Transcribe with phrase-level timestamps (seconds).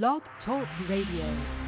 [0.00, 1.61] Blog Talk Radio.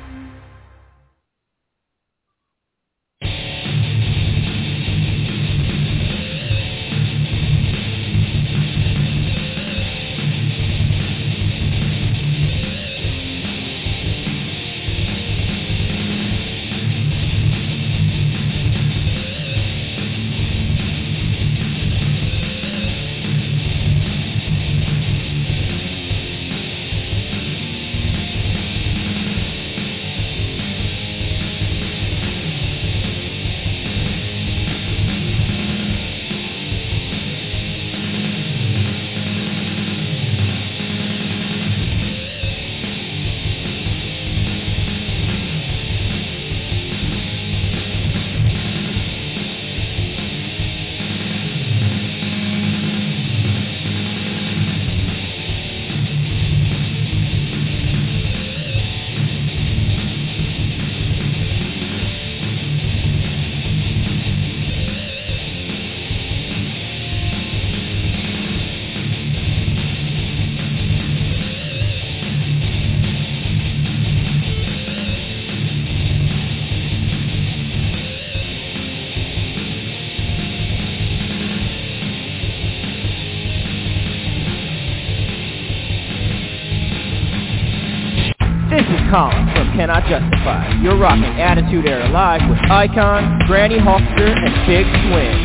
[89.84, 90.80] Cannot Justify.
[90.80, 95.43] You're rocking Attitude Era Live with Icon, Granny Hulkster, and Big Swing.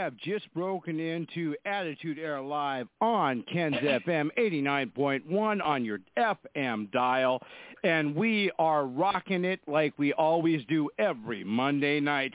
[0.00, 7.42] Have just broken into Attitude Era Live on Ken's FM 89.1 on your FM dial.
[7.84, 12.32] And we are rocking it like we always do every Monday night.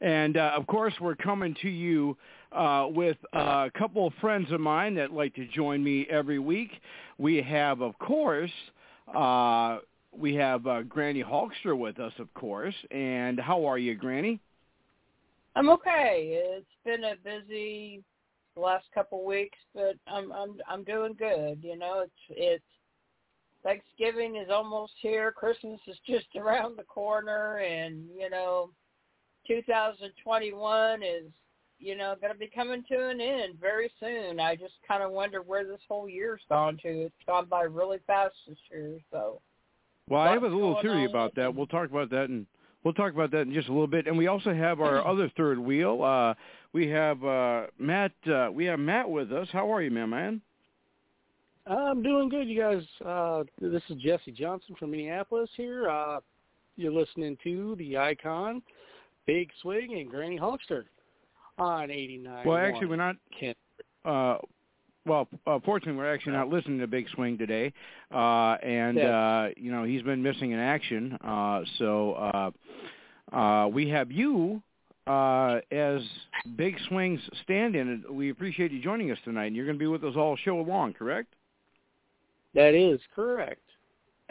[0.00, 2.16] And uh, of course, we're coming to you
[2.52, 6.70] uh, with a couple of friends of mine that like to join me every week.
[7.18, 8.52] We have, of course,
[9.12, 9.78] uh,
[10.16, 12.76] we have uh, Granny Hulkster with us, of course.
[12.92, 14.38] And how are you, Granny?
[15.56, 16.40] I'm okay.
[16.58, 18.02] It's been a busy
[18.56, 21.58] last couple weeks, but I'm I'm I'm doing good.
[21.62, 22.64] You know, it's it's
[23.62, 25.32] Thanksgiving is almost here.
[25.32, 28.70] Christmas is just around the corner, and you know,
[29.46, 31.30] 2021 is
[31.78, 34.40] you know going to be coming to an end very soon.
[34.40, 36.88] I just kind of wonder where this whole year's gone to.
[36.88, 38.98] It's gone by really fast this year.
[39.10, 39.40] So,
[40.08, 41.54] Well, I have a little theory on about that.
[41.54, 42.46] We'll talk about that and
[42.84, 44.06] we'll talk about that in just a little bit.
[44.06, 46.02] And we also have our other third wheel.
[46.02, 46.34] Uh
[46.72, 49.48] we have uh Matt uh we have Matt with us.
[49.52, 50.40] How are you, man, man?
[51.66, 52.82] I'm doing good, you guys.
[53.04, 55.88] Uh, this is Jesse Johnson from Minneapolis here.
[55.88, 56.20] Uh,
[56.76, 58.60] you're listening to the Icon,
[59.24, 60.84] Big Swing, and Granny Hulkster
[61.56, 62.46] on 89.
[62.46, 63.56] Well, actually we're not Kent.
[64.04, 64.36] uh
[65.06, 67.72] well, uh, fortunately, we're actually not listening to Big Swing today,
[68.12, 71.18] uh, and uh, you know he's been missing in action.
[71.24, 72.12] Uh, so
[73.32, 74.62] uh, uh, we have you
[75.06, 76.00] uh, as
[76.56, 78.04] Big Swing's stand-in.
[78.10, 80.56] We appreciate you joining us tonight, and you're going to be with us all show
[80.56, 81.34] long, correct?
[82.54, 83.60] That is correct.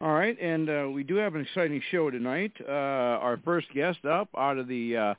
[0.00, 2.52] All right, and uh, we do have an exciting show tonight.
[2.66, 5.14] Uh, our first guest up out of the uh,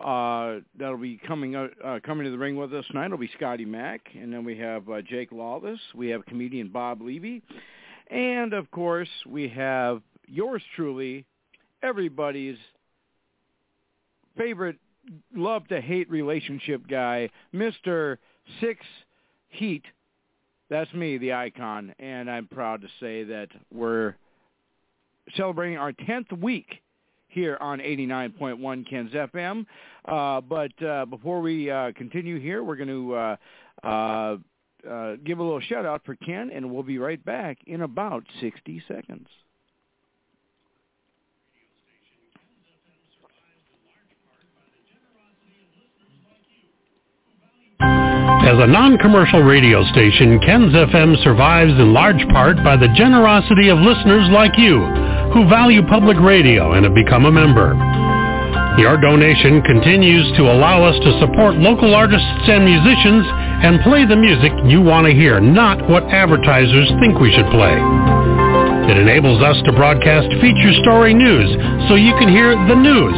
[0.00, 3.06] uh, that'll be coming out, uh, coming to the ring with us tonight.
[3.06, 5.80] It'll be Scotty Mack, and then we have uh, Jake Lawless.
[5.94, 7.42] We have comedian Bob Levy,
[8.10, 11.24] and of course we have yours truly,
[11.82, 12.58] everybody's
[14.36, 14.76] favorite
[15.34, 18.18] love to hate relationship guy, Mister
[18.60, 18.84] Six
[19.48, 19.84] Heat.
[20.68, 24.16] That's me, the icon, and I'm proud to say that we're
[25.36, 26.82] celebrating our 10th week
[27.36, 29.66] here on 89.1 Ken's FM.
[30.06, 33.36] Uh, but uh, before we uh, continue here, we're going to uh,
[33.84, 34.36] uh,
[34.90, 38.24] uh, give a little shout out for Ken, and we'll be right back in about
[38.40, 39.28] 60 seconds.
[48.46, 53.78] As a non-commercial radio station, Ken's FM survives in large part by the generosity of
[53.78, 54.82] listeners like you
[55.34, 57.74] who value public radio and have become a member.
[58.78, 63.24] Your donation continues to allow us to support local artists and musicians
[63.64, 67.74] and play the music you want to hear, not what advertisers think we should play.
[68.90, 71.50] It enables us to broadcast feature story news
[71.88, 73.16] so you can hear the news,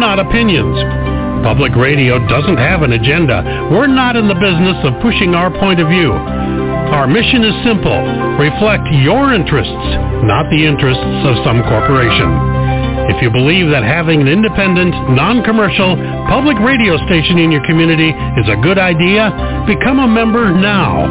[0.00, 1.13] not opinions.
[1.44, 3.68] Public radio doesn't have an agenda.
[3.68, 6.08] We're not in the business of pushing our point of view.
[6.08, 8.00] Our mission is simple.
[8.40, 9.84] Reflect your interests,
[10.24, 12.32] not the interests of some corporation.
[13.12, 16.00] If you believe that having an independent, non-commercial,
[16.32, 18.08] public radio station in your community
[18.40, 19.28] is a good idea,
[19.68, 21.04] become a member now.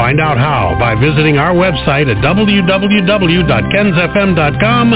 [0.00, 4.86] Find out how by visiting our website at www.kensfm.com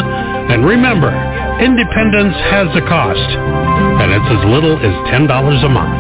[0.49, 1.13] and remember,
[1.61, 5.99] independence has a cost, and it's as little as $10 a month.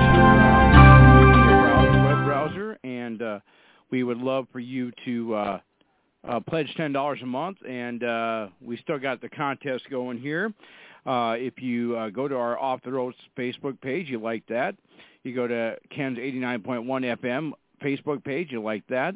[2.05, 3.41] Web browser, and uh,
[3.91, 5.61] we would love for you to uh,
[6.29, 10.53] uh, pledge ten dollars a month, and uh, we still got the contest going here.
[11.07, 14.75] Uh, if you uh, go to our Off the Roads Facebook page, you like that.
[15.23, 16.85] You go to Ken's 89.1
[17.19, 17.53] FM
[17.83, 19.15] Facebook page, you like that.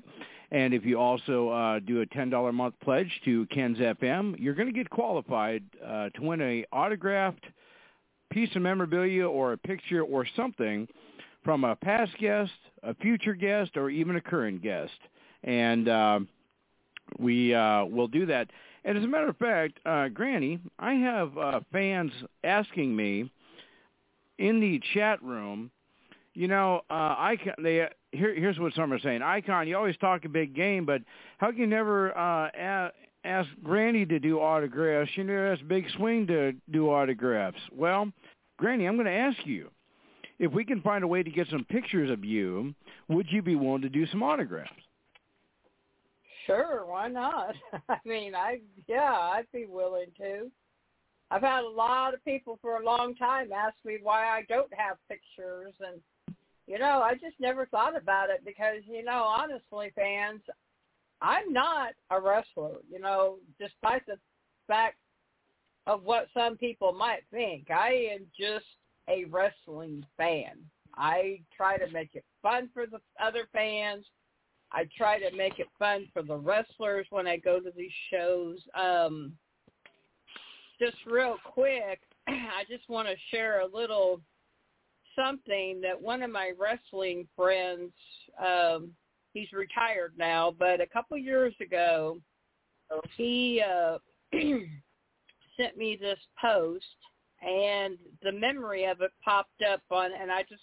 [0.52, 4.54] And if you also uh, do a $10 a month pledge to Ken's FM, you're
[4.54, 7.46] going to get qualified uh, to win a autographed
[8.30, 10.86] piece of memorabilia or a picture or something
[11.42, 12.52] from a past guest,
[12.82, 14.92] a future guest, or even a current guest.
[15.42, 16.20] And uh,
[17.18, 18.50] we uh, will do that.
[18.84, 22.12] And as a matter of fact, uh, Granny, I have uh, fans
[22.44, 23.30] asking me
[24.38, 25.70] in the chat room,
[26.34, 29.22] you know, uh, I can, they here, here's what some are saying.
[29.22, 31.02] Icon, you always talk a big game, but
[31.38, 32.92] how can you never uh, a-
[33.24, 35.10] ask Granny to do autographs?
[35.14, 37.58] You never ask Big Swing to do autographs.
[37.70, 38.10] Well,
[38.56, 39.70] Granny, I'm going to ask you,
[40.38, 42.74] if we can find a way to get some pictures of you,
[43.08, 44.70] would you be willing to do some autographs?
[46.46, 47.54] Sure, why not?
[47.88, 50.50] I mean, I yeah, I'd be willing to.
[51.30, 54.72] I've had a lot of people for a long time ask me why I don't
[54.74, 56.00] have pictures and
[56.72, 60.40] you know, I just never thought about it because, you know, honestly, fans,
[61.20, 64.16] I'm not a wrestler, you know, despite the
[64.66, 64.96] fact
[65.86, 67.70] of what some people might think.
[67.70, 68.64] I am just
[69.06, 70.60] a wrestling fan.
[70.96, 74.06] I try to make it fun for the other fans.
[74.72, 78.56] I try to make it fun for the wrestlers when I go to these shows.
[78.74, 79.34] Um,
[80.80, 84.22] just real quick, I just want to share a little
[85.16, 87.92] something that one of my wrestling friends,
[88.44, 88.90] um,
[89.32, 92.18] he's retired now, but a couple years ago,
[93.16, 93.98] he uh,
[95.56, 96.84] sent me this post,
[97.42, 100.62] and the memory of it popped up on, and I just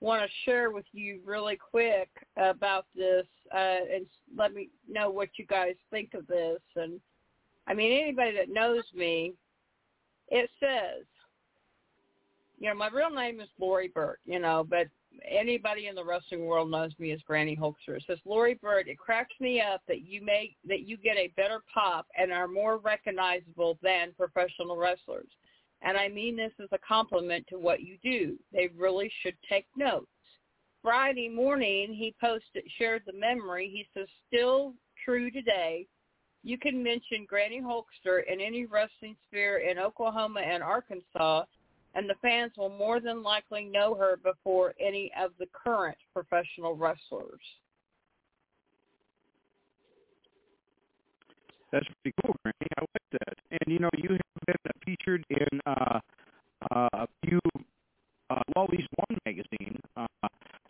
[0.00, 4.06] want to share with you really quick about this, uh, and
[4.36, 6.60] let me know what you guys think of this.
[6.76, 7.00] And
[7.66, 9.34] I mean, anybody that knows me,
[10.28, 11.04] it says,
[12.62, 14.86] you know, my real name is Lori Burt, you know, but
[15.28, 17.96] anybody in the wrestling world knows me as Granny Hulkster.
[17.96, 21.32] It says, Lori Burt, it cracks me up that you make that you get a
[21.36, 25.26] better pop and are more recognizable than professional wrestlers.
[25.82, 28.38] And I mean this as a compliment to what you do.
[28.52, 30.06] They really should take notes.
[30.82, 33.70] Friday morning, he posted, shared the memory.
[33.72, 34.74] He says, still
[35.04, 35.88] true today.
[36.44, 41.42] You can mention Granny Hulkster in any wrestling sphere in Oklahoma and Arkansas,
[41.94, 46.74] and the fans will more than likely know her before any of the current professional
[46.74, 47.40] wrestlers.
[51.70, 52.68] That's pretty cool, Granny.
[52.78, 53.34] I like that.
[53.50, 56.00] And you know, you have been featured in uh,
[56.70, 57.40] uh, a few
[58.32, 60.06] uh, well, at least one magazine uh,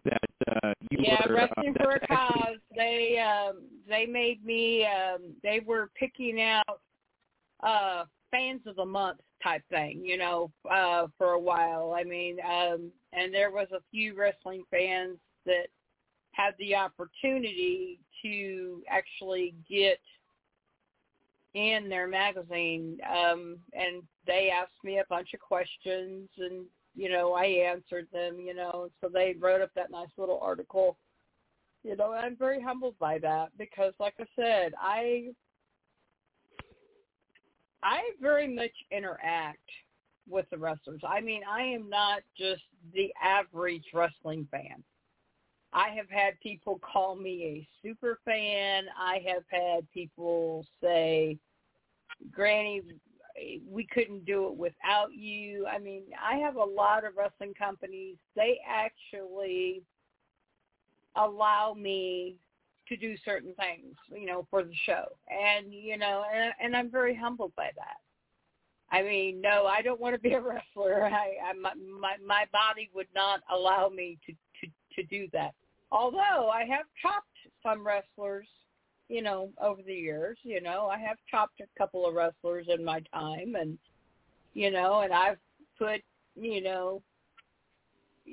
[0.05, 0.31] that
[0.65, 1.35] uh, you yeah, were.
[1.35, 2.57] Wrestling uh, for a actually- Cause.
[2.75, 4.87] They um, they made me.
[4.87, 6.81] Um, they were picking out
[7.63, 11.94] uh, fans of the month type thing, you know, uh, for a while.
[11.96, 15.67] I mean, um, and there was a few wrestling fans that
[16.32, 20.01] had the opportunity to actually get
[21.55, 27.34] in their magazine um and they asked me a bunch of questions and you know
[27.34, 30.96] I answered them you know so they wrote up that nice little article
[31.84, 35.34] you know I'm very humbled by that because like I said I
[37.82, 39.58] I very much interact
[40.29, 41.01] with the wrestlers.
[41.06, 42.62] I mean, I am not just
[42.94, 44.82] the average wrestling fan.
[45.72, 48.84] I have had people call me a super fan.
[48.98, 51.39] I have had people say,
[52.31, 52.82] Granny,
[53.69, 55.67] we couldn't do it without you.
[55.67, 58.17] I mean, I have a lot of wrestling companies.
[58.36, 59.82] They actually
[61.17, 62.36] allow me
[62.93, 65.05] to do certain things, you know, for the show.
[65.31, 67.96] And, you know, and, and I'm very humbled by that.
[68.91, 71.06] I mean, no, I don't want to be a wrestler.
[71.06, 75.55] I, I my, my my body would not allow me to to to do that.
[75.91, 77.27] Although I have chopped
[77.63, 78.46] some wrestlers,
[79.08, 80.37] you know, over the years.
[80.43, 83.79] You know, I have chopped a couple of wrestlers in my time, and
[84.53, 85.39] you know, and I've
[85.79, 86.03] put,
[86.37, 87.03] you know,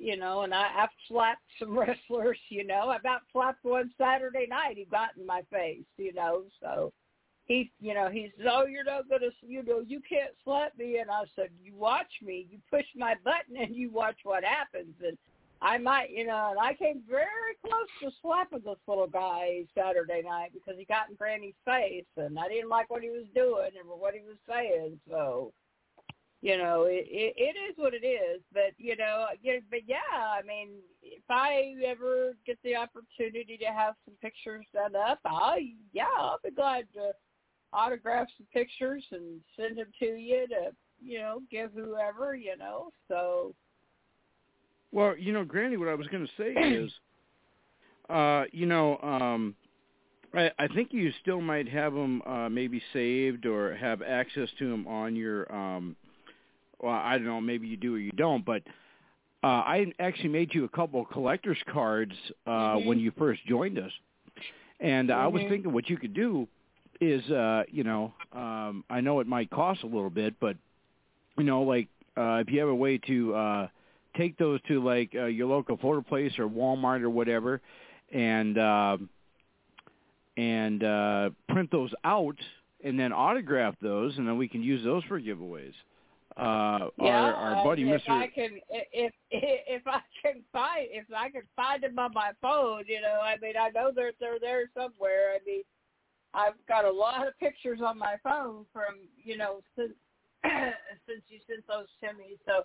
[0.02, 2.90] you know, and I, I've slapped some wrestlers, you know.
[2.90, 4.78] I about slapped one Saturday night.
[4.78, 6.44] He got in my face, you know.
[6.62, 6.94] So
[7.46, 11.00] he, you know, he says, "Oh, you're not gonna, you know, you can't slap me."
[11.00, 12.48] And I said, "You watch me.
[12.50, 15.18] You push my button, and you watch what happens." And
[15.62, 20.22] I might, you know, and I came very close to slapping this little guy Saturday
[20.24, 23.72] night because he got in Granny's face, and I didn't like what he was doing
[23.78, 25.00] and what he was saying.
[25.10, 25.52] So,
[26.42, 28.42] you know, it it, it is what it is.
[28.54, 30.70] But you know, yeah, but yeah, I mean,
[31.02, 36.40] if I ever get the opportunity to have some pictures done up, I yeah, I'll
[36.44, 37.12] be glad to
[37.74, 42.92] autograph some pictures and send them to you to you know give whoever you know.
[43.08, 43.54] So
[44.92, 46.92] Well, you know, Granny, what I was going to say is,
[48.10, 49.56] uh, you know, um,
[50.34, 54.70] I, I think you still might have them uh, maybe saved or have access to
[54.70, 55.54] them on your.
[55.54, 55.96] Um,
[56.80, 57.42] well, I don't know.
[57.42, 58.64] Maybe you do or you don't, but
[59.44, 62.14] uh, I actually made you a couple of collector's cards
[62.46, 62.86] uh, Mhm.
[62.86, 63.92] when you first joined us,
[64.80, 65.50] and I was Mhm.
[65.50, 66.48] thinking what you could do
[67.00, 70.58] is, uh, you know, um, I know it might cost a little bit, but
[71.38, 73.36] you know, like uh, if you have a way to.
[73.36, 73.68] Uh,
[74.18, 77.62] take those to like uh, your local photo place or Walmart or whatever,
[78.12, 78.98] and uh,
[80.38, 82.38] and uh, print those out
[82.84, 85.74] and then autograph those, and then we can use those for giveaways.
[86.40, 88.12] Uh, yeah, our, our buddy, if Mister.
[88.12, 92.32] I can, if if if I can find if I can find them on my
[92.42, 95.34] phone, you know, I mean, I know they're they're there somewhere.
[95.36, 95.64] I mean,
[96.34, 99.92] I've got a lot of pictures on my phone from you know since
[101.08, 102.64] since you sent those to me, so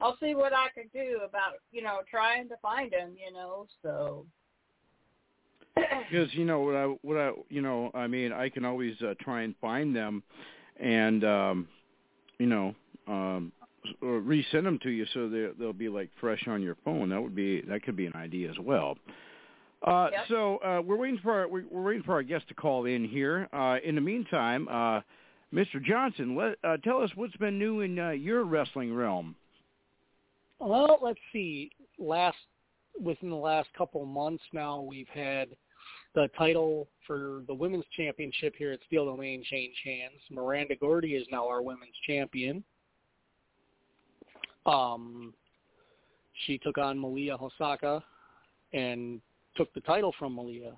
[0.00, 3.66] I'll see what I can do about you know trying to find them, you know.
[3.82, 4.24] So
[5.74, 9.12] because you know what I what I you know I mean I can always uh,
[9.20, 10.22] try and find them,
[10.78, 11.68] and um,
[12.38, 12.74] you know
[13.06, 13.52] um,
[14.02, 17.08] or resend them to you so they they'll be like fresh on your phone.
[17.08, 18.96] That would be that could be an idea as well.
[19.86, 20.24] Uh, Yep.
[20.28, 23.04] So uh, we're waiting for our, we're we're waiting for our guest to call in
[23.04, 23.48] here.
[23.52, 25.00] Uh, in the meantime, uh,
[25.52, 25.82] Mr.
[25.82, 29.34] Johnson, let uh, tell us what's been new in uh, your wrestling realm.
[30.58, 31.70] Well, let's see.
[31.98, 32.36] Last
[33.02, 35.48] within the last couple of months now, we've had
[36.14, 40.20] the title for the women's championship here at Steel Domain change hands.
[40.30, 42.62] Miranda Gordy is now our women's champion.
[44.66, 45.34] Um,
[46.46, 48.02] she took on Malia Hosaka
[48.72, 49.20] and
[49.56, 50.72] took the title from Malia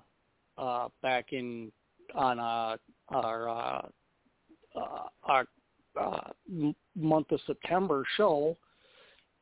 [0.57, 1.71] uh, back in
[2.15, 2.77] on uh,
[3.09, 3.81] our uh,
[4.75, 5.45] uh, our
[5.99, 6.31] uh,
[6.95, 8.57] month of September show.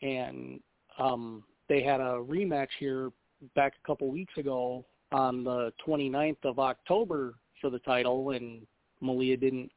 [0.02, 0.60] And
[0.98, 3.12] um, they had a rematch here
[3.56, 8.66] back a couple weeks ago on the 29th of October for the title, and
[9.02, 9.72] Malia didn't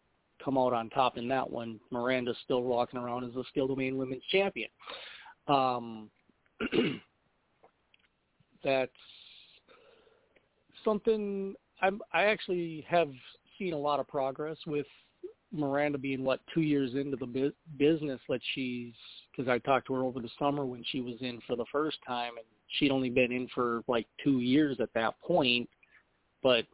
[0.44, 1.80] come out on top in that one.
[1.90, 4.68] Miranda's still walking around as the Steel Domain Women's Champion.
[5.48, 6.10] Um,
[8.64, 8.92] that's
[10.84, 13.10] something I'm, I actually have
[13.58, 14.86] seen a lot of progress with
[15.52, 18.92] Miranda being what two years into the bu- business that she's
[19.30, 21.98] because I talked to her over the summer when she was in for the first
[22.06, 22.46] time and
[22.78, 25.68] she'd only been in for like two years at that point
[26.42, 26.64] but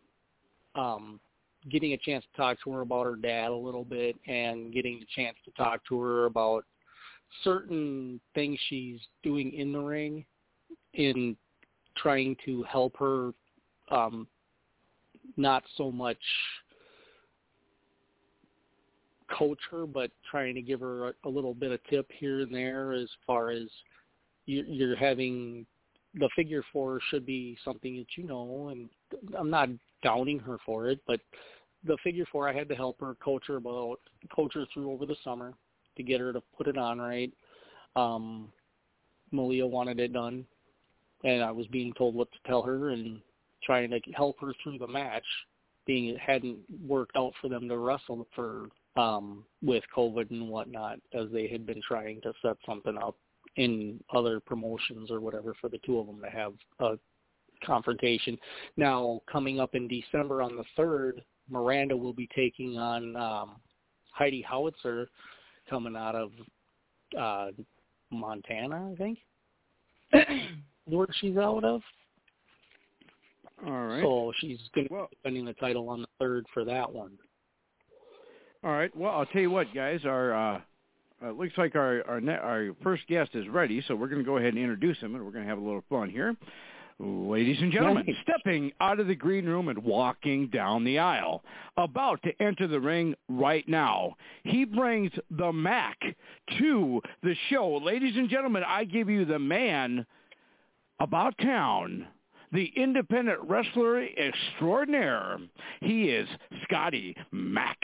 [0.74, 1.20] um
[1.70, 5.00] getting a chance to talk to her about her dad a little bit and getting
[5.00, 6.64] the chance to talk to her about
[7.44, 10.24] certain things she's doing in the ring
[10.94, 11.36] in
[11.96, 13.32] trying to help her
[13.90, 14.26] um
[15.36, 16.18] not so much
[19.38, 22.54] coach her, but trying to give her a, a little bit of tip here and
[22.54, 23.68] there as far as
[24.46, 25.66] you, you're having
[26.14, 28.88] the figure four should be something that you know, and
[29.38, 29.68] I'm not
[30.02, 31.20] downing her for it, but
[31.84, 34.00] the figure four I had to help her coach her about
[34.34, 35.54] coach her through over the summer
[35.96, 37.32] to get her to put it on right.
[37.96, 38.52] Um,
[39.32, 40.44] Malia wanted it done,
[41.24, 43.20] and I was being told what to tell her and
[43.62, 45.24] trying to help her through the match
[45.86, 50.98] being it hadn't worked out for them to wrestle for um with COVID and whatnot
[51.14, 53.16] as they had been trying to set something up
[53.56, 56.98] in other promotions or whatever for the two of them to have a
[57.64, 58.36] confrontation.
[58.76, 63.56] Now coming up in December on the third, Miranda will be taking on um
[64.12, 65.08] Heidi Howitzer
[65.68, 66.30] coming out of
[67.18, 67.50] uh
[68.10, 69.18] Montana, I think.
[70.86, 71.82] Where she's out of.
[73.66, 74.02] All right.
[74.02, 77.18] So she's going to Well- be defending the title on the third for that one.
[78.64, 78.94] All right.
[78.96, 80.00] Well, I'll tell you what, guys.
[80.04, 80.60] Our uh,
[81.24, 84.24] uh, looks like our our, ne- our first guest is ready, so we're going to
[84.24, 86.36] go ahead and introduce him, and we're going to have a little fun here.
[87.02, 88.16] Ladies and gentlemen, Nice.
[88.22, 91.42] stepping out of the green room and walking down the aisle,
[91.78, 95.98] about to enter the ring right now, he brings the Mac
[96.58, 97.78] to the show.
[97.78, 100.04] Ladies and gentlemen, I give you the man
[100.98, 102.06] about town,
[102.52, 105.38] the independent wrestler extraordinaire.
[105.80, 106.28] He is
[106.64, 107.78] Scotty Mac.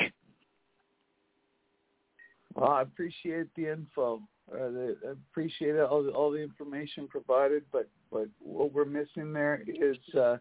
[2.54, 4.20] Well, I appreciate the info.
[4.53, 4.97] Uh, the,
[5.31, 10.37] appreciate all the, all the information provided, but but what we're missing there is uh,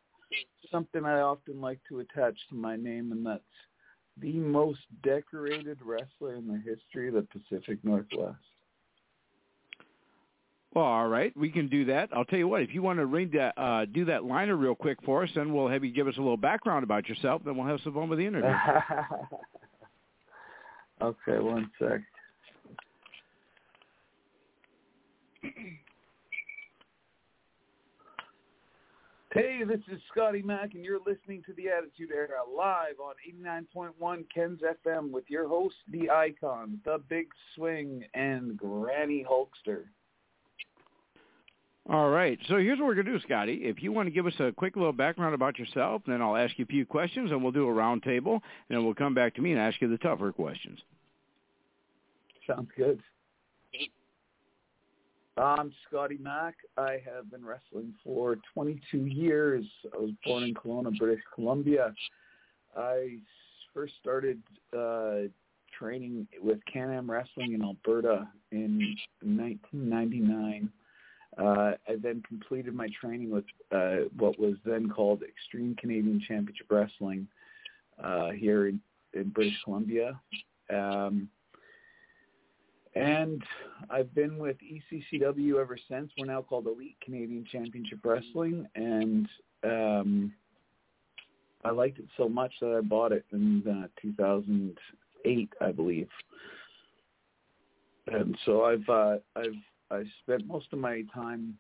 [0.72, 3.42] something I often like to attach to my name, and that's
[4.22, 8.38] the most decorated wrestler in the history of the Pacific Northwest.
[10.76, 12.10] Well, all right, we can do that.
[12.14, 14.76] I'll tell you what, if you want to ring that, uh, do that liner real
[14.76, 17.42] quick for us, then we'll have you give us a little background about yourself.
[17.46, 18.50] Then we'll have some fun with the interview.
[21.02, 22.02] okay, one sec.
[29.36, 33.16] Hey, this is Scotty Mack, and you're listening to the Attitude Era live on
[33.70, 39.84] 89.1 Ken's FM with your host, the Icon, the Big Swing, and Granny Hulkster.
[41.90, 42.40] All right.
[42.48, 43.60] So here's what we're going to do, Scotty.
[43.64, 46.58] If you want to give us a quick little background about yourself, then I'll ask
[46.58, 49.36] you a few questions, and we'll do a round table, and then we'll come back
[49.36, 50.80] to me and ask you the tougher questions.
[52.48, 53.02] Sounds good.
[55.38, 56.56] I'm Scotty Mack.
[56.78, 59.66] I have been wrestling for 22 years.
[59.94, 61.94] I was born in Kelowna, British Columbia.
[62.78, 63.18] I
[63.74, 64.42] first started
[64.78, 65.28] uh,
[65.78, 70.70] training with Can-Am Wrestling in Alberta in 1999.
[71.38, 76.68] Uh, I then completed my training with uh, what was then called Extreme Canadian Championship
[76.70, 77.28] Wrestling
[78.02, 78.80] uh, here in,
[79.14, 80.18] in British Columbia.
[80.74, 81.28] Um,
[82.96, 83.44] and
[83.90, 86.12] I've been with ECCW ever since.
[86.18, 89.28] We're now called Elite Canadian Championship Wrestling, and
[89.64, 90.34] um,
[91.64, 96.08] I liked it so much that I bought it in uh, 2008, I believe.
[98.08, 99.56] And so I've uh, I've
[99.92, 101.58] I spent most of my time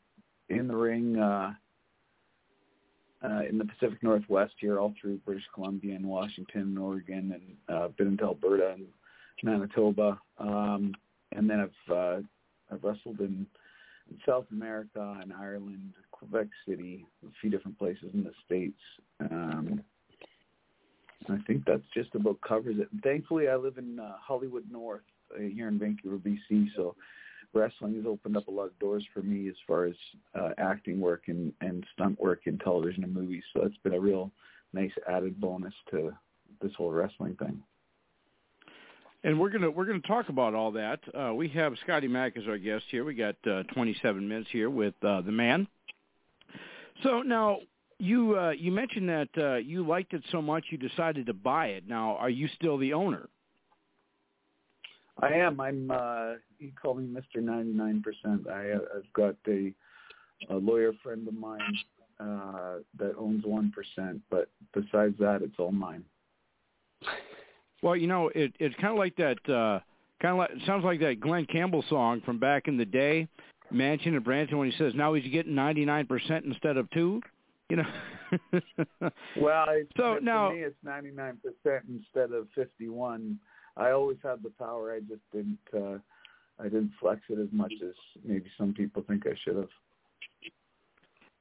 [0.50, 1.54] in the ring uh,
[3.24, 7.77] uh, in the Pacific Northwest here, all through British Columbia and Washington and Oregon, and
[7.77, 8.86] uh, been into Alberta and
[9.44, 10.20] Manitoba.
[10.38, 10.94] Um,
[11.36, 12.22] and then I've uh,
[12.72, 13.45] I've wrestled in,
[14.10, 18.80] in South America and Ireland, Quebec City, a few different places in the states.
[19.19, 19.84] Um,
[21.30, 22.88] I think that's just about covers it.
[23.04, 25.02] Thankfully, I live in uh, Hollywood North
[25.36, 26.95] uh, here in Vancouver, BC, so
[27.54, 29.95] wrestling has opened up a lot of doors for me as far as
[30.39, 33.43] uh, acting work and, and stunt work in television and movies.
[33.54, 34.32] So it's been a real
[34.74, 36.12] nice added bonus to
[36.62, 37.63] this whole wrestling thing.
[39.26, 41.00] And we're gonna we're gonna talk about all that.
[41.12, 43.04] Uh, we have Scotty Mack as our guest here.
[43.04, 45.68] We got uh, 27 minutes here with uh, the man.
[47.02, 47.58] So now
[47.98, 51.70] you uh, you mentioned that uh, you liked it so much you decided to buy
[51.70, 51.90] it.
[51.90, 53.28] Now, are you still the owner?
[55.20, 55.60] I am.
[55.60, 55.90] I'm.
[55.90, 58.48] Uh, you call me Mister Ninety Nine Percent.
[58.48, 59.74] I, I've got a,
[60.52, 61.76] a lawyer friend of mine
[62.20, 66.04] uh, that owns one percent, but besides that, it's all mine.
[67.82, 69.38] Well, you know, it it's kind of like that.
[69.48, 69.80] Uh,
[70.22, 73.28] kind of like sounds like that Glen Campbell song from back in the day,
[73.72, 77.22] Mansion and Branson, when he says now he's getting 99 percent instead of two.
[77.70, 77.84] You know.
[79.38, 83.40] Well, it's, So now- me, it's ninety nine percent instead of fifty one.
[83.78, 84.94] I always had the power.
[84.94, 85.60] I just didn't.
[85.74, 85.98] Uh,
[86.60, 89.70] I didn't flex it as much as maybe some people think I should have.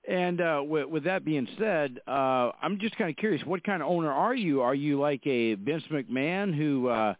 [0.06, 3.42] And uh, with, with that being said, uh, I'm just kind of curious.
[3.46, 4.60] What kind of owner are you?
[4.60, 7.14] Are you like a Vince McMahon who uh,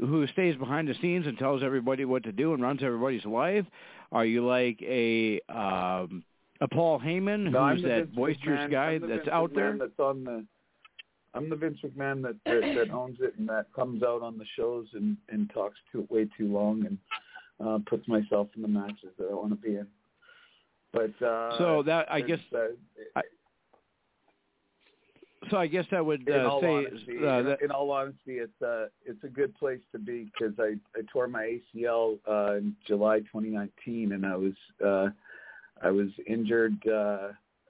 [0.00, 3.66] who stays behind the scenes and tells everybody what to do and runs everybody's life?
[4.12, 6.24] Are you like a um,
[6.62, 9.76] a Paul Heyman No, who's that boisterous McMahon- guy that's Vince out McMahon there?
[9.78, 10.44] That's on the.
[11.34, 14.44] I'm the Vince McMahon that, that that owns it and that comes out on the
[14.56, 16.98] shows and and talks too way too long and
[17.66, 19.86] uh, puts myself in the matches that I want to be in.
[20.92, 22.58] But uh, So that I guess uh,
[23.16, 23.22] I-
[25.50, 25.56] so.
[25.56, 28.86] I guess that would uh, say honesty, uh, in, that, in all honesty, it's a
[29.04, 33.20] it's a good place to be because I I tore my ACL uh, in July
[33.20, 34.52] 2019, and I was
[34.84, 35.08] uh,
[35.82, 36.92] I was injured uh,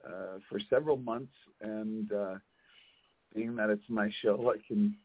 [0.07, 2.35] uh, for several months, and uh,
[3.33, 4.95] being that it's my show, I can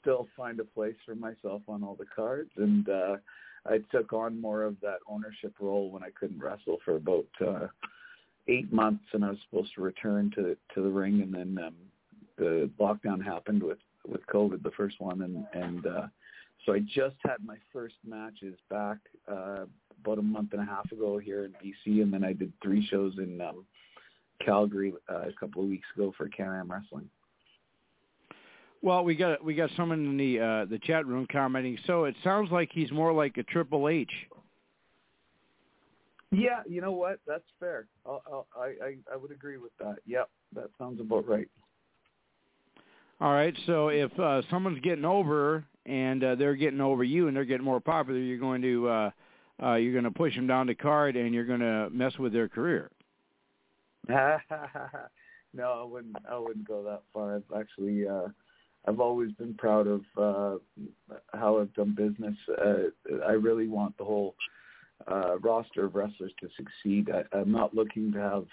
[0.00, 3.16] still find a place for myself on all the cards, and uh,
[3.66, 7.66] I took on more of that ownership role when I couldn't wrestle for about uh,
[8.48, 11.74] eight months, and I was supposed to return to to the ring, and then um,
[12.38, 16.06] the lockdown happened with with COVID, the first one, and and uh,
[16.64, 18.98] so I just had my first matches back
[19.30, 19.64] uh,
[20.02, 22.86] about a month and a half ago here in BC, and then I did three
[22.86, 23.64] shows in um,
[24.44, 27.08] Calgary uh, a couple of weeks ago for Can-Am Wrestling.
[28.82, 31.78] Well, we got we got someone in the uh, the chat room commenting.
[31.86, 34.10] So it sounds like he's more like a Triple H.
[36.32, 37.18] Yeah, you know what?
[37.26, 37.86] That's fair.
[38.06, 39.96] I'll, I'll, I I I would agree with that.
[40.06, 41.48] Yep, that sounds about right.
[43.20, 43.54] All right.
[43.66, 47.64] So if uh, someone's getting over and uh, they're getting over you and they're getting
[47.64, 49.10] more popular, you're going to uh,
[49.62, 52.32] uh, you're going to push them down the card and you're going to mess with
[52.32, 52.90] their career.
[54.08, 56.16] no, I wouldn't.
[56.30, 57.36] I wouldn't go that far.
[57.36, 58.28] I've actually, uh,
[58.86, 60.58] I've always been proud of uh,
[61.32, 62.36] how I've done business.
[62.48, 64.34] Uh, I really want the whole
[65.10, 67.10] uh, roster of wrestlers to succeed.
[67.10, 68.46] I, I'm not looking to have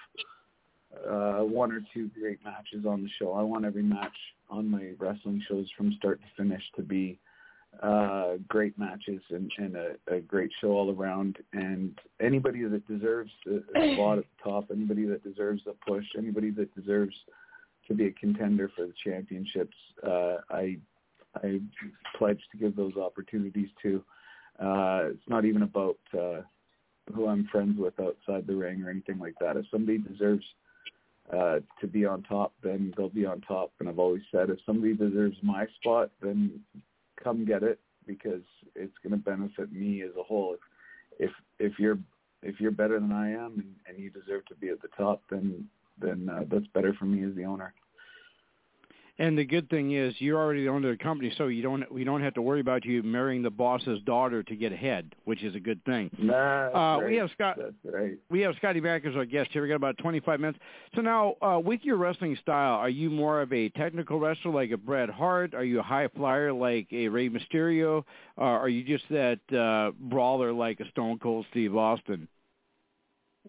[1.10, 3.34] uh, one or two great matches on the show.
[3.34, 4.16] I want every match
[4.50, 7.20] on my wrestling shows from start to finish to be
[7.84, 11.38] uh, great matches and, and a, a great show all around.
[11.54, 16.06] And anybody that deserves a, a spot at the top, anybody that deserves a push,
[16.18, 17.16] anybody that deserves
[17.88, 20.78] to be a contender for the championships, uh, I
[21.36, 21.60] I
[22.17, 24.04] pledge to give those opportunities to.
[24.60, 26.41] Uh, it's not even about uh,
[27.13, 29.56] who I'm friends with outside the ring or anything like that.
[29.56, 30.45] If somebody deserves
[31.32, 33.71] uh, to be on top, then they'll be on top.
[33.80, 36.60] And I've always said, if somebody deserves my spot, then
[37.21, 38.41] come get it because
[38.76, 40.56] it's going to benefit me as a whole.
[41.19, 42.00] If if you're
[42.43, 45.21] if you're better than I am and, and you deserve to be at the top,
[45.30, 45.67] then
[45.99, 47.73] then uh, that's better for me as the owner.
[49.19, 51.91] And the good thing is you're already the owner of the company, so you don't
[51.91, 55.43] we don't have to worry about you marrying the boss's daughter to get ahead, which
[55.43, 56.12] is a good thing.
[56.71, 57.57] Uh, we have Scott.
[57.57, 58.17] That's right.
[58.29, 59.63] We have Scotty Mack as our guest here.
[59.63, 60.60] We got about 25 minutes.
[60.93, 64.69] So now, uh, with your wrestling style, are you more of a technical wrestler like
[64.69, 65.55] a Bret Hart?
[65.55, 68.03] Are you a high flyer like a Rey Mysterio?
[68.36, 72.27] Or are you just that uh, brawler like a Stone Cold Steve Austin?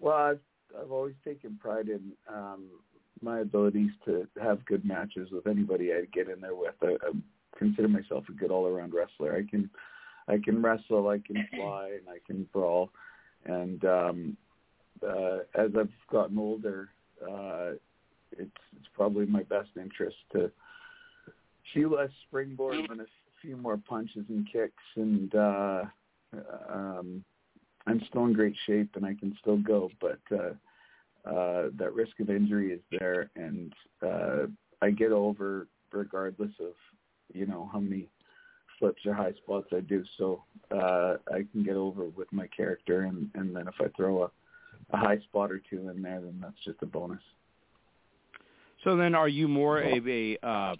[0.01, 0.41] Well, I've
[0.81, 2.67] I've always taken pride in um,
[3.23, 6.75] my abilities to have good matches with anybody I get in there with.
[6.83, 7.13] I, I
[7.57, 9.37] consider myself a good all-around wrestler.
[9.37, 9.69] I can,
[10.29, 12.91] I can wrestle, I can fly, and I can brawl.
[13.45, 14.37] And um,
[15.07, 16.91] uh, as I've gotten older,
[17.23, 17.73] uh,
[18.33, 20.51] it's it's probably my best interest to
[21.73, 23.07] few less springboard and a
[23.41, 24.83] few more punches and kicks.
[24.97, 25.83] And uh,
[26.71, 27.25] um,
[27.87, 30.21] I'm still in great shape, and I can still go, but.
[30.33, 30.51] Uh,
[31.25, 34.47] uh, that risk of injury is there, and uh,
[34.81, 36.73] I get over regardless of
[37.33, 38.09] you know how many
[38.79, 40.05] flips or high spots I do.
[40.17, 44.25] So uh, I can get over with my character, and, and then if I throw
[44.25, 44.31] a,
[44.91, 47.23] a high spot or two in there, then that's just a bonus.
[48.85, 50.77] So then, are you more of a uh,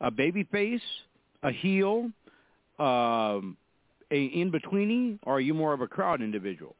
[0.00, 0.80] a baby face,
[1.42, 2.10] a heel,
[2.78, 3.56] um,
[4.10, 6.76] a in betweeny, or are you more of a crowd individual?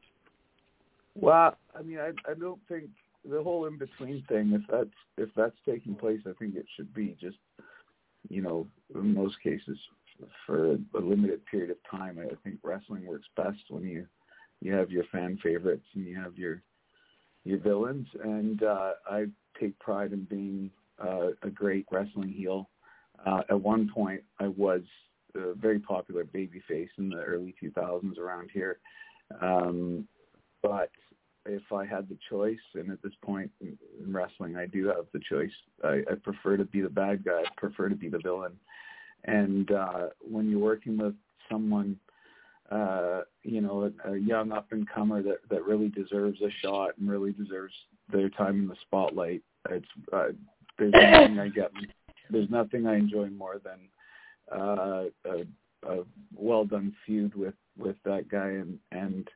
[1.15, 2.89] Well, I mean, I I don't think
[3.29, 4.51] the whole in between thing.
[4.53, 7.37] If that's if that's taking place, I think it should be just
[8.29, 9.77] you know in most cases
[10.45, 12.19] for a limited period of time.
[12.19, 14.05] I think wrestling works best when you
[14.61, 16.61] you have your fan favorites and you have your
[17.43, 18.07] your villains.
[18.23, 19.25] And uh, I
[19.59, 20.71] take pride in being
[21.03, 22.69] uh, a great wrestling heel.
[23.25, 24.81] Uh, at one point, I was
[25.35, 28.79] a very popular babyface in the early 2000s around here.
[29.41, 30.07] Um,
[30.61, 30.91] but
[31.45, 33.77] if I had the choice, and at this point in
[34.07, 35.51] wrestling, I do have the choice.
[35.83, 37.41] I, I prefer to be the bad guy.
[37.41, 38.53] I prefer to be the villain.
[39.25, 41.15] And uh, when you're working with
[41.49, 41.97] someone,
[42.71, 46.91] uh, you know, a, a young up and comer that that really deserves a shot
[46.97, 47.73] and really deserves
[48.11, 50.29] their time in the spotlight, it's uh,
[50.77, 51.71] there's nothing I get.
[52.29, 55.45] There's nothing I enjoy more than uh, a,
[55.87, 56.03] a
[56.35, 59.29] well done feud with with that guy, and and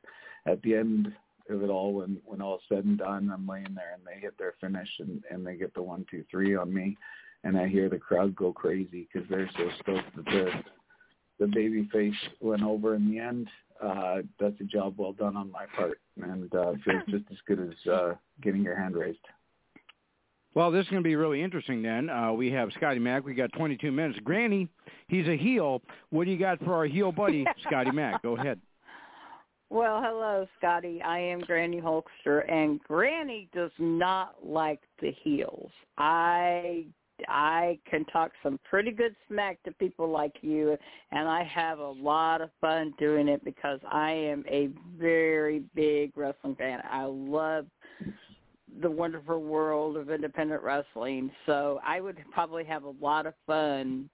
[0.46, 1.12] at the end
[1.50, 4.36] of it all when when all's said and done i'm laying there and they hit
[4.38, 6.96] their finish and and they get the one two three on me
[7.44, 10.50] and i hear the crowd go crazy because they're so stoked that the
[11.40, 13.48] the baby face went over in the end
[13.82, 17.60] uh that's a job well done on my part and uh feels just as good
[17.60, 19.18] as uh getting your hand raised
[20.54, 22.10] well, this is going to be really interesting then.
[22.10, 23.24] Uh, we have Scotty Mack.
[23.24, 24.18] We got 22 minutes.
[24.24, 24.66] Granny,
[25.06, 25.82] he's a heel.
[26.10, 28.22] What do you got for our heel buddy, Scotty Mack?
[28.22, 28.58] Go ahead.
[29.70, 31.02] Well, hello, Scotty.
[31.02, 35.70] I am Granny Hulkster, and Granny does not like the heels.
[35.98, 36.86] I
[37.26, 40.78] I can talk some pretty good smack to people like you,
[41.10, 46.12] and I have a lot of fun doing it because I am a very big
[46.16, 46.80] wrestling fan.
[46.90, 47.66] I love
[48.80, 54.08] the wonderful world of independent wrestling, so I would probably have a lot of fun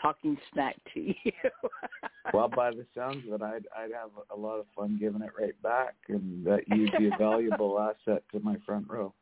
[0.00, 1.32] talking smack to you.
[2.34, 5.30] well, by the sounds of it, I'd I'd have a lot of fun giving it
[5.38, 9.12] right back, and that you'd be a valuable asset to my front row.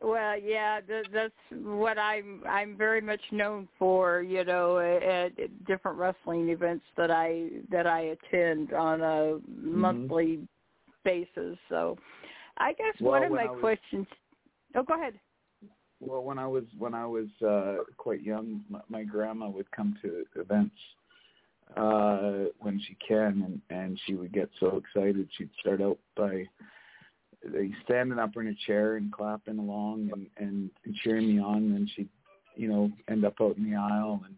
[0.00, 2.42] Well, yeah, th- that's what I'm.
[2.48, 4.22] I'm very much known for.
[4.22, 9.04] You know, at, at different wrestling events that I that I attend on a
[9.40, 9.80] Mm-hmm.
[9.80, 10.38] monthly
[11.04, 11.56] basis.
[11.68, 11.96] So,
[12.58, 14.06] I guess Well, one of my was- questions.
[14.76, 15.14] Oh, go ahead.
[16.00, 19.96] Well, when I was when I was uh, quite young, my, my grandma would come
[20.02, 20.76] to events
[21.76, 25.28] uh, when she can, and, and she would get so excited.
[25.36, 26.44] She'd start out by
[27.84, 31.90] standing up in a chair and clapping along and, and, and cheering me on, and
[31.94, 32.08] she'd
[32.54, 34.36] you know end up out in the aisle, and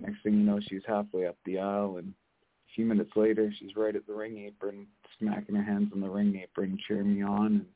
[0.00, 3.76] next thing you know, she's halfway up the aisle, and a few minutes later, she's
[3.76, 4.86] right at the ring apron,
[5.18, 7.66] smacking her hands on the ring apron, cheering me on, and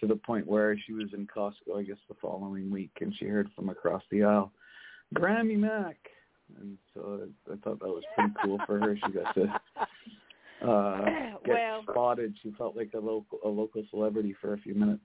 [0.00, 3.26] to the point where she was in Costco, I guess, the following week, and she
[3.26, 4.52] heard from across the aisle,
[5.14, 5.96] Grammy Mac.
[6.60, 8.96] And so I, I thought that was pretty cool for her.
[8.96, 11.04] She got to uh,
[11.44, 12.34] get Well- spotted.
[12.42, 15.04] She felt like a local a local celebrity for a few minutes.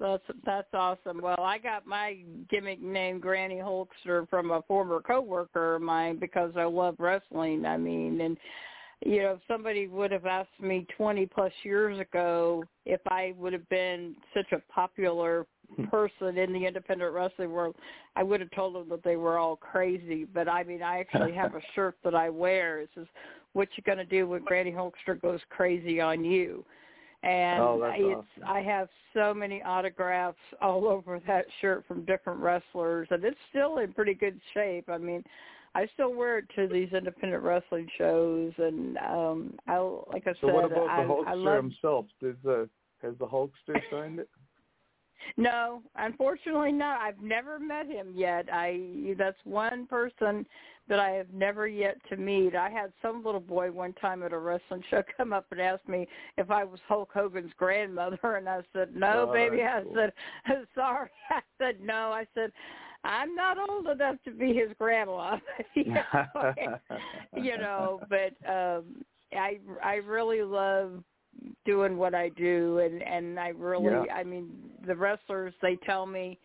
[0.00, 1.20] That's that's awesome.
[1.20, 6.52] Well, I got my gimmick name Granny Hulkster from a former coworker of mine because
[6.56, 7.66] I love wrestling.
[7.66, 8.36] I mean, and
[9.04, 13.52] you know, if somebody would have asked me 20 plus years ago if I would
[13.52, 15.84] have been such a popular hmm.
[15.84, 17.76] person in the independent wrestling world,
[18.16, 20.24] I would have told them that they were all crazy.
[20.24, 22.80] But I mean, I actually have a shirt that I wear.
[22.80, 23.06] It says,
[23.52, 26.64] "What you gonna do when Granny Hulkster goes crazy on you?"
[27.22, 28.48] And Oh, it's awesome.
[28.48, 33.78] I have so many autographs all over that shirt from different wrestlers, and it's still
[33.78, 34.88] in pretty good shape.
[34.88, 35.22] I mean,
[35.78, 39.78] I still wear it to these independent wrestling shows, and um I
[40.12, 42.06] like I So said, what about I, the Hulkster I love himself?
[42.20, 42.68] Does the
[43.00, 44.28] has the Hulkster signed it?
[45.36, 47.00] No, unfortunately not.
[47.00, 48.46] I've never met him yet.
[48.52, 50.44] I that's one person
[50.88, 52.56] that I have never yet to meet.
[52.56, 55.86] I had some little boy one time at a wrestling show come up and ask
[55.86, 59.94] me if I was Hulk Hogan's grandmother and I said, "No, Oh, baby." I cool.
[59.94, 60.12] said,
[60.74, 62.50] "Sorry." I said, "No." I said,
[63.08, 65.38] "I'm not old enough to be his grandma."
[65.74, 66.54] you know,
[67.36, 71.02] you know, but um I I really love
[71.64, 74.14] doing what I do and and I really Yeah.
[74.14, 74.48] I mean
[74.86, 76.38] the wrestlers they tell me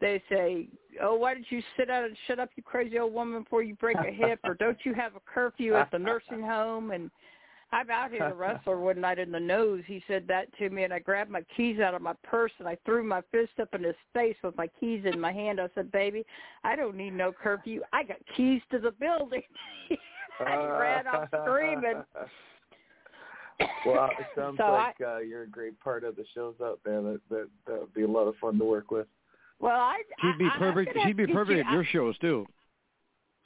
[0.00, 0.66] they say,
[1.02, 3.74] "Oh, why don't you sit down and shut up, you crazy old woman, before you
[3.74, 7.10] break a hip?" or "Don't you have a curfew at the nursing home?" And
[7.72, 9.82] I'm out here a wrestler one night in the nose.
[9.86, 12.66] He said that to me, and I grabbed my keys out of my purse and
[12.66, 15.60] I threw my fist up in his face with my keys in my hand.
[15.60, 16.24] I said, "Baby,
[16.64, 17.82] I don't need no curfew.
[17.92, 19.42] I got keys to the building."
[20.40, 22.02] I ran off screaming.
[23.86, 27.00] well, it sounds So like uh, you're a great part of the shows out there.
[27.02, 29.06] That that that would be a lot of fun to work with.
[29.60, 30.94] Well, I She'd be I- perfect.
[30.94, 32.46] gonna have She'd be perfect you- at your shows too.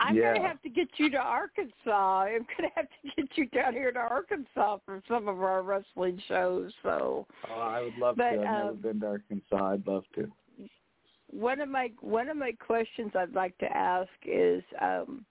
[0.00, 0.34] I'm Yeah.
[0.34, 2.22] gonna have to get you to Arkansas.
[2.22, 6.20] I'm gonna have to get you down here to Arkansas for some of our wrestling
[6.28, 6.72] shows.
[6.82, 8.40] So Oh, I would love But, to.
[8.40, 9.72] I've never um, been to Arkansas.
[9.72, 10.30] I'd love to.
[11.30, 15.24] one of my one of my questions I'd like to ask is um,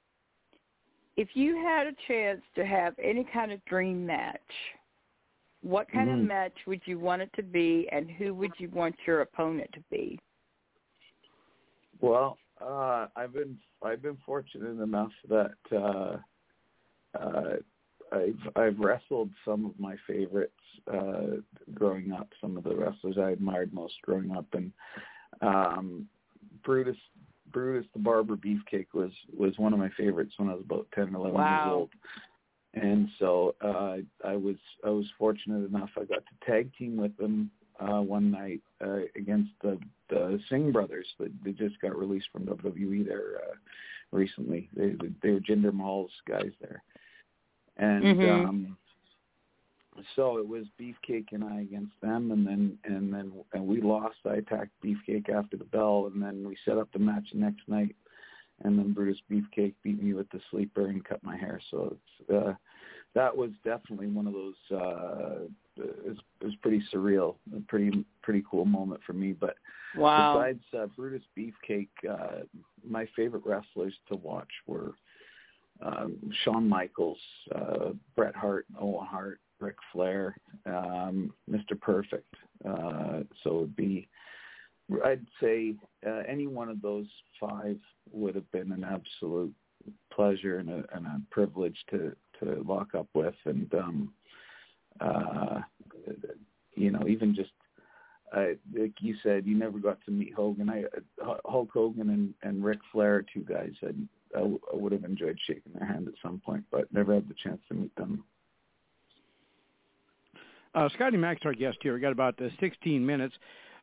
[1.18, 4.40] if you had a chance to have any kind of dream match,
[5.62, 6.28] what kind of Mhm.
[6.28, 9.80] match would you want it to be, and who would you want your opponent to
[9.92, 10.20] be?
[12.02, 16.18] Well, uh, I've been I've been fortunate enough that uh,
[17.20, 17.56] uh,
[18.12, 20.54] I've I've wrestled some of my favorites
[20.92, 21.38] uh,
[21.74, 22.30] growing up.
[22.42, 24.72] Some of the wrestlers I admired most growing up, and
[25.42, 26.08] um,
[26.64, 26.98] Brutus
[27.52, 31.16] Brutus the Barber Beefcake was was one of my favorites when I was about ten
[31.16, 31.64] or eleven Wow.
[31.64, 31.90] years old.
[32.76, 33.98] And so uh,
[34.28, 38.32] I was I was fortunate enough I got to tag team with them uh, one
[38.32, 41.08] night uh, against the the Singh brothers.
[41.20, 43.56] They, they just got released from WWE there uh,
[44.12, 44.70] recently.
[44.76, 46.84] They they were Jinder Mahal's guys there,
[47.78, 48.46] and Mhm.
[48.46, 48.78] um,
[50.16, 54.18] so it was Beefcake and I against them, and then and then and we lost.
[54.26, 57.68] I attacked Beefcake after the bell, and then we set up the match the next
[57.68, 57.96] night.
[58.64, 61.60] And then Brutus Beefcake beat me with the sleeper and cut my hair.
[61.72, 62.54] So it's, uh,
[63.14, 64.56] that was definitely one of those.
[64.72, 65.36] Uh,
[65.78, 69.34] it, was, it was pretty surreal, a pretty pretty cool moment for me.
[69.34, 69.56] But
[69.96, 70.40] Wow.
[70.40, 72.46] Besides uh, Brutus Beefcake, uh,
[72.88, 74.94] my favorite wrestlers to watch were
[75.82, 77.20] um, Shawn Michaels,
[77.54, 81.80] uh, Bret Hart, Owen Hart, Ric Flair, um, Mr.
[81.80, 82.34] Perfect.
[82.68, 84.08] Uh, so it would be,
[85.04, 87.08] I'd say, uh, any one of those
[87.40, 87.78] five
[88.12, 89.54] would have been an absolute
[90.12, 94.14] pleasure and a, and a privilege to to lock up with, and um,
[95.00, 95.60] uh,
[96.76, 97.52] you know, even just
[98.36, 100.70] uh, like you said, you never got to meet Hogan.
[100.70, 100.84] I
[101.24, 103.96] uh, Hulk Hogan and and Ric Flair, two guys that
[104.74, 107.76] would have enjoyed shaking their hand at some point, but never had the chance to
[107.76, 108.24] meet them.
[110.76, 111.94] Uh, Scotty Mack's our guest here.
[111.94, 113.36] We got about uh, 16 minutes.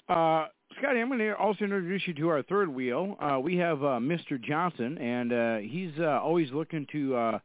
[0.09, 0.46] Uh,
[0.79, 3.16] Scotty, I'm going to also introduce you to our third wheel.
[3.20, 4.42] Uh, we have uh, Mr.
[4.42, 7.16] Johnson, and uh, he's uh, always looking to.
[7.16, 7.38] Uh,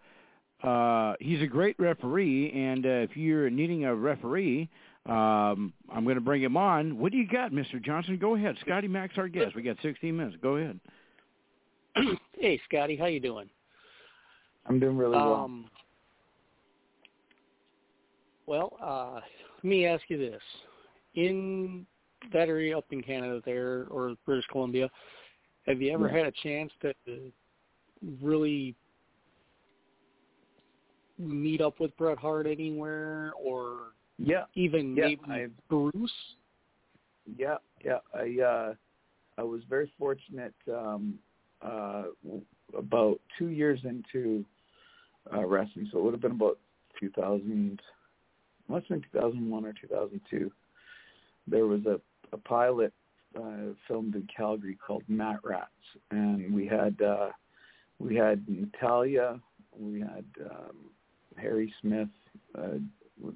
[0.65, 4.69] uh, he's a great referee, and uh, if you're needing a referee,
[5.05, 6.97] um, I'm going to bring him on.
[6.97, 7.81] What do you got, Mr.
[7.83, 8.17] Johnson?
[8.17, 8.55] Go ahead.
[8.61, 9.55] Scotty Max, our guest.
[9.55, 10.37] We got 16 minutes.
[10.41, 10.79] Go ahead.
[12.39, 13.49] hey, Scotty, how you doing?
[14.65, 15.33] I'm doing really well.
[15.35, 15.65] Um,
[18.47, 19.21] well, uh,
[19.57, 20.41] let me ask you this:
[21.13, 21.85] in
[22.33, 24.89] that area up in Canada, there or British Columbia,
[25.67, 26.17] have you ever Yeah.
[26.17, 26.93] had a chance to
[28.21, 28.75] really
[31.17, 36.35] meet up with Bret Hart anywhere, or Yeah, even Yeah, maybe I've- Bruce?
[37.37, 37.99] yeah, yeah.
[38.13, 38.75] I uh,
[39.37, 40.53] I was very fortunate.
[40.71, 41.19] Um,
[41.61, 42.05] uh,
[42.77, 44.45] about two years into
[45.33, 46.59] uh, wrestling, so it would have been about
[46.99, 47.81] 2000,
[48.67, 50.51] must have been 2001 or 2002.
[51.47, 51.99] There was a,
[52.31, 52.93] a pilot
[53.35, 55.69] uh, filmed in Calgary called Mat Rats,
[56.11, 57.31] and we had uh,
[57.99, 59.39] we had Natalya,
[59.77, 60.77] we had um,
[61.37, 62.09] Harry Smith,
[62.57, 62.79] uh,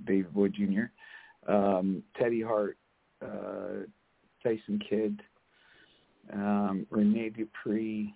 [0.05, 2.77] David Wood Jr., um, Teddy Hart,
[3.21, 3.85] uh,
[4.43, 5.21] Tyson Kidd,
[6.33, 8.13] um, Rene Dupree.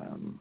[0.00, 0.40] Um,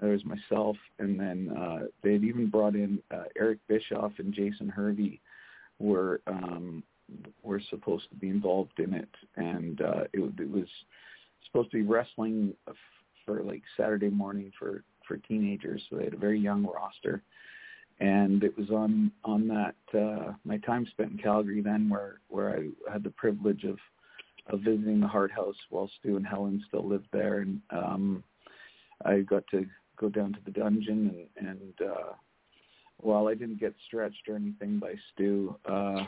[0.00, 4.32] there was myself, and then uh, they had even brought in uh, Eric Bischoff and
[4.32, 5.20] Jason Hervey
[5.78, 6.82] were um,
[7.42, 10.66] were supposed to be involved in it, and uh, it, it was
[11.46, 12.52] supposed to be wrestling
[13.24, 15.82] for like Saturday morning for for teenagers.
[15.88, 17.22] So they had a very young roster,
[18.00, 22.56] and it was on on that uh, my time spent in Calgary then, where where
[22.56, 23.78] I had the privilege of
[24.48, 28.24] of visiting the Hart House while Stu and Helen still lived there, and um,
[29.04, 32.12] I got to go down to the dungeon and and uh,
[32.98, 36.04] while I didn't get stretched or anything by Stu, uh,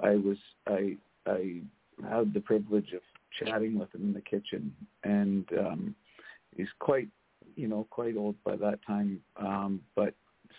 [0.00, 1.60] I was I I
[2.08, 3.02] had the privilege of
[3.44, 5.94] chatting with him in the kitchen, and um,
[6.56, 7.08] he's quite
[7.56, 10.14] you know quite old by that time, um, but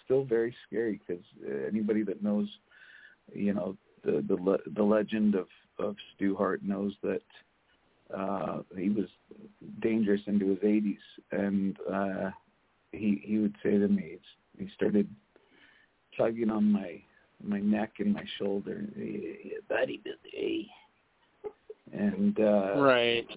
[0.07, 1.23] still very scary because
[1.67, 2.47] anybody that knows
[3.33, 5.47] you know the the le- the legend of
[5.79, 7.21] of Stu Hart knows that
[8.15, 9.07] uh he was
[9.81, 10.97] dangerous into his 80s
[11.31, 12.31] and uh
[12.93, 14.17] he he would say to me
[14.57, 15.07] he started
[16.17, 17.01] tugging on my
[17.43, 18.85] my neck and my shoulder
[19.69, 20.69] buddy buddy
[21.93, 23.27] and uh Right.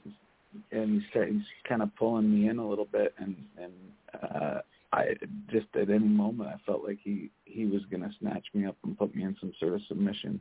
[0.72, 3.72] and he started he's kind of pulling me in a little bit and and
[4.32, 4.60] uh
[4.92, 5.14] I
[5.50, 8.76] just at any moment I felt like he he was going to snatch me up
[8.84, 10.40] and put me in some sort of submission.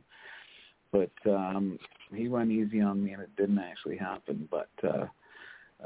[0.92, 1.78] But um
[2.14, 4.48] he went easy on me and it didn't actually happen.
[4.50, 5.06] But uh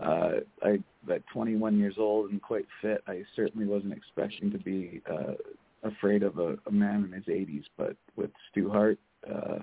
[0.03, 0.79] uh I
[1.13, 5.35] at 21 years old and quite fit I certainly wasn't expecting to be uh
[5.83, 8.99] afraid of a, a man in his 80s but with Stu Hart
[9.29, 9.59] uh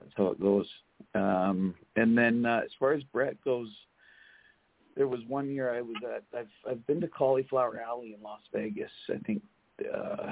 [0.00, 0.66] that's how it goes.
[1.14, 3.68] Um and then uh, as far as Bret goes
[4.96, 8.40] there was one year I was at I've I've been to Cauliflower Alley in Las
[8.52, 9.42] Vegas I think
[9.94, 10.30] uh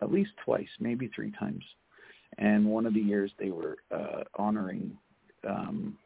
[0.00, 1.64] at least twice maybe three times.
[2.38, 4.96] And one of the years they were uh honoring
[5.48, 5.98] um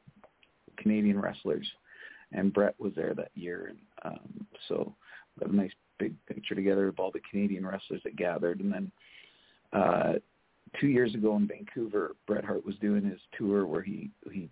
[0.78, 1.66] Canadian wrestlers.
[2.32, 3.78] And Bret was there that year and
[4.14, 4.94] um so
[5.38, 8.60] got a nice big picture together of all the Canadian wrestlers that gathered.
[8.60, 8.92] And then
[9.72, 10.12] uh
[10.80, 14.48] two years ago in Vancouver Bret Hart was doing his tour where he he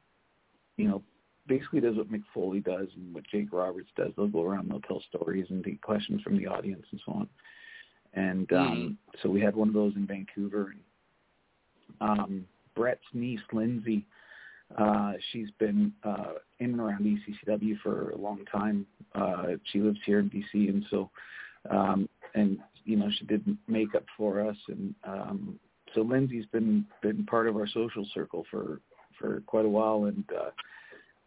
[0.77, 1.03] you know
[1.46, 4.12] basically does what Mick Foley does and what Jake Roberts does.
[4.16, 7.28] They'll go around, they'll tell stories and take questions from the audience and so on.
[8.14, 10.74] And um so we had one of those in Vancouver
[12.00, 14.07] and um Bret's niece Lindsay
[14.78, 18.87] uh she's been uh in and around ECCW for a long time.
[19.14, 21.11] Uh she lives here in BC and so
[21.70, 25.59] um and you know she did makeup for us and um
[25.94, 28.80] so Lindsay's been been part of our social circle for
[29.18, 30.50] for quite a while and uh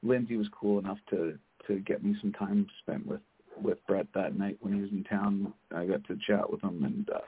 [0.03, 3.21] Lindsay was cool enough to to get me some time spent with
[3.61, 5.53] with Bret that night when he was in town.
[5.75, 7.19] I got to chat with him, and uh,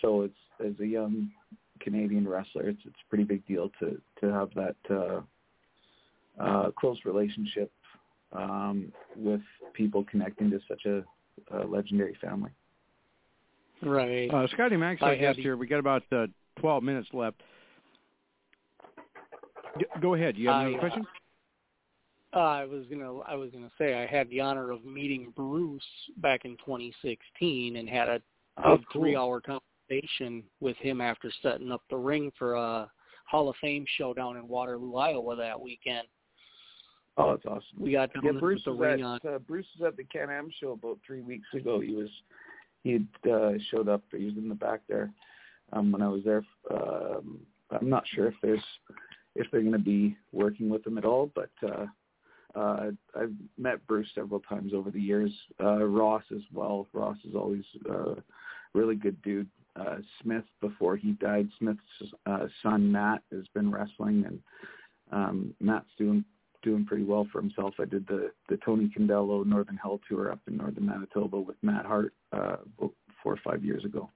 [0.00, 1.30] so it's as a young
[1.80, 5.20] Canadian wrestler, it's it's a pretty big deal to to have that uh,
[6.42, 7.70] uh, close relationship
[8.32, 9.40] um, with
[9.74, 11.02] people connecting to such a,
[11.56, 12.50] a legendary family.
[13.82, 14.28] Right.
[14.32, 15.56] Uh, Scotty Mack's our I guest had- here.
[15.56, 16.26] We got about uh,
[16.60, 17.40] 12 minutes left.
[20.00, 20.36] Go ahead.
[20.36, 21.06] You have I, another uh, question?
[22.34, 25.82] Uh, I was gonna I was gonna say I had the honor of meeting Bruce
[26.18, 28.22] back in 2016 and had a
[28.64, 29.02] Oh, cool.
[29.02, 32.90] three hour conversation with him after setting up the ring for a
[33.26, 36.08] Hall of Fame show down in Waterloo, Iowa that weekend.
[37.16, 37.78] Oh, that's awesome.
[37.78, 39.20] We got Yeah, Bruce the ring at on.
[39.28, 41.80] uh, Bruce was at the Can Am show about three weeks ago.
[41.80, 42.08] He was
[42.84, 44.02] he had uh, showed up.
[44.16, 45.12] He was in the back there
[45.72, 46.44] um, when I was there.
[46.70, 48.62] Um, I'm not sure if there's
[49.34, 51.30] if they're going to be working with them at all.
[51.34, 51.86] But uh,
[52.54, 55.32] uh, I've met Bruce several times over the years.
[55.60, 56.86] Uh, Ross as well.
[56.92, 58.14] Ross is always uh,
[58.74, 59.48] really good dude.
[59.76, 61.80] Uh, Smith, before he died, Smith's
[62.26, 64.40] uh, son Matt has been wrestling, and
[65.12, 66.24] um, Matt's doing
[66.62, 67.74] doing pretty well for himself.
[67.78, 71.86] I did the the Tony Condello Northern Hell tour up in northern Manitoba with Matt
[71.86, 72.56] Hart uh,
[73.22, 74.10] four or five years ago.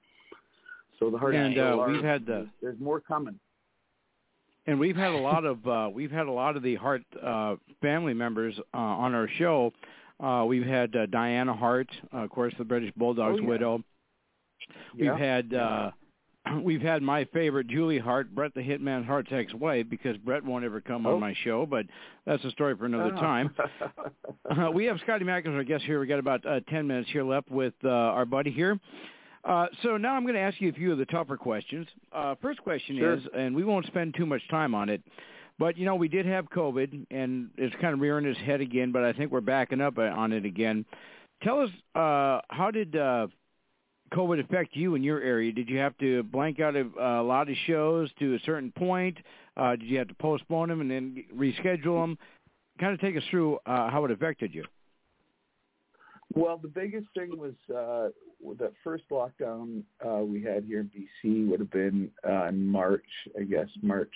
[0.99, 3.39] So the Hart and uh, we've had the there's more coming.
[4.67, 7.57] And we've had a lot of uh, we've had a lot of the Hart uh,
[7.81, 9.73] family members uh, on our show.
[10.23, 13.49] Uh, we've had uh, Diana Hart, uh, of course, the British Bulldog's oh, yeah.
[13.49, 13.85] widow.
[14.97, 15.91] We've had uh,
[16.63, 20.81] we've had my favorite Julie Hart, Bret the Hitman Hart's ex-wife, because Bret won't ever
[20.81, 21.15] come oh.
[21.15, 21.87] on my show, but
[22.27, 23.21] that's a story for another oh.
[23.21, 23.55] time.
[24.51, 26.01] uh, we have Scotty Mack as our guest here.
[26.01, 28.79] We got about uh, ten minutes here left with uh, our buddy here.
[29.45, 31.86] Uh, so now I'm going to ask you a few of the tougher questions.
[32.12, 33.14] Uh, first question sure.
[33.14, 35.03] is, and we won't spend too much time on it,
[35.59, 38.93] but you know we did have COVID, and it's kind of rearing its head again.
[38.93, 40.84] But I think we're backing up uh, on it again.
[41.43, 43.26] Tell us, uh, how did uh,
[44.12, 45.51] COVID affect you in your area?
[45.53, 49.18] Did you have to blank out a, a lot of shows to a certain point?
[49.57, 52.18] Uh, did you have to postpone them and then reschedule them?
[52.78, 54.64] Kind of take us through uh, how it affected you.
[56.35, 58.11] Well, the biggest thing was uh,
[58.59, 63.05] the first lockdown uh, we had here in BC would have been uh, in March,
[63.39, 64.12] I guess, March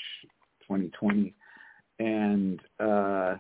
[0.62, 1.34] 2020,
[1.98, 3.36] and uh,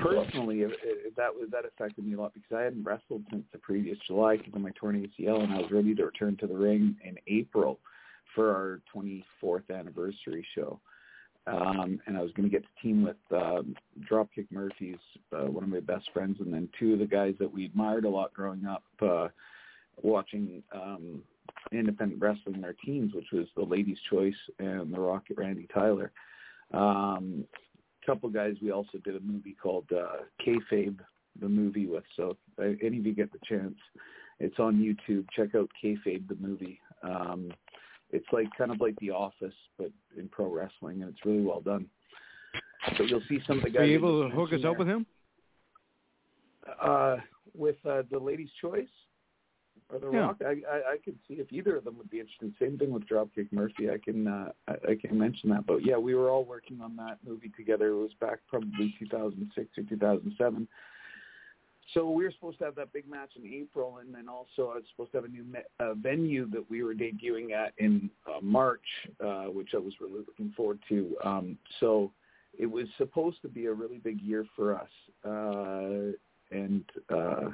[0.00, 3.44] personally, it, it, that was that affected me a lot because I hadn't wrestled since
[3.52, 6.46] the previous July because of my torn ACL, and I was ready to return to
[6.46, 7.80] the ring in April
[8.34, 10.80] for our 24th anniversary show.
[11.46, 13.74] Um, and I was going to get to team with um,
[14.08, 14.98] Dropkick Murphys,
[15.32, 18.04] uh, one of my best friends, and then two of the guys that we admired
[18.04, 19.28] a lot growing up, uh,
[20.02, 21.20] watching um,
[21.72, 26.12] independent wrestling in our teens, which was the Ladies' Choice and the Rocket Randy Tyler.
[26.72, 27.44] Um,
[28.02, 30.98] a couple guys we also did a movie called uh, Kayfabe,
[31.40, 32.04] the movie with.
[32.16, 33.76] So if any of you get the chance,
[34.38, 35.26] it's on YouTube.
[35.34, 36.80] Check out Kayfabe, the movie.
[37.02, 37.52] Um,
[38.12, 41.60] it's like kind of like The Office, but in pro wrestling, and it's really well
[41.60, 41.86] done.
[42.96, 43.80] So you'll see some of the guys.
[43.82, 45.06] Are you able to hook us up with him?
[46.80, 47.16] Uh,
[47.54, 48.86] with uh, the Ladies' Choice
[49.88, 50.18] or The Yeah.
[50.20, 52.52] Rock, I, I I could see if either of them would be interested.
[52.60, 53.90] Same thing with Dropkick Murphy.
[53.90, 55.66] I can uh, I, I can mention that.
[55.66, 57.88] But yeah, we were all working on that movie together.
[57.88, 60.68] It was back probably 2006 or 2007.
[61.94, 64.76] So we were supposed to have that big match in April, and then also I
[64.76, 65.44] was supposed to have a new
[65.80, 68.84] uh, venue that we were debuting at in uh, March,
[69.22, 71.16] uh, which I was really looking forward to.
[71.24, 72.12] Um, so
[72.58, 74.88] it was supposed to be a really big year for us,
[75.24, 76.12] uh,
[76.50, 77.50] and uh,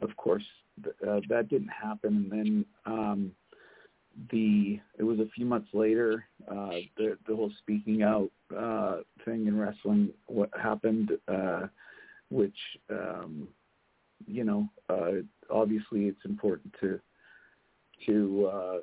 [0.00, 0.44] of course
[0.82, 2.28] th- uh, that didn't happen.
[2.30, 3.32] And then um,
[4.30, 9.46] the it was a few months later uh, the the whole speaking out uh, thing
[9.46, 11.66] in wrestling what happened, uh,
[12.30, 12.56] which
[12.90, 13.48] um,
[14.26, 17.00] you know, uh, obviously it's important to
[18.06, 18.78] to uh,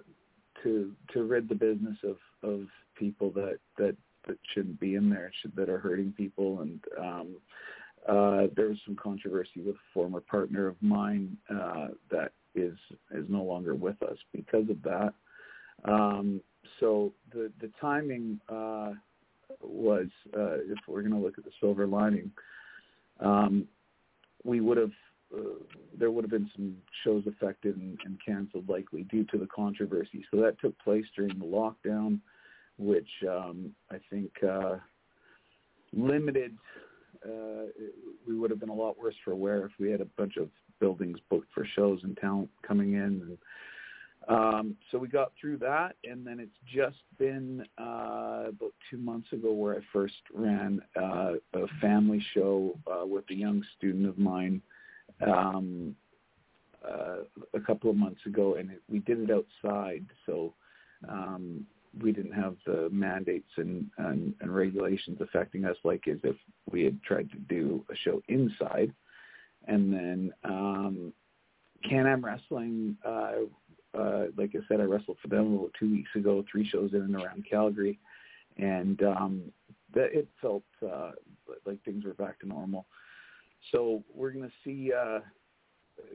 [0.64, 2.68] to to rid the business of of
[2.98, 3.96] people that that
[4.28, 7.36] that shouldn't be in there, should, that are hurting people, and um,
[8.08, 12.78] uh, there was some controversy with a former partner of mine uh, that is
[13.12, 15.14] is no longer with us because of that.
[15.86, 16.42] Um,
[16.80, 18.92] so the the timing uh,
[19.62, 22.32] was, uh, if we're going to look at the silver lining,
[23.20, 23.68] um,
[24.44, 24.92] we would have
[25.36, 25.42] uh,
[25.98, 30.24] there would have been some shows affected and, and canceled likely due to the controversy.
[30.32, 32.20] So that took place during the lockdown,
[32.78, 34.78] which um, I think uh,
[35.94, 36.56] limited.
[37.26, 37.66] Uh,
[38.28, 40.50] we would have been a lot worse for wear if we had a bunch of
[40.80, 43.02] buildings booked for shows and talent coming in.
[43.02, 43.38] And
[44.28, 49.32] um, so we got through that, and then it's just been uh, about two months
[49.34, 54.18] ago where I first ran uh, a family show uh, with a young student of
[54.18, 54.62] mine
[55.26, 55.96] um,
[56.88, 57.18] uh,
[57.54, 60.54] a couple of months ago, and it, we did it outside, so
[61.10, 61.66] um,
[62.02, 66.36] we didn't have the mandates and, and, and regulations affecting us like as if
[66.72, 68.94] we had tried to do a show inside.
[69.68, 71.14] And then um,
[71.88, 73.32] Can-Am Wrestling, uh,
[73.98, 77.02] uh, like I said, I wrestled for them about two weeks ago, three shows in
[77.02, 78.00] and around Calgary,
[78.58, 79.42] and um,
[79.94, 81.12] that it felt uh,
[81.66, 82.86] like things were back to normal.
[83.72, 85.20] So we're going to see, uh,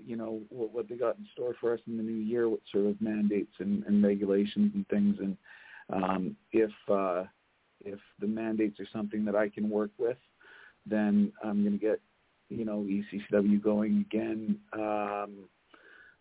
[0.04, 2.60] you know, what, what they got in store for us in the new year, what
[2.70, 5.36] sort of mandates and, and regulations and things, and
[5.92, 7.24] um, if uh,
[7.84, 10.16] if the mandates are something that I can work with,
[10.86, 12.00] then I'm going to get,
[12.48, 14.58] you know, ECCW going again.
[14.72, 15.48] Um,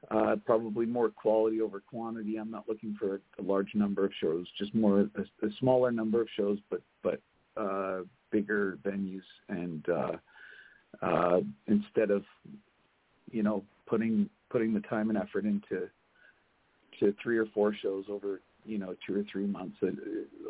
[0.10, 2.38] uh, probably more quality over quantity.
[2.38, 6.22] I'm not looking for a large number of shows, just more a, a smaller number
[6.22, 7.22] of shows, but but
[7.56, 8.00] uh,
[8.32, 9.22] bigger venues.
[9.48, 10.12] And uh,
[11.02, 12.24] uh, instead of
[13.32, 15.90] you know putting putting the time and effort into
[17.00, 19.78] to three or four shows over you know two or three months,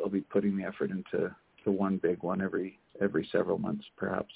[0.02, 1.34] I'll be putting the effort into
[1.64, 4.32] to one big one every every several months, perhaps.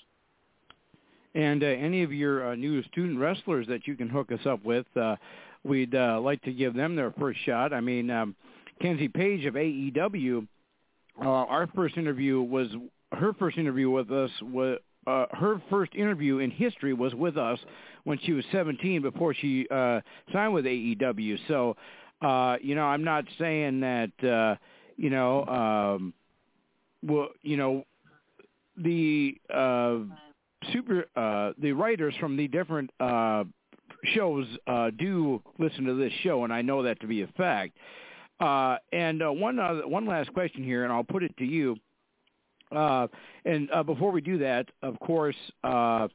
[1.34, 4.64] And uh, any of your uh, new student wrestlers that you can hook us up
[4.64, 5.16] with, uh,
[5.64, 7.74] we'd uh, like to give them their first shot.
[7.74, 8.34] I mean, um,
[8.80, 10.46] Kenzie Paige of AEW,
[11.20, 12.68] uh, our first interview was
[13.12, 14.78] her first interview with us was.
[15.06, 17.58] Uh, her first interview in history was with us
[18.04, 20.00] when she was 17 before she uh,
[20.32, 21.38] signed with AEW.
[21.48, 21.76] So,
[22.22, 24.56] uh, you know, I'm not saying that, uh,
[24.96, 26.14] you know, um,
[27.02, 27.84] well, you know,
[28.76, 29.98] the uh,
[30.72, 33.44] super uh, the writers from the different uh,
[34.14, 37.76] shows uh, do listen to this show, and I know that to be a fact.
[38.38, 41.76] Uh, and uh, one other, one last question here, and I'll put it to you.
[42.74, 43.06] Uh,
[43.44, 46.08] and uh, before we do that, of course, uh,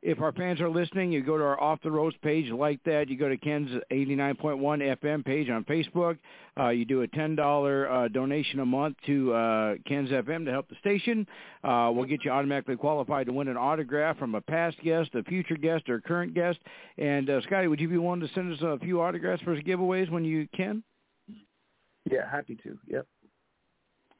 [0.00, 3.08] if our fans are listening, you go to our Off the Ropes page, like that.
[3.08, 6.18] You go to Ken's 89.1 FM page on Facebook.
[6.58, 10.68] Uh, you do a $10 uh, donation a month to uh, Ken's FM to help
[10.68, 11.26] the station.
[11.64, 15.24] Uh, we'll get you automatically qualified to win an autograph from a past guest, a
[15.24, 16.58] future guest, or a current guest.
[16.96, 20.10] And uh, Scotty, would you be willing to send us a few autographs for giveaways
[20.10, 20.84] when you can?
[22.08, 22.78] Yeah, happy to.
[22.86, 23.06] Yep.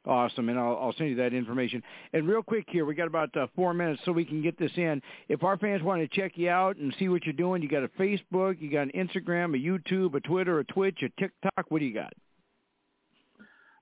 [0.06, 1.82] Awesome, and I'll, I'll send you that information.
[2.12, 4.70] And real quick here, we got about uh, four minutes so we can get this
[4.76, 5.02] in.
[5.28, 7.82] If our fans want to check you out and see what you're doing, you got
[7.82, 11.66] a Facebook, you got an Instagram, a YouTube, a Twitter, a Twitch, a TikTok.
[11.68, 12.12] What do you got?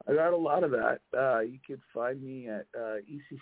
[0.09, 1.01] I got a lot of that.
[1.17, 2.97] Uh, you can find me at uh,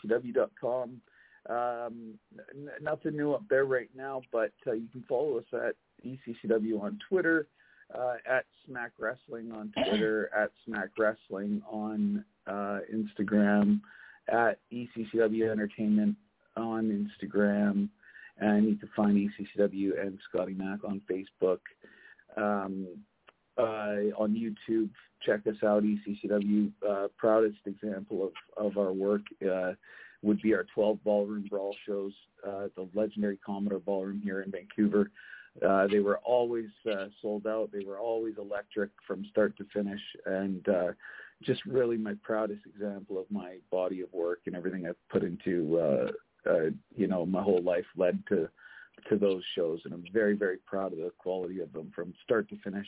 [0.05, 1.01] eccw.com.
[1.49, 2.15] Um,
[2.55, 5.75] n- nothing new up there right now, but uh, you can follow us at
[6.07, 7.47] ECCW on Twitter,
[7.95, 13.81] uh, at Smack Wrestling on Twitter, at Smack Wrestling on uh, Instagram,
[14.29, 16.17] at ECCW Entertainment
[16.57, 17.89] on Instagram,
[18.39, 21.61] and you can find ECCW and Scotty Mack on Facebook.
[22.37, 22.87] Um,
[23.57, 24.91] uh, on YouTube,
[25.25, 25.85] check us out.
[25.85, 29.73] ECCW uh, proudest example of, of our work uh,
[30.23, 32.13] would be our 12 ballroom brawl shows,
[32.47, 35.11] uh, the legendary Commodore Ballroom here in Vancouver.
[35.65, 37.71] Uh, they were always uh, sold out.
[37.73, 40.67] They were always electric from start to finish, and
[41.43, 45.79] just really my proudest example of my body of work and everything I've put into,
[45.79, 48.49] uh, uh, you know, my whole life led to
[49.09, 52.49] to those shows, and I'm very very proud of the quality of them from start
[52.51, 52.87] to finish.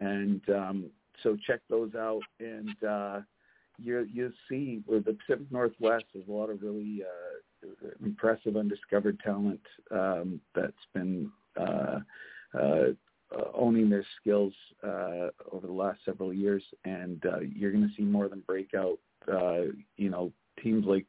[0.00, 0.90] And um,
[1.22, 3.20] so check those out, and uh,
[3.78, 9.20] you you'll see where the Pacific Northwest has a lot of really uh, impressive undiscovered
[9.20, 11.30] talent um, that's been
[11.60, 11.98] uh,
[12.58, 12.86] uh,
[13.54, 14.52] owning their skills
[14.82, 18.98] uh, over the last several years, and uh, you're going to see more than breakout.
[19.30, 21.06] Uh, you know, teams like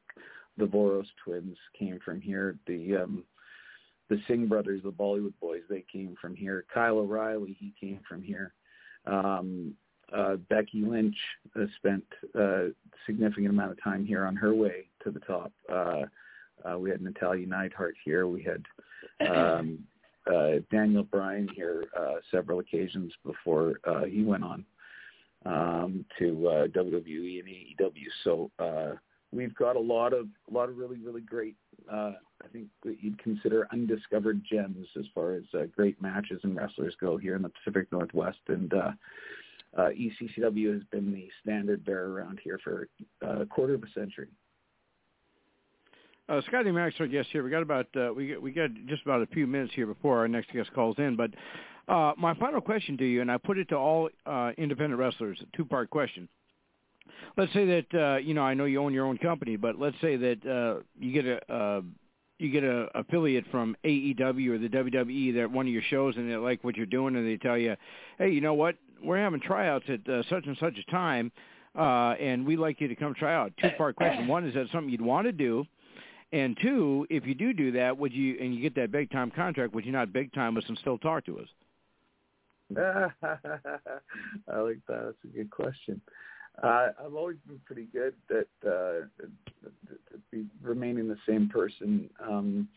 [0.58, 2.58] the Boros twins came from here.
[2.68, 3.24] The um,
[4.10, 6.66] the Singh brothers, the Bollywood boys, they came from here.
[6.74, 8.54] Kyle O'Reilly, he came from here.
[9.06, 9.74] Um,
[10.16, 11.16] uh, Becky Lynch
[11.60, 12.04] uh, spent
[12.36, 12.70] a
[13.06, 15.52] significant amount of time here on her way to the top.
[15.72, 16.04] Uh,
[16.64, 18.28] uh, we had Natalya Neidhart here.
[18.28, 18.64] We had
[19.30, 19.80] um,
[20.32, 24.66] uh, Daniel Bryan here uh, several occasions before uh, he went on
[25.46, 28.08] um, to uh, WWE and AEW.
[28.24, 28.96] So uh,
[29.32, 31.56] we've got a lot of a lot of really really great.
[31.92, 32.14] Uh,
[32.44, 36.96] I think that you'd consider undiscovered gems as far as uh, great matches and wrestlers
[37.00, 38.92] go here in the Pacific Northwest, and uh,
[39.78, 42.88] uh, ECCW has been the standard bearer around here for
[43.26, 44.30] uh, a quarter of a century.
[46.30, 47.44] Uh, Scotty Mack's our guest here.
[47.44, 50.20] We got about uh, we got, we got just about a few minutes here before
[50.20, 51.16] our next guest calls in.
[51.18, 51.32] But
[51.88, 55.38] uh, my final question to you, and I put it to all uh, independent wrestlers,
[55.42, 56.30] a two-part question.
[57.36, 60.00] Let's say that uh, you know I know you own your own company, but let's
[60.00, 61.82] say that uh, you get a uh,
[62.40, 66.30] you get a affiliate from AEW or the WWE that one of your shows and
[66.30, 67.76] they like what you're doing and they tell you,
[68.18, 71.32] hey, you know what, we're having tryouts at uh, such and such a time,
[71.78, 73.52] uh, and we'd like you to come try out.
[73.62, 75.66] Two part question: one is that something you'd want to do?
[76.34, 79.30] And two, if you do do that, would you and you get that big time
[79.30, 81.48] contract, would you not big time us and still talk to us?
[82.76, 85.04] I like that.
[85.06, 86.02] That's a good question.
[86.62, 89.06] Uh, I've always been pretty good at uh,
[90.32, 92.68] be remaining the same person, um,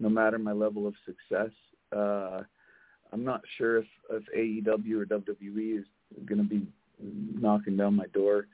[0.00, 1.50] no matter my level of success.
[1.94, 2.42] Uh,
[3.12, 5.84] I'm not sure if, if AEW or WWE is
[6.24, 6.66] going to be
[6.98, 8.46] knocking down my door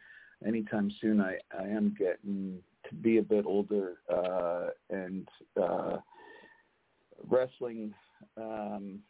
[0.44, 1.20] anytime soon.
[1.20, 5.28] I, I am getting to be a bit older uh, and
[5.60, 5.98] uh,
[7.28, 7.92] wrestling
[8.36, 9.00] um,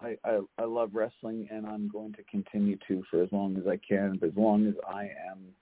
[0.00, 3.66] I, I I love wrestling, and I'm going to continue to for as long as
[3.66, 4.18] I can.
[4.22, 5.54] As long as I am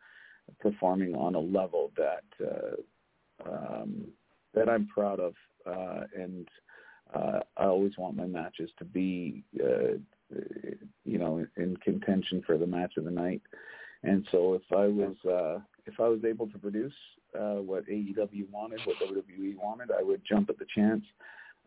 [0.60, 4.06] performing on a level that uh, um,
[4.54, 5.34] that I'm proud of,
[5.66, 6.48] uh, and
[7.14, 9.98] uh, I always want my matches to be, uh,
[11.04, 13.42] you know, in contention for the match of the night.
[14.02, 16.94] And so if I was uh, if I was able to produce
[17.38, 21.04] uh, what AEW wanted, what WWE wanted, I would jump at the chance.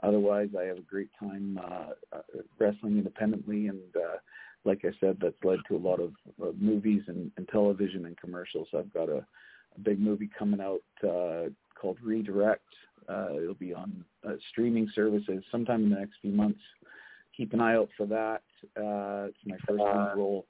[0.03, 2.21] Otherwise, I have a great time uh, uh,
[2.59, 4.17] wrestling independently, and uh,
[4.65, 6.11] like I said, that's led to a lot of
[6.41, 8.67] uh, movies and, and television and commercials.
[8.77, 11.49] I've got a, a big movie coming out uh,
[11.79, 12.61] called Redirect.
[13.07, 16.59] Uh, it'll be on uh, streaming services sometime in the next few months.
[17.37, 18.41] Keep an eye out for that.
[18.75, 20.45] Uh, it's my first uh, role.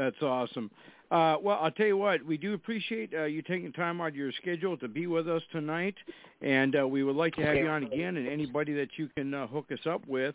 [0.00, 0.70] That's awesome.
[1.10, 4.16] Uh, well, I'll tell you what, we do appreciate uh, you taking time out of
[4.16, 5.94] your schedule to be with us tonight,
[6.40, 9.34] and uh, we would like to have you on again, and anybody that you can
[9.34, 10.34] uh, hook us up with,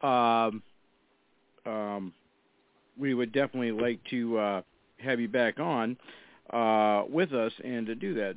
[0.00, 0.62] um,
[1.66, 2.14] um,
[2.98, 4.62] we would definitely like to uh,
[5.00, 5.98] have you back on
[6.50, 8.36] uh, with us and to do that.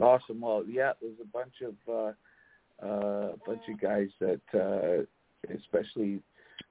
[0.00, 0.40] Awesome.
[0.40, 2.14] Well, yeah, there's a bunch of
[2.78, 5.06] a bunch of guys that,
[5.52, 6.20] especially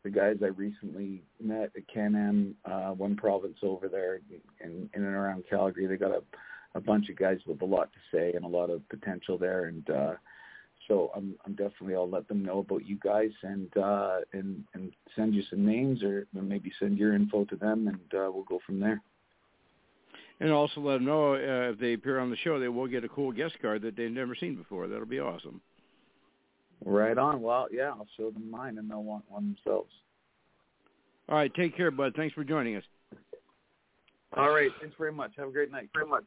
[0.04, 4.20] the guys I recently met at Can-Am, uh, one province over there
[4.62, 5.88] in, in and around Calgary.
[5.88, 6.22] They got a,
[6.76, 9.66] a bunch of guys with a lot to say and a lot of potential there.
[9.66, 10.14] And uh,
[10.88, 14.92] so I'm, I'm definitely, I'll let them know about you guys and, uh, and, and
[15.16, 18.60] send you some names or maybe send your info to them and uh, we'll go
[18.66, 19.02] from there.
[20.40, 23.06] And also let them know uh, if they appear on the show, they will get
[23.06, 24.88] a cool guest card that they've never seen before.
[24.88, 25.62] That'll be awesome.
[26.86, 27.42] Right on.
[27.42, 29.92] Well, yeah, I'll show them mine, and they'll want one themselves.
[31.30, 31.54] All right.
[31.54, 32.14] Take care, bud.
[32.16, 32.84] Thanks for joining us.
[34.36, 34.72] All right.
[34.82, 35.32] Thanks very much.
[35.38, 35.90] Have a great night.
[35.94, 36.24] Very much.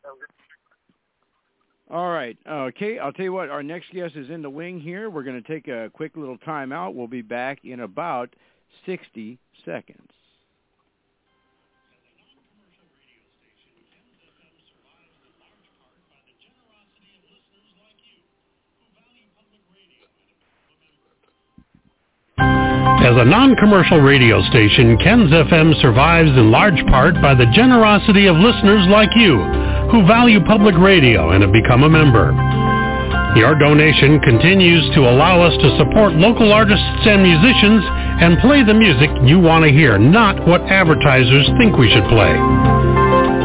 [1.90, 2.36] All right.
[2.48, 2.98] Okay.
[2.98, 3.50] I'll tell you what.
[3.50, 5.10] Our next guest is in the wing here.
[5.10, 6.94] We're going to take a quick little time out.
[6.94, 8.34] We'll be back in about
[8.86, 10.10] 60 seconds.
[22.86, 28.36] As a non-commercial radio station, Ken's FM survives in large part by the generosity of
[28.36, 29.38] listeners like you
[29.90, 32.30] who value public radio and have become a member.
[33.36, 37.84] Your donation continues to allow us to support local artists and musicians
[38.22, 42.32] and play the music you want to hear, not what advertisers think we should play.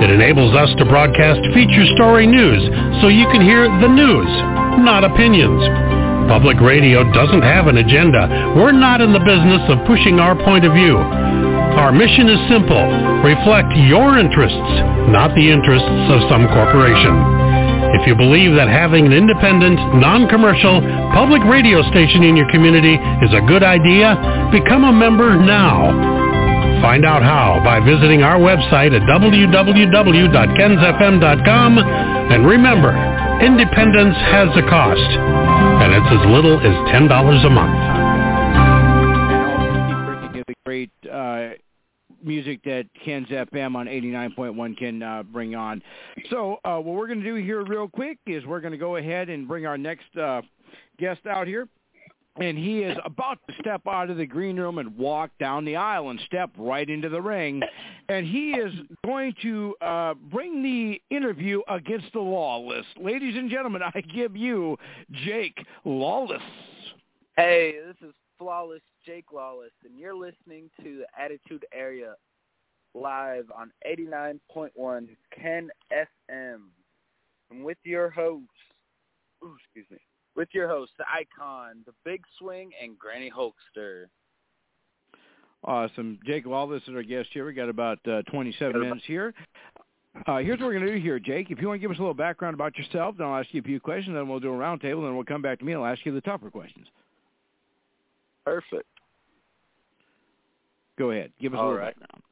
[0.01, 2.63] It enables us to broadcast feature story news
[3.01, 4.31] so you can hear the news,
[4.81, 5.90] not opinions.
[6.31, 8.55] Public radio doesn't have an agenda.
[8.55, 10.95] We're not in the business of pushing our point of view.
[10.95, 12.79] Our mission is simple.
[13.19, 14.71] Reflect your interests,
[15.11, 17.11] not the interests of some corporation.
[17.99, 20.79] If you believe that having an independent, non-commercial,
[21.11, 24.15] public radio station in your community is a good idea,
[24.55, 25.91] become a member now.
[26.79, 31.71] Find out how by visiting our website at www.kensfm.com
[32.31, 32.95] and remember,
[33.43, 35.11] independence has a cost,
[35.81, 37.73] and it's as little as $10 a month.
[40.47, 41.49] The great uh,
[42.23, 45.81] music that Ken's FM on 89.1 can uh, bring on.
[46.29, 48.97] So uh, what we're going to do here real quick is we're going to go
[48.97, 50.41] ahead and bring our next uh,
[50.99, 51.67] guest out here
[52.39, 55.75] and he is about to step out of the green room and walk down the
[55.75, 57.61] aisle and step right into the ring.
[58.07, 58.73] And he is
[59.05, 62.85] going to uh, bring the interview against the lawless.
[62.97, 64.77] Ladies and gentlemen, I give you
[65.25, 66.41] Jake Lawless.
[67.35, 72.15] Hey, this is Flawless Jake Lawless, and you're listening to the Attitude Era
[72.93, 75.07] live on 89.1
[75.37, 76.59] Ken FM.
[77.49, 78.45] And with your host,
[79.43, 79.97] ooh, excuse me,
[80.35, 84.05] with your host, the icon, the big swing, and Granny Hulkster.
[85.63, 86.19] Awesome.
[86.25, 87.45] Jake Lawless is our guest here.
[87.45, 89.33] We got about uh, 27 minutes here.
[90.27, 91.51] Uh, here's what we're going to do here, Jake.
[91.51, 93.61] If you want to give us a little background about yourself, then I'll ask you
[93.61, 95.81] a few questions, then we'll do a roundtable, then we'll come back to me and
[95.81, 96.87] I'll ask you the tougher questions.
[98.43, 98.87] Perfect.
[100.97, 101.31] Go ahead.
[101.39, 101.99] Give us All a little right.
[101.99, 102.23] background.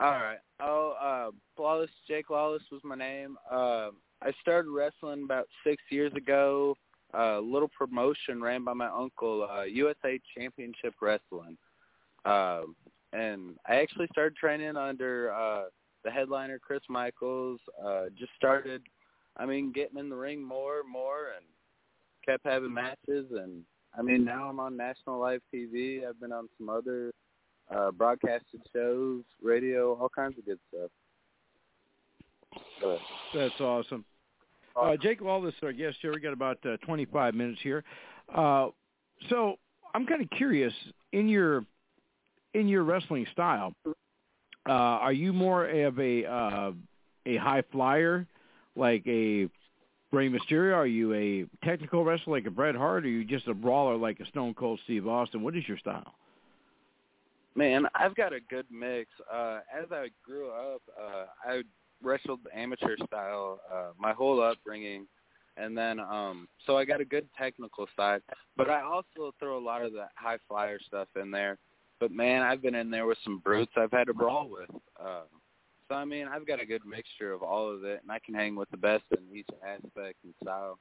[0.00, 0.38] All right.
[0.60, 3.36] Oh, uh, Flawless Jake Lawless was my name.
[3.50, 3.90] Uh,
[4.22, 6.76] I started wrestling about six years ago.
[7.12, 11.56] A uh, little promotion ran by my uncle, uh, USA Championship Wrestling.
[12.24, 12.62] Uh,
[13.12, 15.64] and I actually started training under uh,
[16.04, 17.58] the headliner Chris Michaels.
[17.84, 18.82] Uh, just started,
[19.36, 21.44] I mean, getting in the ring more and more, and
[22.24, 23.26] kept having matches.
[23.32, 23.64] And
[23.98, 26.06] I mean, now I'm on national live TV.
[26.08, 27.10] I've been on some other
[27.74, 30.90] uh, broadcasted shows, radio, all kinds of good stuff.
[33.34, 34.04] That's awesome.
[34.80, 36.12] Uh, Jake Lawless, our guest here.
[36.12, 37.84] We got about uh, 25 minutes here.
[38.34, 38.68] Uh,
[39.28, 39.56] so
[39.94, 40.72] I'm kind of curious
[41.12, 41.64] in your
[42.54, 43.74] in your wrestling style.
[43.86, 46.72] Uh, are you more of a uh,
[47.26, 48.26] a high flyer,
[48.74, 49.48] like a
[50.12, 50.74] Rey Mysterio?
[50.74, 53.04] Are you a technical wrestler like a Bret Hart?
[53.04, 55.42] Or are you just a brawler like a Stone Cold Steve Austin?
[55.42, 56.14] What is your style?
[57.54, 59.10] Man, I've got a good mix.
[59.32, 61.62] Uh, as I grew up, uh, I
[62.02, 65.06] wrestled amateur style uh, my whole upbringing,
[65.56, 68.22] and then um, so I got a good technical side.
[68.56, 71.58] But I also throw a lot of the high flyer stuff in there.
[71.98, 74.70] But man, I've been in there with some brutes I've had to brawl with.
[74.98, 75.22] Uh,
[75.88, 78.34] so I mean, I've got a good mixture of all of it, and I can
[78.34, 80.78] hang with the best in each aspect and style.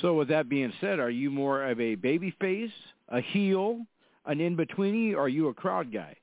[0.00, 2.70] So with that being said, are you more of a baby face,
[3.08, 3.80] a heel,
[4.26, 6.16] an in betweeny, or are you a crowd guy?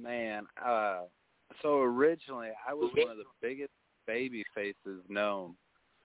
[0.00, 1.02] Man, uh
[1.60, 3.72] so originally I was one of the biggest
[4.06, 5.54] baby faces known.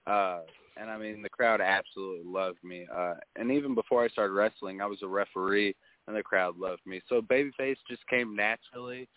[0.06, 0.40] Uh
[0.76, 2.86] and I mean the crowd absolutely loved me.
[2.94, 5.74] Uh and even before I started wrestling, I was a referee
[6.06, 7.00] and the crowd loved me.
[7.08, 9.08] So babyface just came naturally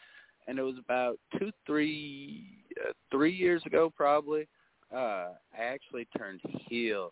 [0.47, 2.47] and it was about 2 3
[2.87, 4.47] uh, 3 years ago probably.
[4.93, 7.11] Uh I actually turned heel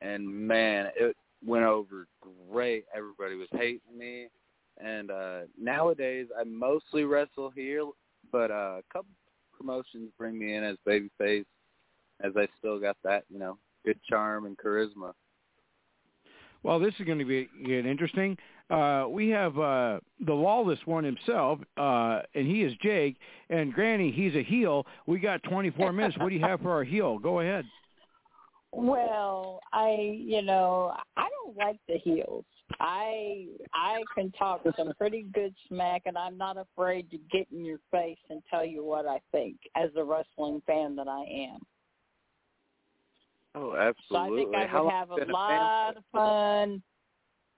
[0.00, 2.06] and man, it went over
[2.48, 2.84] great.
[2.94, 4.28] Everybody was hating me
[4.78, 7.84] and uh nowadays I mostly wrestle here,
[8.30, 9.10] but uh, a couple
[9.56, 11.44] promotions bring me in as babyface,
[12.22, 15.12] as I still got that you know good charm and charisma.
[16.62, 18.38] Well, this is going to be get interesting.
[18.70, 23.16] Uh, we have uh, the lawless one himself, uh, and he is Jake.
[23.50, 24.86] And Granny, he's a heel.
[25.06, 26.16] We got 24 minutes.
[26.18, 27.18] What do you have for our heel?
[27.18, 27.64] Go ahead.
[28.72, 32.44] Well, I, you know, I don't like the heels.
[32.80, 37.64] I I can talk some pretty good smack, and I'm not afraid to get in
[37.64, 41.60] your face and tell you what I think as a wrestling fan that I am.
[43.54, 44.02] Oh, absolutely.
[44.10, 46.82] So I think I How would have a lot of fun.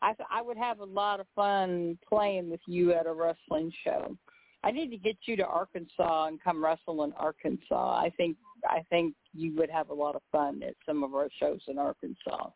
[0.03, 3.73] I th- I would have a lot of fun playing with you at a wrestling
[3.85, 4.17] show.
[4.65, 7.99] I need to get you to Arkansas and come wrestle in Arkansas.
[7.99, 8.37] I think
[8.69, 11.79] I think you would have a lot of fun at some of our shows in
[11.79, 12.51] Arkansas.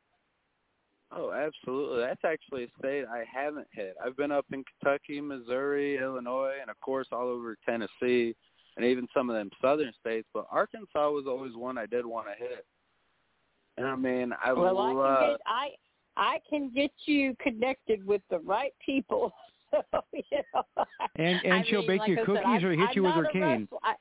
[1.10, 2.00] Oh, absolutely.
[2.00, 3.94] That's actually a state I haven't hit.
[4.04, 8.34] I've been up in Kentucky, Missouri, Illinois, and of course all over Tennessee,
[8.76, 10.28] and even some of them southern states.
[10.34, 12.66] But Arkansas was always one I did want to hit.
[13.78, 15.68] And I mean, I well, I can get I
[16.16, 19.32] I can get you connected with the right people.
[19.70, 19.82] So,
[20.14, 20.22] you
[20.54, 20.62] know,
[21.16, 23.02] And and I she'll mean, bake like you I cookies I'm- or hit I'm you
[23.02, 23.68] with her cane.
[23.82, 23.94] I,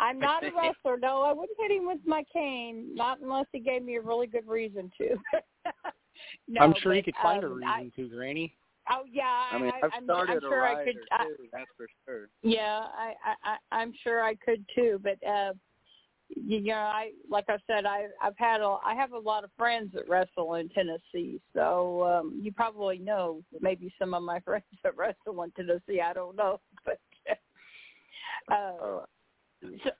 [0.00, 0.96] I'm not a wrestler.
[0.96, 4.26] No, I wouldn't hit him with my cane, not unless he gave me a really
[4.26, 5.16] good reason to.
[6.48, 8.54] no, I'm sure but, you could find a um, reason I, to, Granny.
[8.90, 10.96] oh yeah, I mean, I, I've I'm, started I'm sure a I could.
[11.12, 11.36] I, too.
[11.52, 12.28] That's for sure.
[12.42, 15.00] yeah, I, I, I, I'm sure I could too.
[15.02, 15.52] But uh,
[16.28, 19.50] you know, I like I said, I I've had a I have a lot of
[19.56, 21.40] friends that wrestle in Tennessee.
[21.54, 26.00] So um you probably know maybe some of my friends that wrestle in Tennessee.
[26.00, 26.98] I don't know, but
[27.28, 27.34] uh,
[28.50, 29.04] Oh,
[29.62, 29.90] so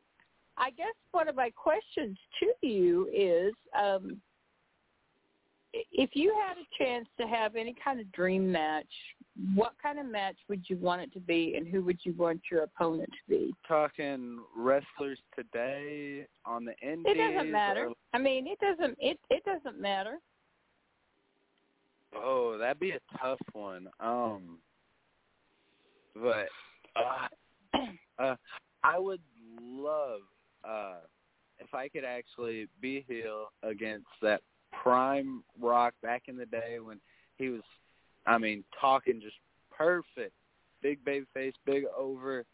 [0.57, 4.21] I guess one of my questions to you is, um,
[5.93, 8.87] if you had a chance to have any kind of dream match,
[9.55, 12.41] what kind of match would you want it to be, and who would you want
[12.51, 13.53] your opponent to be?
[13.67, 17.07] talking wrestlers today on the indies.
[17.17, 17.89] It doesn't matter.
[17.89, 18.97] or- I mean, it doesn't.
[19.01, 20.19] It it doesn't matter.
[22.15, 23.89] Oh, that'd be a tough one.
[23.99, 24.59] Um,
[26.15, 26.47] but
[26.95, 27.27] uh,
[28.23, 28.37] uh,
[28.85, 29.21] I would
[29.61, 30.21] love
[30.63, 30.99] uh
[31.59, 34.43] if I could actually be heel against that
[34.83, 37.01] prime Rock back in the day when
[37.37, 37.63] he was,
[38.27, 39.37] I mean, talking just
[39.71, 40.33] perfect,
[40.83, 42.45] big baby face, big over,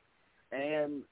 [0.52, 1.02] and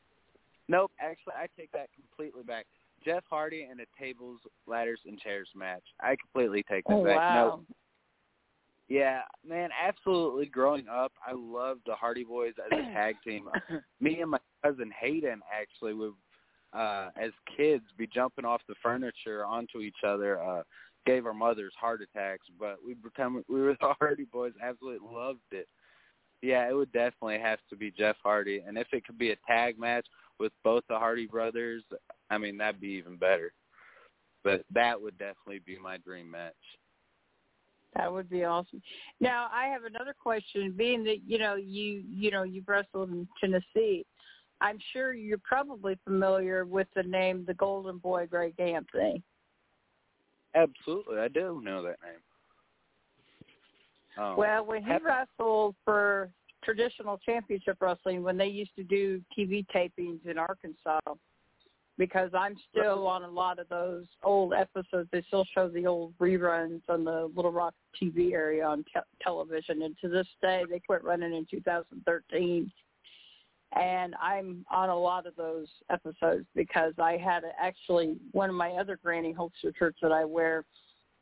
[0.69, 2.67] nope, actually I take that completely back.
[3.05, 5.85] Jeff Hardy in a tables, ladders, and chairs match.
[6.01, 7.17] I completely take that Oh back.
[7.17, 7.45] wow.
[7.57, 7.77] Nope.
[8.89, 10.47] Yeah, man, absolutely.
[10.47, 13.49] Growing up, I loved the Hardy Boys as a tag team.
[14.01, 16.15] Me and my cousin Hayden actually would,
[16.73, 20.43] uh, as kids, be jumping off the furniture onto each other.
[20.43, 20.63] Uh,
[21.09, 24.53] gave our mothers heart attacks, but we become we were the Hardy Boys.
[24.63, 25.69] Absolutely loved it.
[26.43, 29.37] Yeah, it would definitely have to be Jeff Hardy, and if it could be a
[29.47, 30.07] tag match
[30.39, 31.83] with both the Hardy brothers,
[32.31, 33.53] I mean that'd be even better.
[34.45, 36.55] But that would definitely be my dream match.
[37.97, 38.83] That would be awesome.
[39.19, 40.75] Now I have another question.
[40.77, 44.05] Being that you know you you know you've wrestled in Tennessee,
[44.61, 49.23] I'm sure you're probably familiar with the name the Golden Boy Greg Anthony.
[50.59, 52.21] Absolutely, I do know that name.
[54.25, 56.31] Um, Well, when he wrestled for
[56.65, 60.99] traditional championship wrestling, when they used to do TV tapings in Arkansas,
[61.97, 65.09] because I'm still on a lot of those old episodes.
[65.13, 69.83] They still show the old reruns on the Little Rock TV area on te- television,
[69.83, 72.71] and to this day, they quit running in 2013.
[73.77, 78.57] And I'm on a lot of those episodes because I had a, actually one of
[78.57, 80.65] my other Granny Hulkster shirts that I wear.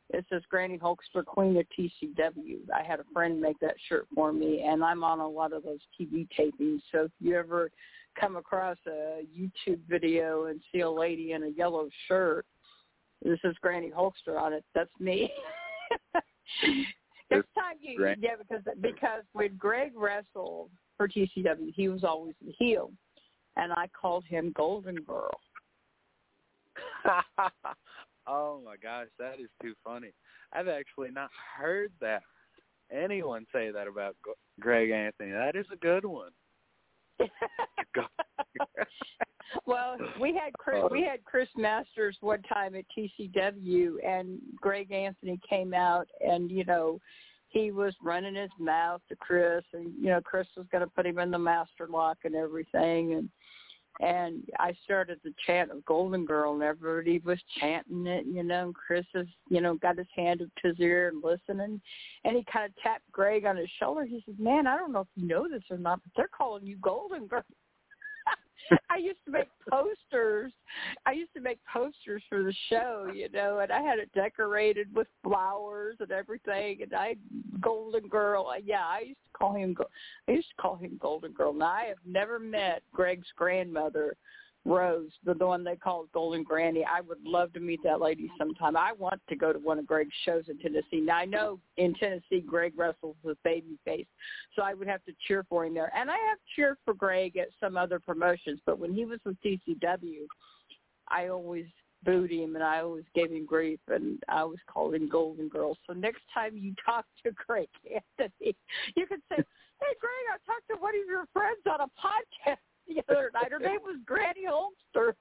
[0.09, 2.59] It says Granny Hulkster, Queen of TCW.
[2.73, 5.63] I had a friend make that shirt for me, and I'm on a lot of
[5.63, 6.79] those TV tapings.
[6.93, 7.69] So if you ever
[8.17, 12.45] come across a YouTube video and see a lady in a yellow shirt,
[13.23, 14.63] this is Granny Hulkster on it.
[14.73, 15.29] That's me.
[17.29, 22.51] Next time you, yeah, because because when Greg wrestled for TCW, he was always the
[22.57, 22.91] heel,
[23.55, 25.29] and I called him Golden Girl.
[28.27, 30.11] oh my gosh, that is too funny.
[30.53, 32.23] I've actually not heard that
[32.91, 34.15] anyone say that about
[34.59, 35.31] Greg Anthony.
[35.31, 36.31] That is a good one.
[39.65, 45.39] well, we had Chris, we had Chris Masters one time at TCW, and Greg Anthony
[45.49, 46.99] came out, and you know,
[47.49, 51.05] he was running his mouth to Chris, and you know, Chris was going to put
[51.05, 53.29] him in the master lock and everything, and
[53.99, 58.65] and I started the chant of Golden Girl, and everybody was chanting it, you know.
[58.65, 61.81] And Chris has, you know, got his hand up to his ear and listening,
[62.23, 64.05] and he kind of tapped Greg on his shoulder.
[64.05, 66.65] He says, "Man, I don't know if you know this or not, but they're calling
[66.65, 67.43] you Golden Girl."
[68.89, 70.51] I used to make posters.
[71.05, 74.93] I used to make posters for the show, you know, and I had it decorated
[74.93, 76.81] with flowers and everything.
[76.81, 77.15] And I,
[77.61, 79.75] Golden Girl, yeah, I used to call him.
[80.27, 81.53] I used to call him Golden Girl.
[81.53, 84.15] Now I have never met Greg's grandmother,
[84.67, 86.83] Rose, the, one they call Golden Granny.
[86.83, 88.75] I would love to meet that lady sometime.
[88.75, 90.99] I want to go to one of Greg's shows in Tennessee.
[91.01, 94.07] Now I know in Tennessee Greg wrestles with Babyface,
[94.55, 95.91] so I would have to cheer for him there.
[95.95, 99.37] And I have cheered for Greg at some other promotions, but when he was with
[99.41, 100.25] TCW,
[101.07, 101.65] I always
[102.03, 105.77] booed him and I always gave him grief and I always called him Golden Girl.
[105.87, 108.55] So next time you talk to Greg Anthony,
[108.95, 109.37] you can say,
[109.79, 112.57] Hey Greg, I talked to one of your friends on a podcast
[112.95, 113.51] the other night.
[113.51, 115.13] Her name was Granny Hulkster.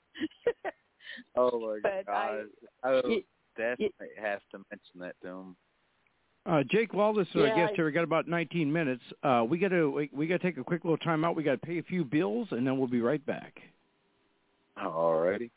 [1.37, 2.45] oh my But I- god.
[2.83, 3.23] I, will you-
[3.57, 5.57] definitely have to mention that to him.
[6.45, 7.87] Uh, Jake Lawless, our Yeah, guest here.
[7.87, 9.03] We got about 19 minutes.
[9.25, 11.35] Uh, we got to we, we got to take a quick little time out.
[11.35, 13.59] We got to pay a few bills, and then we'll be right back.
[14.79, 15.51] Alrighty.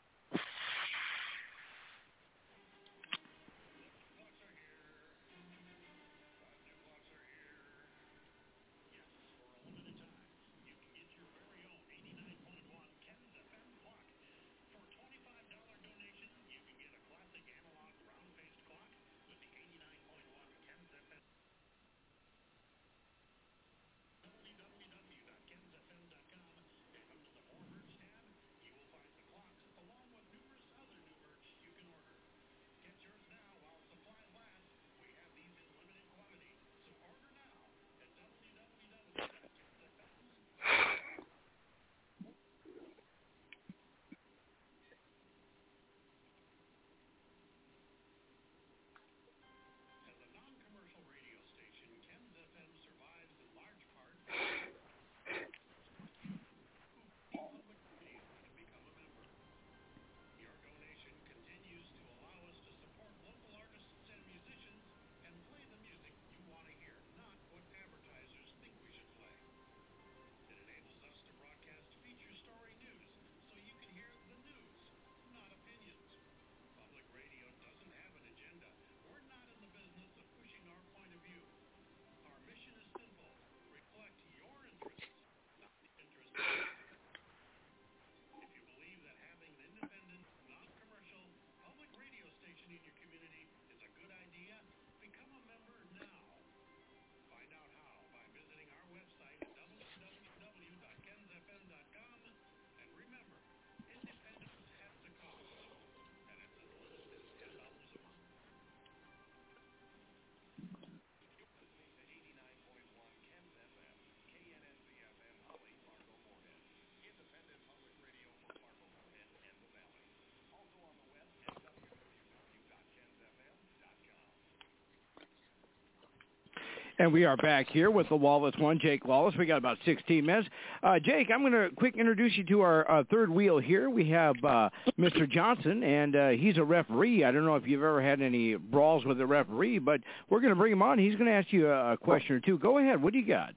[127.00, 129.34] And we are back here with the Lawless One, Jake Lawless.
[129.38, 130.46] We got about 16 minutes.
[130.82, 133.88] Uh, Jake, I'm going to quick introduce you to our uh, third wheel here.
[133.88, 135.26] We have uh, Mr.
[135.26, 137.24] Johnson, and uh, he's a referee.
[137.24, 140.52] I don't know if you've ever had any brawls with a referee, but we're going
[140.52, 140.98] to bring him on.
[140.98, 142.58] He's going to ask you a, question or two.
[142.58, 143.02] Go ahead.
[143.02, 143.54] What do you got?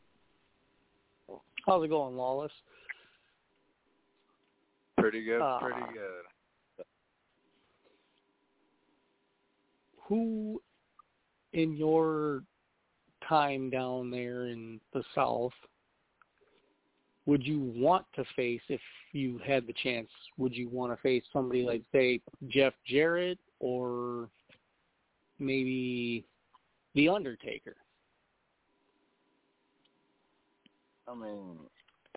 [1.65, 2.53] How's it going, Lawless?
[4.97, 5.41] Pretty good.
[5.41, 6.85] Uh, pretty good.
[10.07, 10.61] Who
[11.51, 12.43] in your
[13.27, 15.53] time down there in the South
[17.25, 18.81] would you want to face if
[19.13, 20.09] you had the chance?
[20.37, 24.29] Would you want to face somebody like, say, Jeff Jarrett or
[25.39, 26.25] maybe
[26.95, 27.75] The Undertaker?
[31.07, 31.57] I mean,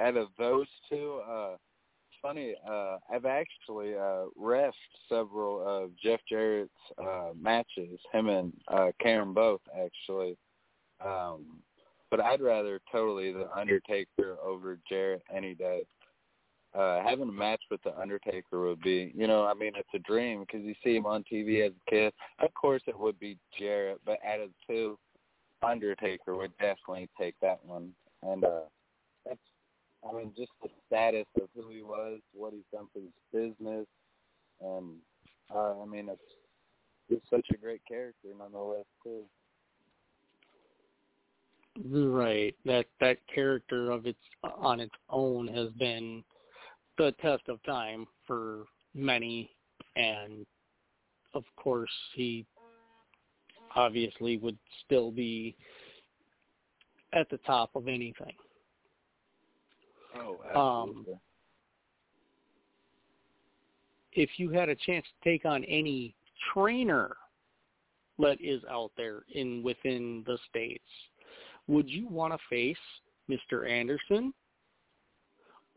[0.01, 4.73] out of those two, uh, it's funny, uh, I've actually uh, refed
[5.09, 10.37] several of Jeff Jarrett's uh, matches, him and uh, Karen both, actually.
[11.05, 11.61] Um,
[12.11, 15.83] but I'd rather totally the Undertaker over Jarrett any day.
[16.75, 19.99] Uh, having a match with the Undertaker would be, you know, I mean, it's a
[20.01, 22.13] dream because you see him on TV as a kid.
[22.39, 24.99] Of course, it would be Jarrett, but out of the two,
[25.63, 27.93] Undertaker would definitely take that one.
[28.23, 28.61] And uh,
[29.25, 29.41] that's,
[30.09, 33.87] I mean, just the status of who he was, what he's done for his business,
[34.61, 34.97] and
[35.55, 36.21] uh, I mean, it's
[37.09, 39.25] he's such a great character nonetheless too.
[41.85, 42.55] Right.
[42.65, 46.25] That that character of its on its own has been
[46.99, 48.65] the test of time for
[48.95, 49.51] many
[49.97, 50.47] and
[51.35, 52.47] of course he
[53.75, 55.55] obviously would still be
[57.13, 58.33] at the top of anything.
[60.17, 61.13] Oh, absolutely.
[61.13, 61.21] Um,
[64.13, 66.15] if you had a chance to take on any
[66.53, 67.17] trainer
[68.19, 70.89] that is out there in within the states,
[71.69, 72.77] would you want to face
[73.29, 73.69] Mr.
[73.69, 74.33] Anderson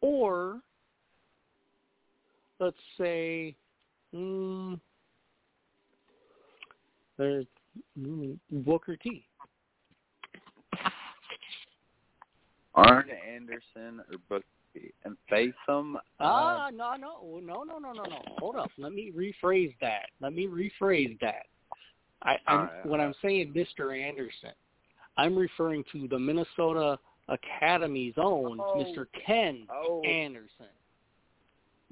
[0.01, 0.61] or
[2.59, 3.55] let's say
[4.13, 4.79] mm,
[7.17, 7.45] there's
[7.99, 9.25] mm, Booker T.
[12.75, 14.91] Arn Anderson or Booker T.
[15.03, 15.97] and face them.
[16.19, 18.21] Ah, uh, no, no, no, no, no, no, no.
[18.37, 18.69] Hold up.
[18.77, 20.07] Let me rephrase that.
[20.21, 21.47] Let me rephrase that.
[22.21, 23.01] I, I'm, right, when.
[23.01, 23.97] I'm saying Mr.
[23.97, 24.51] Anderson,
[25.20, 26.97] I'm referring to the Minnesota
[27.28, 28.76] Academy's own oh.
[28.78, 29.05] Mr.
[29.26, 30.01] Ken oh.
[30.03, 30.67] Anderson.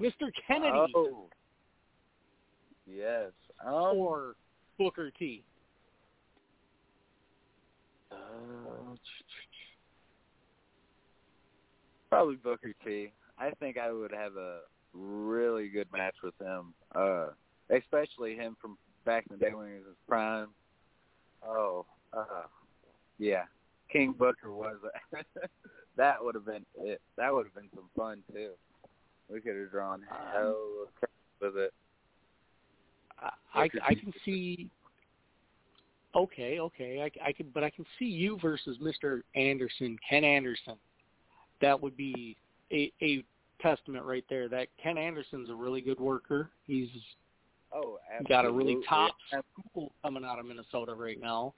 [0.00, 0.30] Mr.
[0.46, 0.92] Kennedy.
[0.96, 1.26] Oh.
[2.86, 3.32] Yes.
[3.62, 4.34] Um, or
[4.78, 5.42] Booker T.
[8.10, 8.16] Uh,
[12.08, 13.12] probably Booker T.
[13.38, 14.60] I think I would have a
[14.94, 16.72] really good match with him.
[16.94, 17.26] Uh,
[17.68, 20.48] especially him from back in the day when he was his prime.
[21.46, 22.24] Oh, uh,
[23.18, 23.44] yeah,
[23.90, 24.76] King Booker was.
[25.12, 25.26] it.
[25.96, 27.00] that would have been it.
[27.16, 28.50] That would have been some fun too.
[29.30, 30.56] We could have drawn um, hell
[31.40, 31.72] with it.
[33.20, 34.70] I I, I can see.
[36.14, 39.20] Okay, okay, I, I can, but I can see you versus Mr.
[39.34, 40.76] Anderson, Ken Anderson.
[41.60, 42.36] That would be
[42.72, 43.22] a, a
[43.60, 44.48] testament right there.
[44.48, 46.50] That Ken Anderson's a really good worker.
[46.66, 46.88] He's
[47.74, 47.98] oh
[48.28, 49.14] got a really top
[49.70, 51.52] school coming out of Minnesota right now,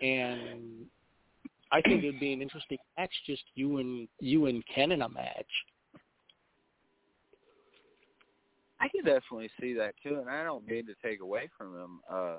[0.00, 0.86] and
[1.72, 5.08] I think it'd be an interesting match, just you and you and Ken in a
[5.08, 5.46] match.
[8.78, 12.00] I can definitely see that too, and I don't mean to take away from him.
[12.10, 12.36] Uh,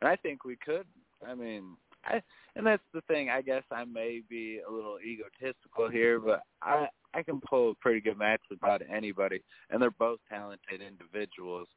[0.00, 0.86] and I think we could.
[1.26, 2.22] I mean, I
[2.56, 3.28] and that's the thing.
[3.28, 7.74] I guess I may be a little egotistical here, but I I can pull a
[7.74, 11.68] pretty good match with about anybody, and they're both talented individuals.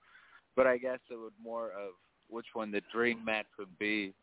[0.56, 1.94] But I guess it would more of
[2.30, 4.14] which one the dream match would be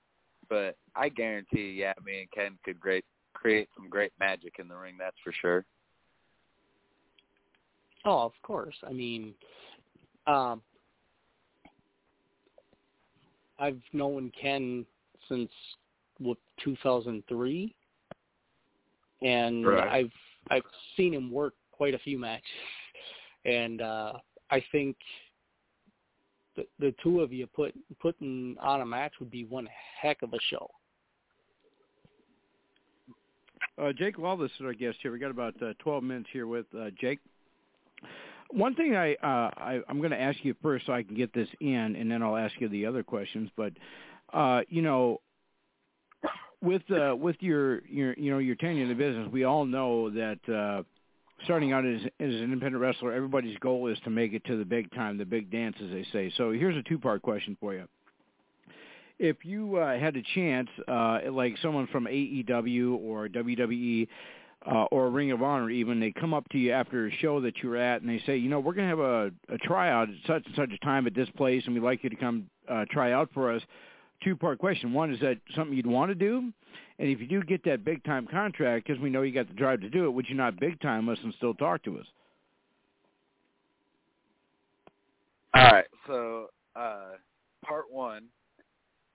[0.51, 4.76] but I guarantee, yeah, me and Ken could great create some great magic in the
[4.76, 4.96] ring.
[4.98, 5.64] That's for sure.
[8.05, 8.74] Oh, of course.
[8.86, 9.32] I mean,
[10.26, 10.61] um,
[13.59, 14.84] I've known Ken
[15.28, 15.51] since
[16.18, 17.74] what 2003,
[19.22, 19.88] and right.
[19.88, 20.12] I've
[20.51, 20.62] I've
[20.96, 22.44] seen him work quite a few matches,
[23.44, 24.12] and uh,
[24.51, 24.96] I think
[26.57, 29.68] the, the two of you put putting on a match would be one
[30.01, 30.68] heck of a show.
[33.80, 35.12] Uh, Jake Lawless is our guest here.
[35.12, 37.18] We got about uh, 12 minutes here with uh, Jake.
[38.51, 41.32] One thing I, uh, I I'm going to ask you first, so I can get
[41.32, 43.48] this in, and then I'll ask you the other questions.
[43.57, 43.72] But
[44.32, 45.20] uh, you know,
[46.61, 50.11] with uh, with your your you know your tenure in the business, we all know
[50.11, 50.82] that uh,
[51.45, 54.64] starting out as, as an independent wrestler, everybody's goal is to make it to the
[54.64, 56.32] big time, the big dance, as they say.
[56.36, 57.84] So here's a two-part question for you.
[59.18, 64.09] If you uh, had a chance, uh, like someone from AEW or WWE
[64.66, 67.62] uh, or Ring of Honor, even they come up to you after a show that
[67.62, 70.09] you were at, and they say, you know, we're going to have a, a tryout
[70.09, 72.47] at such and such a time at this place, and we'd like you to come
[72.68, 73.62] uh, try out for us.
[74.23, 76.53] Two-part question: One, is that something you'd want to do?
[76.99, 79.55] And if you do get that big time contract, because we know you got the
[79.55, 82.07] drive to do it, would you not big time us and still talk to us?
[85.55, 85.87] All right.
[86.07, 86.47] So,
[86.77, 87.12] uh,
[87.64, 88.25] part one,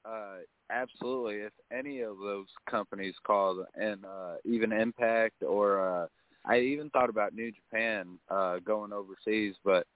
[0.03, 0.37] uh,
[0.71, 1.35] absolutely.
[1.35, 6.07] If any of those companies called, and uh, even Impact, or uh,
[6.45, 9.87] I even thought about New Japan uh, going overseas, but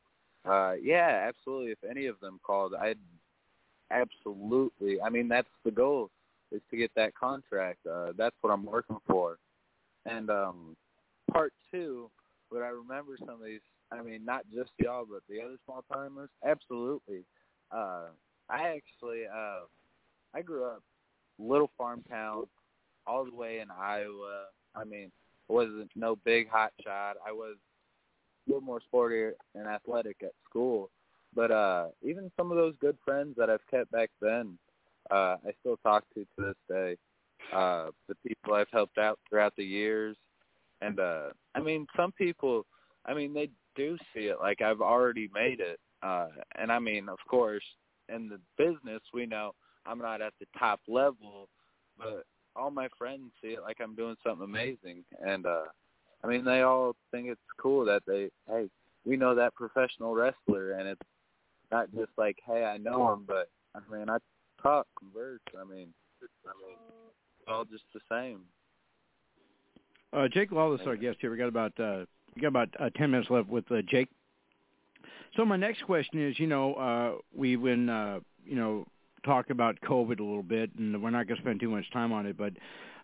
[0.46, 1.72] uh, yeah, absolutely.
[1.72, 2.98] If any of them called, I'd
[3.92, 5.02] absolutely.
[5.02, 6.10] I mean, that's the goal
[6.52, 7.80] is to get that contract.
[7.86, 9.38] Uh, that's what I'm working for.
[10.06, 10.76] And um,
[11.32, 12.10] part two,
[12.52, 13.62] would I remember some of these?
[13.92, 16.30] I mean, not just y'all, but the other small timers.
[16.46, 17.24] Absolutely.
[17.72, 18.06] Uh,
[18.50, 19.62] I actually, uh,
[20.34, 20.82] I grew up
[21.38, 22.46] little farm town,
[23.08, 24.46] all the way in Iowa.
[24.76, 25.12] I mean,
[25.50, 27.16] I wasn't no big hot shot.
[27.26, 27.56] I was
[28.48, 30.90] a little more sporty and athletic at school.
[31.36, 34.58] But uh even some of those good friends that I've kept back then,
[35.12, 36.98] uh I still talk to to this day.
[37.54, 40.18] Uh the people I've helped out throughout the years.
[40.82, 42.66] And uh I mean some people
[43.06, 45.80] I mean they do see it like I've already made it.
[46.02, 47.64] Uh and I mean of course
[48.14, 49.54] in the business we know
[49.86, 51.48] I'm not at the top level
[51.98, 52.24] but
[52.56, 55.66] all my friends see it like I'm doing something amazing and uh
[56.24, 58.68] I mean they all think it's cool that they hey
[59.06, 61.02] we know that professional wrestler and it's
[61.72, 64.18] not just like hey I know him but I mean I
[64.62, 66.78] talk converse I mean I mean
[67.48, 68.42] all just the same.
[70.14, 72.06] Uh Jake Lawless our guest here we got about uh
[72.36, 74.10] we got about uh, 10 minutes left with uh, Jake.
[75.36, 78.86] So my next question is you know uh we've been uh you know
[79.26, 82.12] talk about COVID a little bit, and we're not going to spend too much time
[82.12, 82.54] on it, but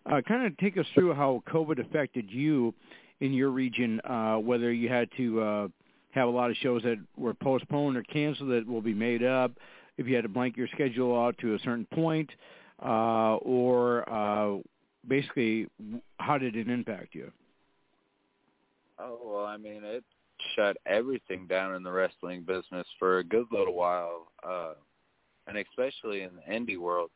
[0.06, 2.74] uh, kind of take us through how COVID affected you
[3.20, 5.68] in your region, uh, whether you had to uh,
[6.16, 9.52] have a lot of shows that were postponed or canceled that will be made up,
[9.96, 12.30] if you had to blank your schedule out to a certain point,
[12.84, 14.58] uh, or uh,
[15.06, 15.68] basically,
[16.18, 17.30] how did it impact you?
[18.98, 20.04] Oh well, I mean it
[20.54, 24.28] shut everything down in the wrestling business for a good little while.
[24.46, 24.74] Uh
[25.46, 27.10] and especially in the indie world.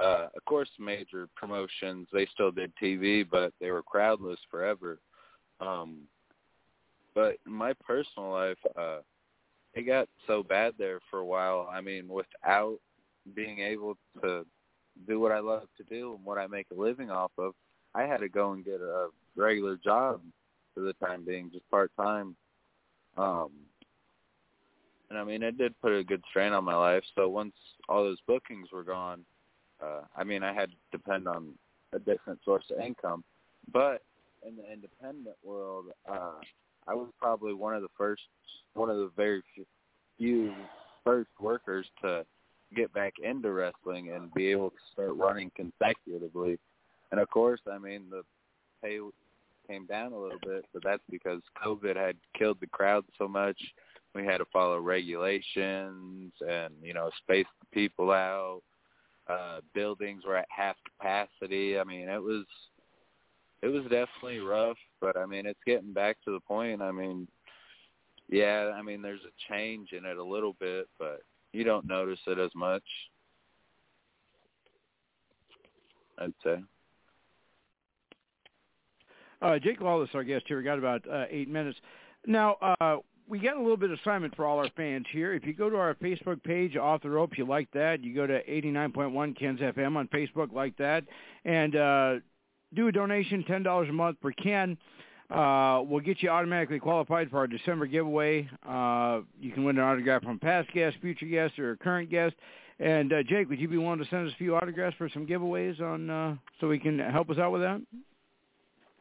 [0.00, 5.00] Uh, of course, major promotions they still did TV, but they were crowdless forever.
[5.60, 6.02] Um,
[7.18, 8.98] but in my personal life, uh,
[9.74, 11.68] it got so bad there for a while.
[11.68, 12.78] I mean, without
[13.34, 14.46] being able to
[15.08, 17.54] do what I love to do and what I make a living off of,
[17.92, 20.20] I had to go and get a regular job
[20.74, 22.36] for the time being, just part time.
[23.16, 23.50] Um,
[25.10, 27.02] and I mean, it did put a good strain on my life.
[27.16, 27.54] So once
[27.88, 29.24] all those bookings were gone,
[29.82, 31.54] uh, I mean, I had to depend on
[31.92, 33.24] a different source of income.
[33.72, 34.02] But
[34.46, 36.34] in the independent world, uh,
[36.88, 38.22] I was probably one of the first,
[38.74, 39.42] one of the very
[40.16, 40.54] few
[41.04, 42.24] first workers to
[42.74, 46.58] get back into wrestling and be able to start running consecutively.
[47.10, 48.22] And of course, I mean, the
[48.82, 48.98] pay
[49.66, 53.58] came down a little bit, but that's because COVID had killed the crowd so much.
[54.14, 58.62] We had to follow regulations and you know space the people out.
[59.28, 61.78] Uh buildings were at half capacity.
[61.78, 62.44] I mean it was
[63.62, 67.26] it was definitely rough but i mean it's getting back to the point i mean
[68.28, 71.20] yeah i mean there's a change in it a little bit but
[71.52, 72.82] you don't notice it as much
[76.18, 76.56] i'd say
[79.42, 81.78] uh jake lawless our guest here we got about uh eight minutes
[82.26, 82.96] now uh
[83.28, 85.34] we got a little bit of assignment for all our fans here.
[85.34, 88.02] If you go to our Facebook page, Off the Rope, you like that.
[88.02, 91.04] You go to 89.1 Ken's FM on Facebook, like that,
[91.44, 92.14] and uh,
[92.74, 94.76] do a donation, ten dollars a month per can.
[95.30, 98.48] Uh, we'll get you automatically qualified for our December giveaway.
[98.66, 102.34] Uh, you can win an autograph from past guests, future guests, or current guest.
[102.80, 105.26] And uh, Jake, would you be willing to send us a few autographs for some
[105.26, 107.80] giveaways on uh, so we can help us out with that?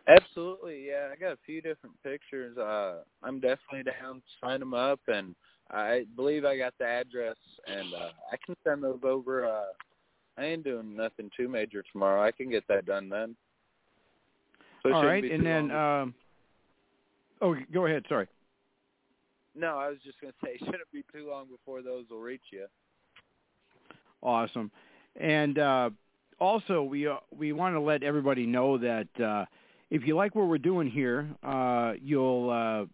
[0.08, 1.10] Absolutely, yeah.
[1.12, 2.58] I got a few different pictures.
[2.58, 5.36] Uh, I'm definitely down to sign them up, and
[5.70, 7.36] I believe I got the address,
[7.68, 9.46] and uh, I can send those over.
[9.46, 9.66] Uh,
[10.38, 12.24] I ain't doing nothing too major tomorrow.
[12.24, 13.36] I can get that done then.
[14.84, 16.14] So All right, and then, um,
[17.42, 18.06] oh, go ahead.
[18.08, 18.28] Sorry.
[19.56, 22.20] No, I was just going to say, it shouldn't be too long before those will
[22.20, 22.66] reach you.
[24.22, 24.72] Awesome,
[25.16, 25.90] and uh,
[26.40, 29.08] also we uh, we want to let everybody know that.
[29.20, 29.46] Uh,
[29.90, 32.86] if you like what we're doing here, uh, you'll uh,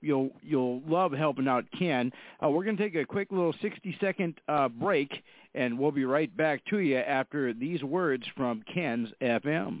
[0.00, 2.12] you'll you'll love helping out Ken.
[2.42, 5.22] Uh, we're going to take a quick little 60 second uh, break,
[5.54, 9.80] and we'll be right back to you after these words from Ken's FM.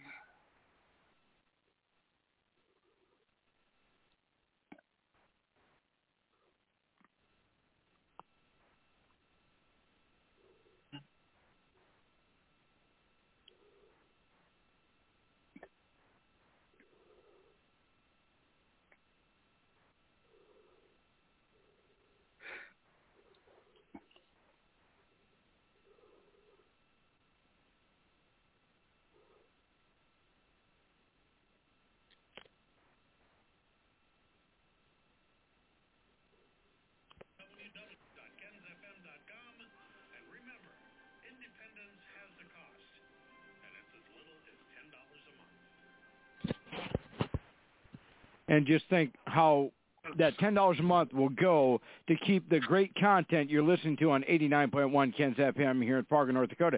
[48.51, 49.71] and just think how
[50.17, 54.11] that ten dollars a month will go to keep the great content you're listening to
[54.11, 56.77] on eighty nine point one Ken's FM here in Fargo, North Dakota.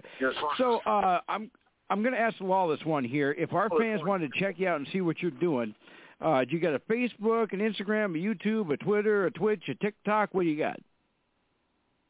[0.56, 1.50] So uh, I'm
[1.90, 3.32] I'm going to ask Lawless one here.
[3.36, 5.74] If our fans wanted to check you out and see what you're doing,
[6.20, 9.74] uh, do you got a Facebook, an Instagram, a YouTube, a Twitter, a Twitch, a
[9.74, 10.32] TikTok?
[10.32, 10.80] What do you got?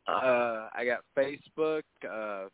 [0.06, 1.82] Uh, I got Facebook.
[2.08, 2.48] Uh,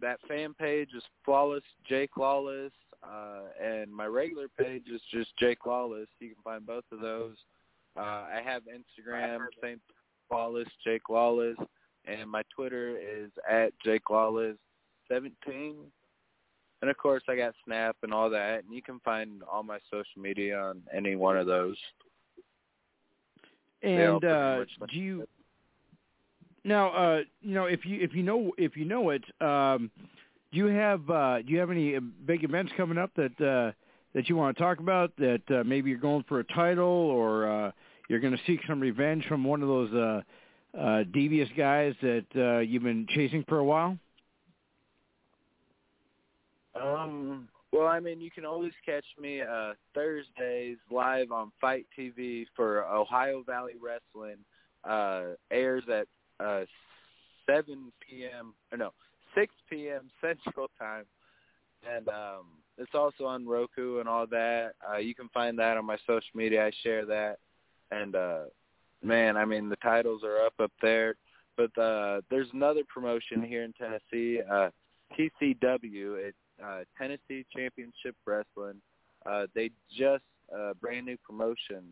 [0.00, 2.72] that fan page is Flawless Jake Lawless,
[3.02, 6.08] uh, and my regular page is just Jake Lawless.
[6.20, 7.36] You can find both of those.
[7.96, 9.80] Uh, I have Instagram, same
[10.30, 11.56] Lawless Jake Lawless,
[12.06, 14.56] and my Twitter is at Jake Lawless
[15.08, 15.76] seventeen.
[16.80, 19.78] And of course, I got Snap and all that, and you can find all my
[19.90, 21.76] social media on any one of those.
[23.82, 25.26] And uh, do you
[26.64, 26.90] now?
[26.90, 29.90] Uh, you know, if you if you know if you know it, um,
[30.52, 33.72] do you have uh, do you have any uh, big events coming up that uh,
[34.14, 35.12] that you want to talk about?
[35.16, 37.70] That uh, maybe you're going for a title, or uh,
[38.08, 42.26] you're going to seek some revenge from one of those uh, uh, devious guys that
[42.36, 43.98] uh, you've been chasing for a while.
[46.80, 47.48] Um.
[47.72, 52.84] Well, I mean, you can always catch me uh Thursdays live on FITE TV for
[52.84, 54.36] Ohio Valley Wrestling.
[54.84, 56.06] Uh, airs at
[56.44, 56.64] uh
[57.48, 58.52] 7 p.m.
[58.76, 58.92] no
[59.34, 60.10] 6 p.m.
[60.20, 61.04] Central Time,
[61.90, 62.46] and um,
[62.78, 64.72] it's also on Roku and all that.
[64.88, 66.66] Uh, you can find that on my social media.
[66.66, 67.38] I share that,
[67.90, 68.44] and uh,
[69.02, 71.16] man, I mean, the titles are up up there.
[71.56, 74.70] But uh, there's another promotion here in Tennessee, uh,
[75.18, 76.16] TCW.
[76.16, 78.80] It's uh, Tennessee Championship Wrestling.
[79.26, 80.24] Uh, they just
[80.56, 81.84] uh, brand new promotion.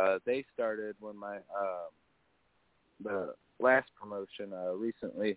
[0.00, 1.90] Uh, they started when my um,
[3.02, 5.36] the last promotion uh, recently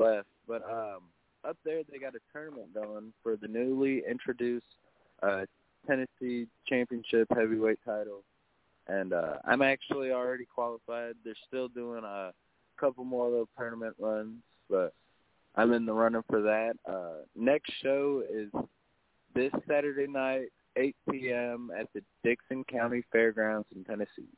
[0.00, 1.02] left, but um,
[1.48, 4.66] up there they got a tournament going for the newly introduced
[5.22, 5.42] uh,
[5.86, 8.22] Tennessee Championship Heavyweight title,
[8.88, 11.14] and uh, I'm actually already qualified.
[11.24, 12.32] They're still doing a
[12.78, 14.36] couple more little tournament runs,
[14.68, 14.92] but
[15.56, 16.74] I'm in the running for that.
[16.88, 18.48] Uh, next show is
[19.34, 21.70] this Saturday night, 8 p.m.
[21.78, 24.28] at the Dickson County Fairgrounds in Tennessee.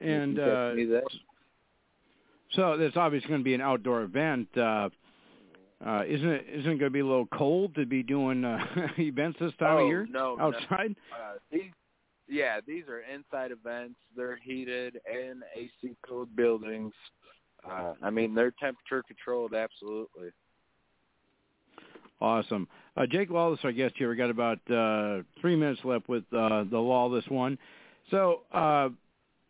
[0.00, 0.72] And uh.
[2.54, 4.48] So that's obviously going to be an outdoor event.
[4.56, 4.88] Uh,
[5.84, 6.46] uh, isn't it?
[6.48, 8.58] Isn't it going to be a little cold to be doing uh,
[8.98, 10.44] events this time oh, of year no, no.
[10.44, 10.94] outside?
[11.12, 11.70] Uh, these,
[12.28, 13.96] yeah, these are inside events.
[14.16, 16.92] They're heated in AC cooled buildings.
[17.68, 19.54] Uh, I mean, they're temperature controlled.
[19.54, 20.30] Absolutely.
[22.20, 22.68] Awesome.
[22.96, 24.08] Uh, Jake Lawless, our guest here.
[24.08, 27.58] We got about uh, three minutes left with uh, the Lawless one.
[28.10, 28.90] So uh,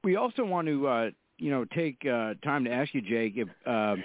[0.02, 3.48] we also want to, uh, you know, take uh, time to ask you, Jake, if
[3.66, 3.97] uh,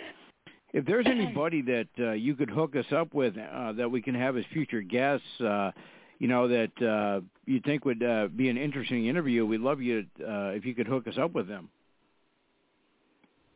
[0.73, 4.15] if there's anybody that uh, you could hook us up with uh, that we can
[4.15, 5.71] have as future guests, uh,
[6.19, 9.45] you know, that uh, you think would uh, be an interesting interview.
[9.45, 11.69] We'd love you uh, if you could hook us up with them.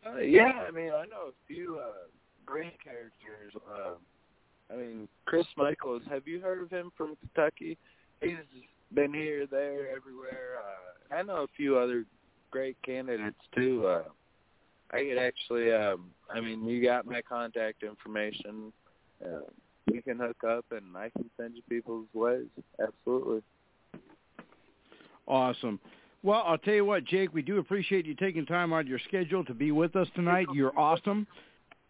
[0.06, 2.08] Uh, yeah, I mean, I know a few uh,
[2.46, 3.54] great characters.
[3.56, 3.94] Uh,
[4.72, 6.02] I mean, Chris Michaels.
[6.10, 7.78] Have you heard of him from Kentucky?
[8.22, 8.36] He's
[8.94, 10.60] been here, there, everywhere.
[10.60, 12.06] Uh, I know a few other
[12.54, 13.88] great candidates too.
[13.88, 14.04] Uh,
[14.92, 15.74] I could actually.
[15.74, 18.72] Um, I mean, you got my contact information.
[19.26, 19.40] Uh,
[19.92, 22.46] we can hook up, and I can send you people's ways.
[22.80, 23.42] Absolutely.
[25.28, 25.80] Awesome.
[26.22, 29.00] Well, I'll tell you what, Jake, we do appreciate you taking time out of your
[29.08, 30.48] schedule to be with us tonight.
[30.54, 31.28] You're awesome,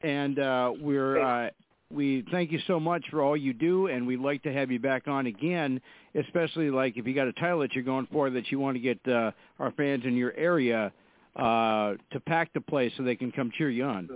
[0.01, 1.49] and uh, we're uh,
[1.93, 4.79] we thank you so much for all you do, and we'd like to have you
[4.79, 5.79] back on again,
[6.15, 8.81] especially like if you got a title that you're going for that you want to
[8.81, 10.91] get uh, our fans in your area
[11.35, 14.09] uh, to pack the place so they can come cheer you on.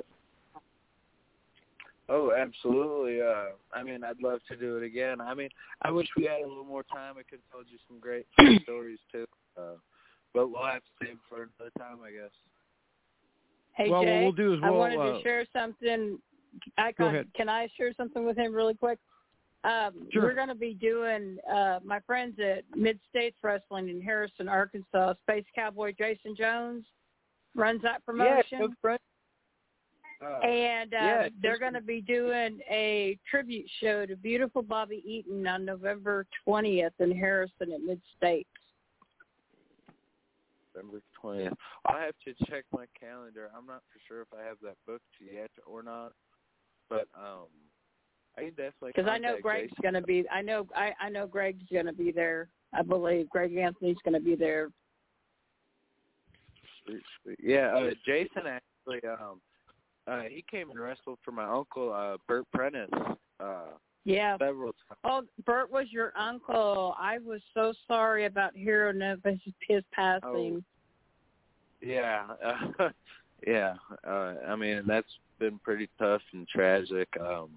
[2.10, 3.22] Oh, absolutely.
[3.22, 5.20] Uh, I mean, I'd love to do it again.
[5.20, 5.50] I mean,
[5.82, 7.16] I wish we had a little more time.
[7.20, 8.26] I could tell you some great
[8.64, 9.26] stories too.
[9.58, 9.76] Uh,
[10.34, 12.32] but we'll have to save it for another time, I guess.
[13.74, 16.20] Hey Well, what Jay, we'll do is I we'll, wanted uh, to share something.
[16.78, 17.28] I Go can, ahead.
[17.36, 19.00] can I share something with him really quick?
[19.64, 20.24] Um, Sure.
[20.24, 25.14] We're going to be doing uh, my friends at Mid States Wrestling in Harrison, Arkansas.
[25.24, 26.86] Space Cowboy Jason Jones
[27.56, 28.60] runs that promotion.
[28.60, 29.00] good friend.
[30.24, 35.04] Uh, And uh, Yeah, they're going to be doing a tribute show to beautiful Bobby
[35.06, 38.50] Eaton on November 20th in Harrison at Mid States.
[40.76, 41.54] November twentieth.
[41.86, 43.50] I'll have to check my calendar.
[43.58, 46.14] I'm not for sure if I have that booked yet or not.
[46.90, 47.48] But um
[48.38, 50.24] I can definitely Because I know Greg's going to be.
[50.32, 50.68] I know.
[50.76, 52.50] I, I know Greg's going to be there.
[52.72, 54.70] I believe Greg Anthony's going to be there.
[57.44, 59.42] Yeah, uh, Jason actually um
[60.08, 62.90] uh he came and wrestled for my uncle uh Bert Prentice
[63.42, 63.72] uh
[64.06, 64.38] Yeah.
[64.38, 65.00] several times.
[65.04, 66.96] Oh, Bert was your uncle.
[66.98, 70.64] I was so sorry about Hero Nevis his passing.
[71.82, 72.90] Yeah, uh,
[73.48, 73.76] yeah.
[74.08, 75.08] Uh, I mean, that's
[75.40, 77.08] been pretty tough and tragic.
[77.20, 77.50] Um,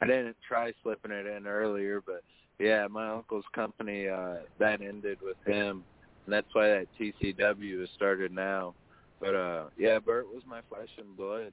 [0.00, 2.22] I didn't try slipping it in earlier, but
[2.58, 5.84] yeah, my uncle's company uh, that ended with him,
[6.24, 8.74] and that's why that TCW has started now.
[9.20, 11.52] But uh, yeah, Bert was my flesh and blood.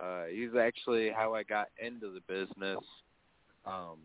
[0.00, 2.78] Uh, he's actually how I got into the business.
[3.66, 3.98] Um,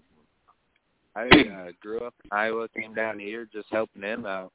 [1.15, 4.51] I uh, grew up in Iowa, came down here just helping him out,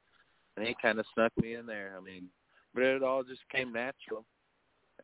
[0.55, 1.95] and he kind of snuck me in there.
[1.97, 2.29] I mean,
[2.73, 4.25] but it all just came natural.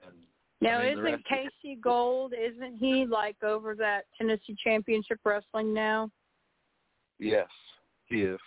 [0.05, 0.15] And
[0.61, 2.33] Now, I mean, isn't Casey Gold?
[2.33, 6.09] Isn't he like over that Tennessee Championship Wrestling now?
[7.17, 7.47] Yes,
[8.07, 8.39] he is.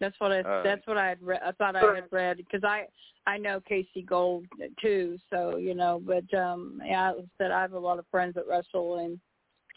[0.00, 0.40] That's what I.
[0.40, 1.22] Uh, that's what I had.
[1.22, 2.86] Re- I thought I had read because I
[3.26, 4.44] I know Casey Gold
[4.80, 5.18] too.
[5.30, 8.46] So you know, but um, yeah, I said I have a lot of friends that
[8.46, 9.18] wrestle in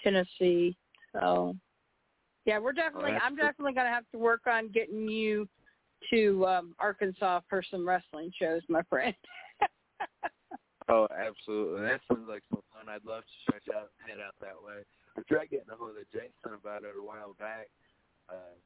[0.03, 0.76] Tennessee.
[1.14, 1.56] So
[2.45, 3.11] yeah, we're definitely.
[3.11, 3.45] that's I'm cool.
[3.45, 5.48] definitely gonna have to work on getting you
[6.11, 9.16] to um Arkansas for some wrestling shows, my friend.
[10.90, 11.82] Oh, absolutely.
[11.82, 12.90] That sounds like some fun.
[12.90, 14.82] I'd love to stretch out, head out that way.
[15.18, 17.70] I tried getting a hold of Jason about it a while back,
[18.30, 18.57] uh,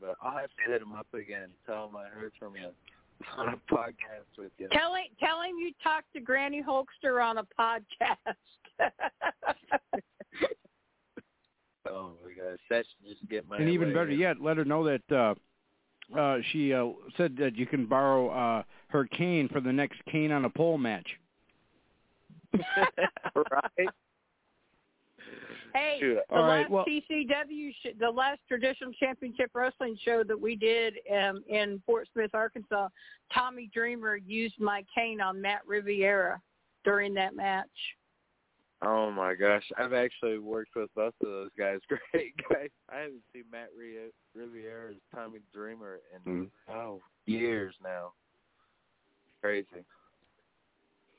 [0.00, 1.50] but I'll have to hit him up again.
[1.66, 2.70] Tell him I heard from you
[3.36, 4.68] on a podcast with you.
[4.72, 8.16] tell him, tell him you talked to Granny Hulkster on a podcast.
[11.90, 13.56] Oh my gosh, that should just get my.
[13.56, 14.18] and even better in.
[14.18, 15.34] yet, let her know that uh,
[16.18, 20.30] uh, she uh, said that you can borrow uh, her cane for the next cane
[20.30, 21.06] on a pole match.
[23.34, 23.88] right?
[25.74, 26.18] Hey, Shoot.
[26.30, 30.56] the All last right, well- TCW, sh- the last traditional championship wrestling show that we
[30.56, 32.88] did um, in Fort Smith, Arkansas,
[33.32, 36.40] Tommy Dreamer used my cane on Matt Riviera
[36.84, 37.66] during that match.
[38.80, 41.80] Oh my gosh, I've actually worked with both of those guys.
[42.12, 42.68] Great guys.
[42.88, 48.12] I haven't seen Matt Ri- Riviera's Tommy Dreamer in oh years now.
[49.42, 49.66] Crazy.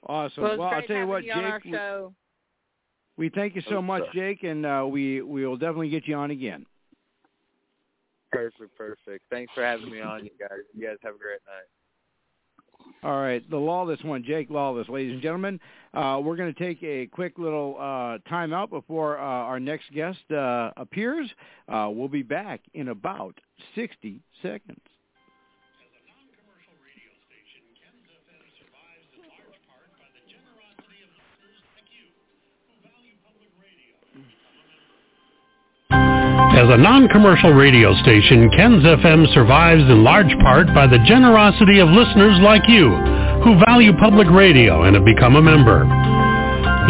[0.07, 0.43] Awesome.
[0.43, 1.71] well, well, I'll tell you what, you on our Jake.
[1.71, 4.35] we- We thank you so Oh, much, sorry.
[4.35, 6.65] Jake, and uh, we we will definitely get you on again.
[8.31, 9.25] Perfect, perfect.
[9.29, 10.59] Thanks for having me on, you guys.
[10.73, 11.65] You guys have a great night.
[13.03, 15.59] All right, the lawless one, Jake Lawless, ladies and gentlemen.
[15.93, 19.91] Uh, we're going to take a quick little uh, time out before uh, our next
[19.93, 21.29] guest uh, appears.
[21.67, 23.37] Uh, we'll be back in about
[23.75, 24.79] 60 seconds.
[36.59, 41.87] As a non-commercial radio station, Ken's FM survives in large part by the generosity of
[41.87, 42.91] listeners like you
[43.47, 45.87] who value public radio and have become a member.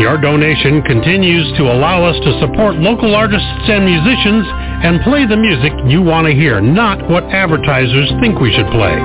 [0.02, 4.50] Your donation continues to allow us to support local artists and musicians
[4.82, 8.98] and play the music you want to hear, not what advertisers think we should play.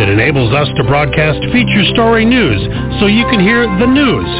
[0.00, 2.64] It enables us to broadcast feature story news
[2.96, 4.30] so you can hear the news,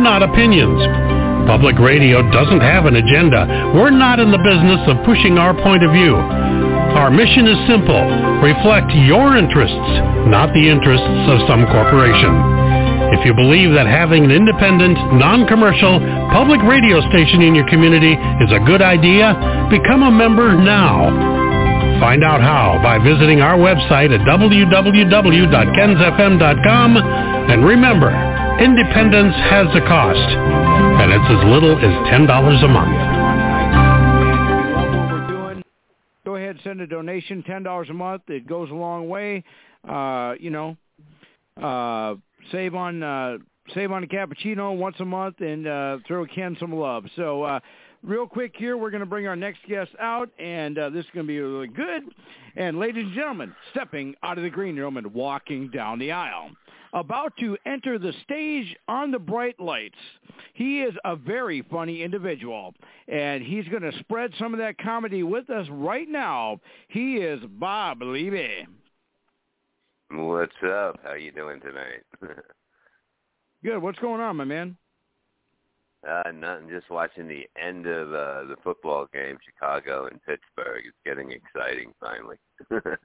[0.00, 1.19] not opinions.
[1.50, 3.42] Public radio doesn't have an agenda.
[3.74, 6.14] We're not in the business of pushing our point of view.
[6.14, 7.98] Our mission is simple.
[8.38, 9.90] Reflect your interests,
[10.30, 12.30] not the interests of some corporation.
[13.18, 15.98] If you believe that having an independent, non-commercial,
[16.30, 19.34] public radio station in your community is a good idea,
[19.74, 21.10] become a member now.
[21.98, 26.96] Find out how by visiting our website at www.kensfm.com.
[27.50, 28.14] And remember,
[28.62, 30.30] independence has a cost,
[31.00, 33.20] and it's as little as $10 a month.
[36.24, 38.22] Go ahead send a donation, ten dollars a month.
[38.28, 39.42] It goes a long way.
[39.88, 40.76] Uh, you know,
[41.60, 42.14] uh,
[42.52, 43.38] save on uh,
[43.74, 47.04] save on a cappuccino once a month, and uh, throw Ken some love.
[47.16, 47.42] So.
[47.42, 47.60] Uh,
[48.02, 51.10] Real quick here, we're going to bring our next guest out, and uh, this is
[51.12, 52.04] going to be really good.
[52.56, 56.48] And ladies and gentlemen, stepping out of the green room and walking down the aisle,
[56.94, 59.98] about to enter the stage on the bright lights.
[60.60, 62.74] He is a very funny individual,
[63.08, 66.60] and he's going to spread some of that comedy with us right now.
[66.88, 68.66] He is Bob Levy.
[70.10, 71.00] What's up?
[71.02, 72.02] How you doing tonight?
[73.64, 73.78] Good.
[73.78, 74.76] What's going on, my man?
[76.06, 76.68] uh, nothing.
[76.68, 80.84] Just watching the end of uh, the football game, Chicago and Pittsburgh.
[80.84, 82.36] It's getting exciting finally.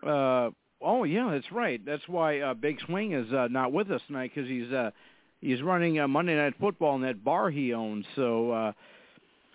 [0.00, 0.50] Uh,
[0.80, 1.84] oh yeah, that's right.
[1.84, 4.92] That's why uh, Big Swing is uh, not with us tonight because he's uh,
[5.40, 8.04] he's running uh, Monday Night Football in that bar he owns.
[8.16, 8.72] So, uh,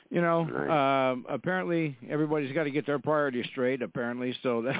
[0.09, 1.11] you know, Right.
[1.11, 3.81] um, apparently everybody's got to get their priorities straight.
[3.81, 4.77] Apparently, so that's.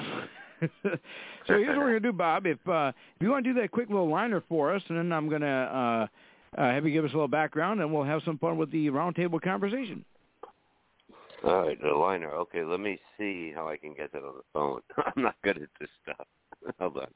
[0.84, 0.98] so
[1.48, 2.46] here's what we're gonna do, Bob.
[2.46, 5.12] If uh, if you want to do that quick little liner for us, and then
[5.12, 6.08] I'm gonna
[6.58, 8.72] uh, uh, have you give us a little background, and we'll have some fun with
[8.72, 10.06] the roundtable conversation.
[11.44, 12.30] All right, the liner.
[12.32, 14.82] Okay, let me see how I can get that on the phone.
[15.16, 16.26] I'm not good at this stuff.
[16.80, 17.08] Hold on.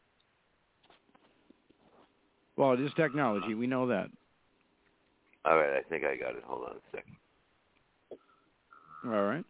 [2.58, 3.54] Well, it is technology.
[3.54, 4.10] We know that.
[5.46, 6.44] All right, I think I got it.
[6.46, 7.16] Hold on a second.
[9.06, 9.46] All right.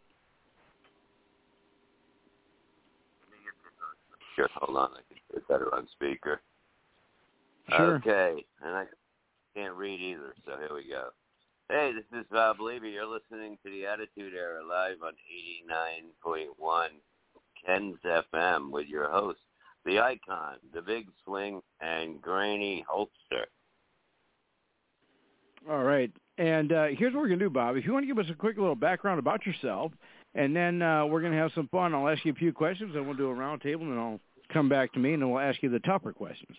[4.35, 4.91] Sure, hold on.
[4.91, 6.41] I can get better on speaker.
[7.75, 7.95] Sure.
[7.95, 8.85] Okay, and I
[9.55, 11.09] can't read either, so here we go.
[11.69, 12.91] Hey, this is Bob Levy.
[12.91, 15.13] You're listening to the Attitude Era live on
[16.27, 16.87] 89.1
[17.65, 19.39] Ken's FM with your host,
[19.87, 23.45] the icon, the big swing, and Granny Hulkster.
[25.69, 26.11] All right.
[26.37, 27.75] And uh, here's what we're going to do, Bob.
[27.77, 29.91] If you want to give us a quick little background about yourself,
[30.35, 31.95] and then uh, we're going to have some fun.
[31.95, 34.19] I'll ask you a few questions, and we'll do a roundtable, and then I'll
[34.53, 36.55] come back to me, and then we'll ask you the tougher questions.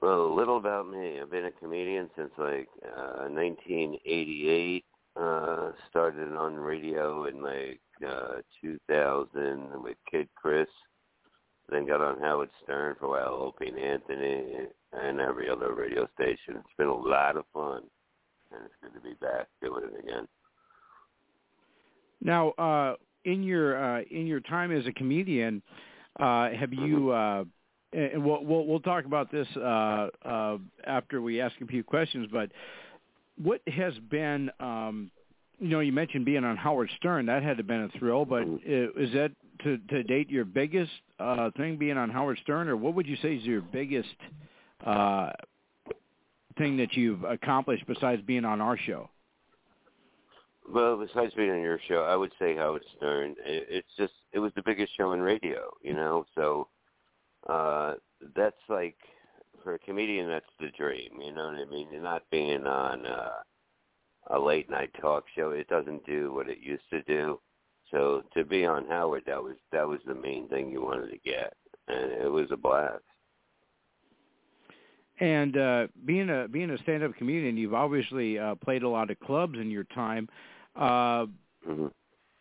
[0.00, 1.20] Well, a little about me.
[1.20, 4.84] I've been a comedian since like uh 1988.
[5.14, 10.68] Uh started on radio in like uh 2000 with Kid Chris.
[11.70, 16.08] Then got on Howard Stern for a while, Opie and Anthony, and every other radio
[16.14, 16.56] station.
[16.56, 17.82] It's been a lot of fun,
[18.52, 20.26] and it's good to be back doing it again.
[22.20, 25.62] Now, uh, in your uh, in your time as a comedian,
[26.18, 27.10] uh, have you?
[27.10, 27.44] Uh,
[27.92, 32.28] and we'll, we'll we'll talk about this uh, uh, after we ask a few questions.
[32.32, 32.50] But
[33.36, 35.10] what has been, um,
[35.60, 37.26] you know, you mentioned being on Howard Stern.
[37.26, 38.24] That had to have been a thrill.
[38.24, 39.32] But is that
[39.64, 43.16] to to date your biggest uh, thing being on Howard Stern, or what would you
[43.22, 44.08] say is your biggest
[44.84, 45.30] uh,
[46.58, 49.08] thing that you've accomplished besides being on our show?
[50.72, 53.32] Well, besides being on your show, I would say Howard Stern.
[53.44, 56.24] It, it's just it was the biggest show in radio, you know.
[56.34, 56.68] So
[57.48, 57.94] uh
[58.34, 58.96] that's like
[59.62, 61.10] for a comedian, that's the dream.
[61.20, 61.88] You know what I mean?
[61.92, 63.30] You're not being on uh,
[64.28, 65.50] a late night talk show.
[65.50, 67.40] It doesn't do what it used to do.
[67.90, 71.18] So to be on Howard, that was that was the main thing you wanted to
[71.18, 71.54] get,
[71.88, 73.02] and it was a blast.
[75.18, 79.10] And uh, being a being a stand up comedian, you've obviously uh, played a lot
[79.10, 80.28] of clubs in your time.
[80.76, 81.26] Uh,
[81.64, 81.86] hmm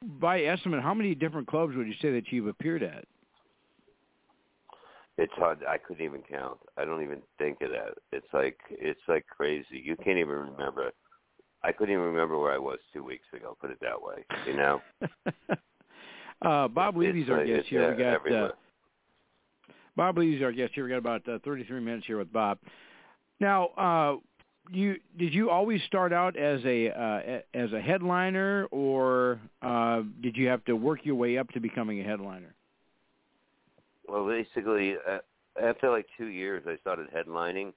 [0.01, 3.05] by estimate, how many different clubs would you say that you've appeared at?
[5.17, 5.59] It's hard.
[5.67, 6.57] I couldn't even count.
[6.77, 7.95] I don't even think of that.
[8.13, 9.83] It's like it's like crazy.
[9.83, 10.91] You can't even remember.
[11.63, 13.57] I couldn't even remember where I was two weeks ago.
[13.59, 14.25] Put it that way.
[14.47, 14.81] You know.
[16.41, 17.91] uh, Bob Levy's our guest here.
[17.91, 18.51] uh, we got uh.
[19.95, 20.85] Bob Levy's our guest here.
[20.85, 22.59] We got about uh, 33 minutes here with Bob.
[23.41, 24.15] Now, uh,
[24.71, 30.37] you did you always start out as a uh, as a headliner, or uh, did
[30.37, 32.53] you have to work your way up to becoming a headliner?
[34.07, 35.19] Well, basically, uh,
[35.61, 37.73] after like two years, I started headlining,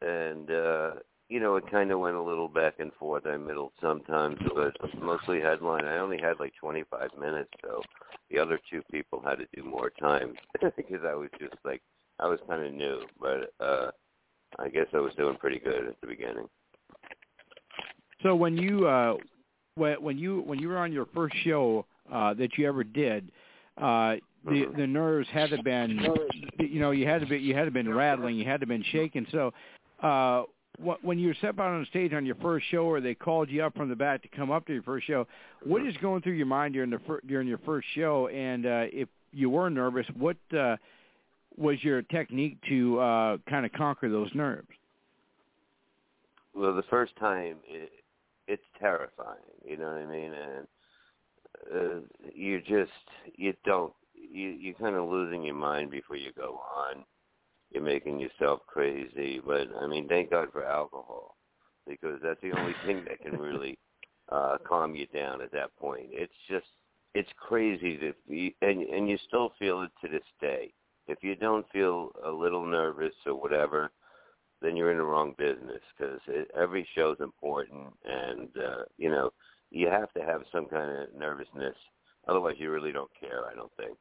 [0.00, 0.90] and uh,
[1.28, 3.26] you know, it kind of went a little back and forth.
[3.26, 5.84] I middled sometimes, but mostly headline.
[5.84, 7.82] I only had like 25 minutes, so
[8.30, 10.34] the other two people had to do more time
[10.76, 11.82] because I was just like
[12.20, 13.90] I was kind of new, but uh,
[14.58, 16.48] I guess I was doing pretty good at the beginning.
[18.22, 19.16] So when you uh,
[19.74, 23.30] when when you when you were on your first show uh, that you ever did,
[23.78, 24.76] uh, the Mhm.
[24.76, 25.98] the nerves had to been
[26.58, 28.84] you know you had to be you had to been rattling, you had to been
[28.84, 29.26] shaking.
[29.32, 29.52] So
[30.02, 30.44] uh,
[30.78, 33.76] when you step out on stage on your first show, or they called you up
[33.76, 35.26] from the back to come up to your first show,
[35.64, 38.28] what is going through your mind during the fir- during your first show?
[38.28, 40.76] And uh, if you were nervous, what uh,
[41.56, 44.68] was your technique to uh, kind of conquer those nerves?
[46.54, 47.90] Well, the first time, it,
[48.46, 49.38] it's terrifying.
[49.64, 50.32] You know what I mean?
[50.32, 50.66] And
[51.74, 52.90] uh, you just
[53.36, 57.04] you don't you you're kind of losing your mind before you go on.
[57.76, 61.36] You're making yourself crazy, but I mean, thank God for alcohol
[61.86, 63.78] because that's the only thing that can really
[64.32, 66.06] uh calm you down at that point.
[66.10, 66.64] It's just
[67.14, 70.72] it's crazy to be, and and you still feel it to this day.
[71.06, 73.90] If you don't feel a little nervous or whatever,
[74.62, 76.18] then you're in the wrong business because
[76.58, 79.34] every show's important, and uh, you know
[79.70, 81.76] you have to have some kind of nervousness.
[82.26, 83.44] Otherwise, you really don't care.
[83.52, 83.98] I don't think.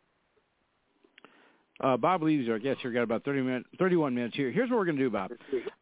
[1.81, 2.91] Uh, Bob Levy's our guest here.
[2.91, 4.49] Got about 30 minutes, 31 minutes here.
[4.51, 5.31] Here's what we're going to do, Bob.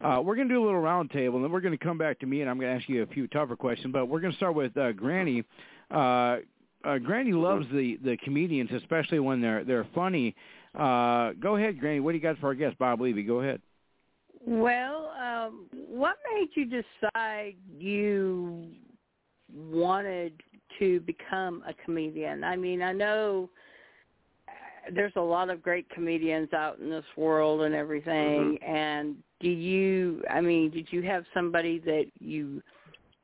[0.00, 2.18] Uh, we're going to do a little roundtable, and then we're going to come back
[2.20, 3.92] to me, and I'm going to ask you a few tougher questions.
[3.92, 5.44] But we're going to start with uh, Granny.
[5.90, 6.38] Uh,
[6.84, 10.34] uh, Granny loves the the comedians, especially when they're they're funny.
[10.78, 12.00] Uh, go ahead, Granny.
[12.00, 13.22] What do you got for our guest, Bob Levy?
[13.22, 13.62] Go ahead.
[14.46, 18.66] Well, um, what made you decide you
[19.54, 20.34] wanted
[20.78, 22.44] to become a comedian?
[22.44, 23.48] I mean, I know
[24.92, 28.58] there's a lot of great comedians out in this world and everything.
[28.58, 28.74] Mm-hmm.
[28.74, 30.22] And do you?
[30.30, 32.62] I mean, did you have somebody that you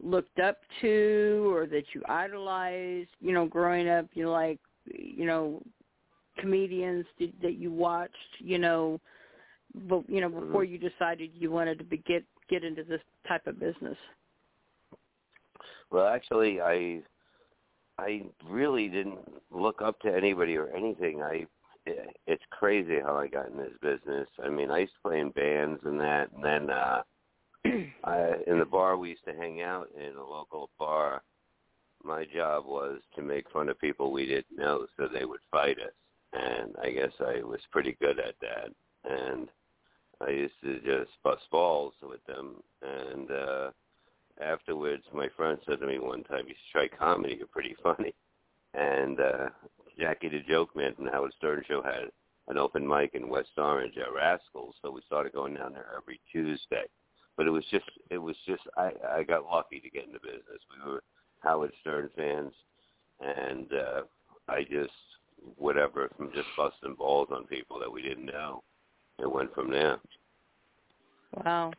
[0.02, 5.26] looked up to or that you idolized, you know, growing up, you know, like, you
[5.26, 5.62] know,
[6.38, 8.98] comedians that, that you watched, you know,
[9.88, 10.46] but you know, mm-hmm.
[10.46, 13.96] before you decided you wanted to be, get get into this type of business?
[15.90, 17.00] Well, actually, I
[18.00, 19.18] I really didn't
[19.50, 21.22] look up to anybody or anything.
[21.22, 21.46] I
[22.26, 24.28] it's crazy how I got in this business.
[24.44, 27.02] I mean, I used to play in bands and that, and then uh
[28.04, 31.22] I in the bar we used to hang out in a local bar.
[32.02, 35.78] My job was to make fun of people we didn't know, so they would fight
[35.78, 35.92] us,
[36.32, 38.70] and I guess I was pretty good at that.
[39.04, 39.48] And
[40.22, 43.70] I used to just bust balls with them, and uh
[44.40, 47.36] afterwards, my friend said to me one time, "You should try comedy.
[47.38, 48.14] You're pretty funny."
[48.74, 49.48] And uh
[49.98, 52.10] Jackie the Joke Man from Howard Stern Show had
[52.48, 56.20] an open mic in West Orange at Rascals, so we started going down there every
[56.32, 56.86] Tuesday
[57.40, 60.18] but it was just it was just I I got lucky to get in the
[60.18, 60.60] business.
[60.84, 61.02] We were
[61.38, 62.52] Howard Stern fans,
[63.18, 64.02] and uh,
[64.46, 64.92] I just
[65.56, 68.62] whatever from just busting balls on people that we didn't know.
[69.18, 69.98] It went from there.
[71.42, 71.72] Wow.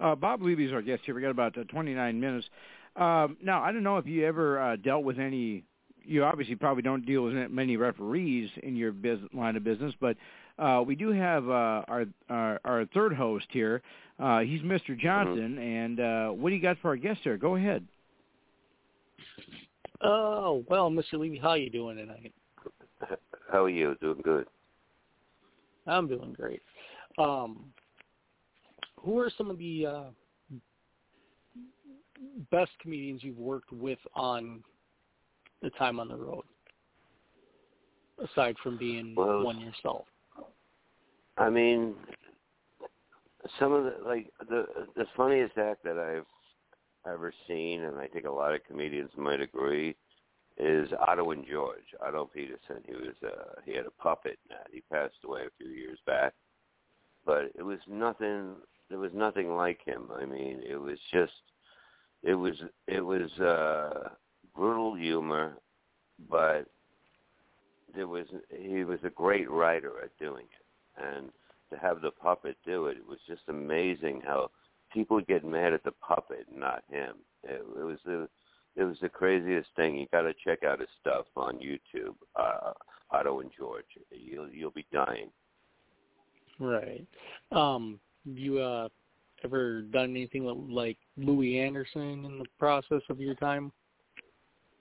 [0.00, 1.14] Uh, Bob Levy's our guest here.
[1.14, 2.48] We got about uh, 29 minutes.
[2.96, 5.64] Um, now, I don't know if you ever uh, dealt with any.
[6.02, 10.16] You obviously probably don't deal with many referees in your business, line of business, but
[10.58, 13.82] uh, we do have uh, our, our our third host here.
[14.18, 14.98] Uh, he's Mr.
[14.98, 15.58] Johnson, mm-hmm.
[15.58, 17.36] and uh, what do you got for our guest here?
[17.36, 17.86] Go ahead.
[20.02, 21.14] Oh well, Mr.
[21.14, 22.32] Levy, how you doing tonight?
[23.52, 23.96] How are you?
[24.00, 24.46] Doing good.
[25.86, 26.62] I'm doing great.
[27.18, 27.72] Um,
[29.02, 30.02] who are some of the uh,
[32.50, 34.62] best comedians you've worked with on
[35.62, 36.44] the time on the road,
[38.22, 40.04] aside from being well, one yourself?
[41.38, 41.94] I mean,
[43.58, 44.66] some of the like the
[44.96, 49.40] the funniest act that I've ever seen, and I think a lot of comedians might
[49.40, 49.96] agree,
[50.58, 51.84] is Otto and George.
[52.06, 52.82] Otto Petersen.
[52.86, 54.38] He was uh, he had a puppet.
[54.48, 56.34] That he passed away a few years back,
[57.24, 58.56] but it was nothing.
[58.90, 60.08] There was nothing like him.
[60.14, 61.32] I mean, it was just
[62.22, 62.54] it was
[62.86, 64.10] it was uh
[64.54, 65.56] brutal humor,
[66.28, 66.66] but
[67.94, 70.60] there was he was a great writer at doing it
[71.02, 71.30] and
[71.70, 74.50] to have the puppet do it, it was just amazing how
[74.92, 77.14] people would get mad at the puppet, not him.
[77.44, 78.28] It, it was the
[78.76, 79.96] it was the craziest thing.
[79.96, 82.72] You got to check out his stuff on YouTube, uh,
[83.10, 83.84] Otto and George.
[84.10, 85.30] You'll you'll be dying.
[86.58, 87.06] Right.
[87.52, 88.88] Um, you uh,
[89.44, 93.72] ever done anything with, like Louie Anderson in the process of your time?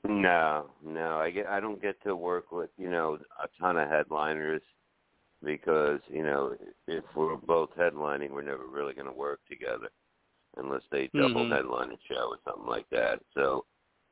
[0.07, 1.18] No, no.
[1.18, 4.61] I get I don't get to work with you know a ton of headliners
[5.44, 6.56] because you know
[6.88, 9.90] if we're both headlining, we're never really going to work together
[10.57, 11.53] unless they double mm-hmm.
[11.53, 13.20] headline a show or something like that.
[13.34, 13.66] So,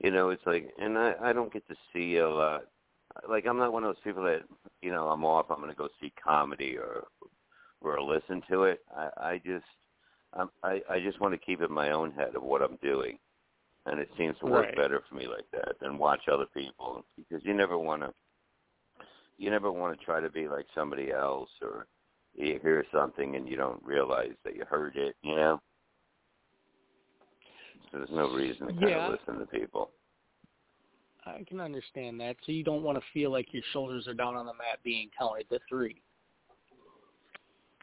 [0.04, 2.66] you know, it's like, and I I don't get to see a lot.
[3.28, 4.42] Like I'm not one of those people that
[4.82, 5.48] you know I'm off.
[5.50, 7.06] I'm going to go see comedy or
[7.88, 8.82] or listen to it.
[8.96, 9.66] I I just
[10.34, 13.18] I'm, I I just want to keep in my own head of what I'm doing,
[13.86, 14.76] and it seems to work right.
[14.76, 18.14] better for me like that than watch other people because you never want to
[19.38, 21.88] you never want to try to be like somebody else or
[22.34, 25.62] you hear something and you don't realize that you heard it, you know?
[27.92, 29.08] So there's no reason to kind yeah.
[29.08, 29.92] of listen to people.
[31.26, 32.38] I can understand that.
[32.46, 35.10] So you don't want to feel like your shoulders are down on the mat being
[35.18, 36.02] counted to three.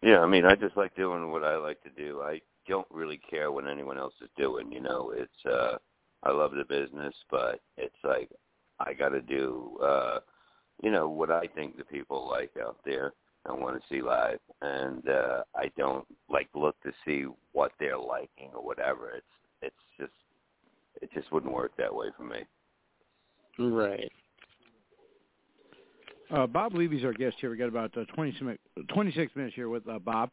[0.05, 2.21] Yeah, I mean, I just like doing what I like to do.
[2.21, 5.15] I don't really care what anyone else is doing, you know.
[5.17, 5.79] It's uh
[6.23, 8.31] I love the business, but it's like
[8.79, 10.19] I got to do uh
[10.83, 13.15] you know what I think the people like out there
[13.47, 17.99] and want to see live, and uh, I don't like look to see what they're
[17.99, 19.13] liking or whatever.
[19.17, 19.27] It's
[19.63, 20.13] it's just
[21.01, 22.41] it just wouldn't work that way for me.
[23.59, 24.13] Right.
[26.31, 27.51] Uh, Bob Levy's our guest here.
[27.51, 30.31] We got about uh, 20, 26 minutes here with uh, Bob.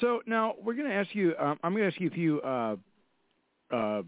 [0.00, 1.34] So now we're going to ask you.
[1.38, 2.76] Um, I'm going to ask you a few uh,
[3.72, 4.02] uh,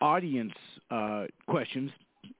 [0.00, 0.54] audience
[0.90, 1.90] uh, questions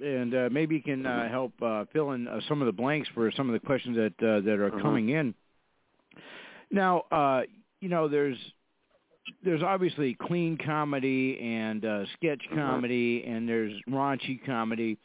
[0.01, 3.09] and uh, maybe you can uh, help uh, fill in uh, some of the blanks
[3.15, 4.83] for some of the questions that uh, that are mm-hmm.
[4.83, 5.35] coming in.
[6.71, 7.43] Now, uh,
[7.81, 8.39] you know, there's
[9.45, 14.99] there's obviously clean comedy and uh, sketch comedy, and there's raunchy comedy,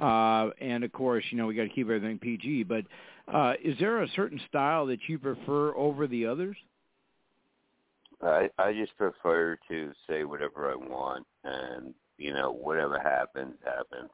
[0.00, 2.64] uh, and of course, you know, we got to keep everything PG.
[2.64, 2.84] But
[3.32, 6.56] uh, is there a certain style that you prefer over the others?
[8.22, 14.10] I I just prefer to say whatever I want, and you know, whatever happens, happens.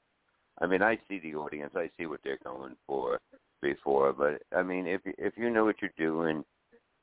[0.61, 1.73] I mean, I see the audience.
[1.77, 3.21] I see what they're going for
[3.61, 6.45] before, but I mean, if if you know what you're doing,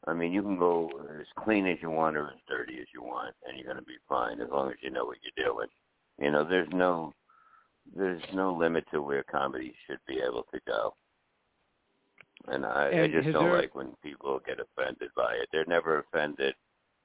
[0.07, 0.89] I mean, you can go
[1.19, 3.83] as clean as you want or as dirty as you want, and you're going to
[3.83, 5.67] be fine as long as you know what you're doing.
[6.19, 7.13] You know, there's no
[7.95, 10.95] there's no limit to where comedy should be able to go.
[12.47, 15.49] And I, And I just don't there- like when people get offended by it.
[15.51, 16.55] They're never offended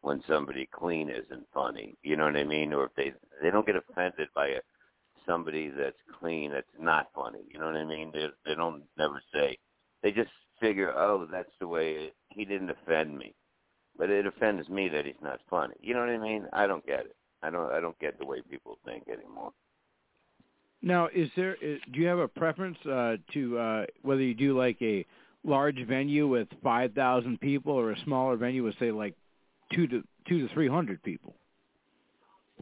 [0.01, 1.97] when somebody clean isn't funny.
[2.03, 2.73] You know what I mean?
[2.73, 4.61] Or if they they don't get offended by a,
[5.27, 7.41] somebody that's clean that's not funny.
[7.53, 8.11] You know what I mean?
[8.13, 9.59] They they don't never say.
[10.03, 10.31] They just
[10.61, 13.35] figure, oh, that's the way it, he didn't offend me,
[13.97, 15.75] but it offends me that he's not funny.
[15.81, 16.47] You know what I mean?
[16.53, 17.17] I don't get it.
[17.43, 19.53] I don't I don't get the way people think anymore.
[20.83, 24.57] Now, is there is, do you have a preference uh, to uh, whether you do
[24.57, 25.05] like a
[25.45, 29.15] large venue with five thousand people or a smaller venue with say like
[29.73, 31.35] two to two to three hundred people?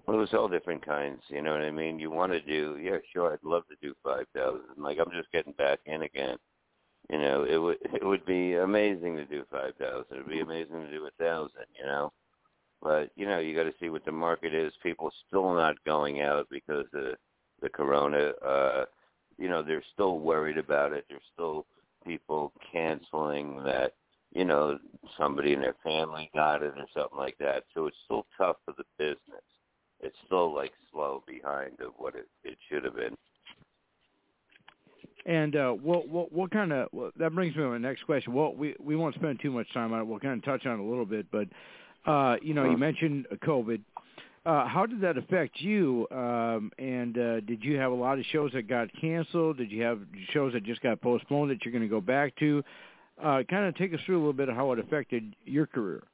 [0.07, 1.21] Well, there's all different kinds.
[1.29, 1.99] You know what I mean?
[1.99, 2.79] You want to do?
[2.81, 3.33] Yeah, sure.
[3.33, 4.63] I'd love to do five thousand.
[4.79, 6.37] Like I'm just getting back in again.
[7.11, 10.07] You know, it would it would be amazing to do five thousand.
[10.13, 11.67] It'd be amazing to do a thousand.
[11.79, 12.13] You know,
[12.83, 14.73] but you know, you got to see what the market is.
[14.83, 17.17] People still not going out because of
[17.61, 18.33] the corona.
[18.45, 18.85] Uh,
[19.39, 21.05] you know, they're still worried about it.
[21.09, 21.67] There's still
[22.05, 23.93] people canceling that.
[24.33, 24.79] You know,
[25.17, 27.65] somebody in their family got it or something like that.
[27.73, 29.43] So it's still tough for the business.
[30.01, 33.17] It's still like slow behind of what it it should have been.
[35.25, 38.33] And uh, what what what kind of well, that brings me to my next question.
[38.33, 40.07] Well, we we won't spend too much time on it.
[40.07, 41.49] We'll kind of touch on it a little bit, but
[42.07, 43.81] uh, you know, you mentioned COVID.
[44.47, 46.07] Uh, how did that affect you?
[46.13, 49.59] Um, and uh, did you have a lot of shows that got canceled?
[49.59, 49.99] Did you have
[50.33, 52.63] shows that just got postponed that you're going to go back to?
[53.21, 56.05] Uh, kind of take us through a little bit of how it affected your career.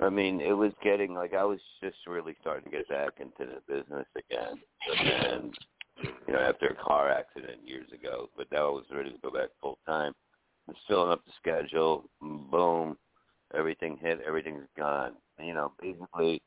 [0.00, 3.52] I mean, it was getting like I was just really starting to get back into
[3.52, 4.60] the business again,
[4.98, 5.54] and
[6.26, 9.30] you know after a car accident years ago, but now I was ready to go
[9.30, 10.12] back full time.
[10.66, 12.96] Was filling up the schedule, boom,
[13.56, 15.12] everything hit, everything's gone.
[15.40, 16.42] You know, basically,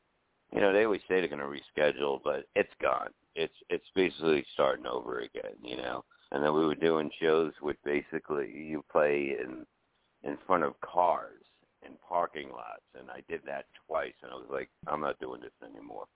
[0.52, 1.46] you know they always say they're going to
[1.80, 3.10] reschedule, but it's gone.
[3.34, 5.54] It's it's basically starting over again.
[5.62, 9.66] You know, and then we were doing shows with basically you play in
[10.24, 11.42] in front of cars
[11.86, 15.40] in parking lots and I did that twice and I was like, I'm not doing
[15.40, 16.06] this anymore.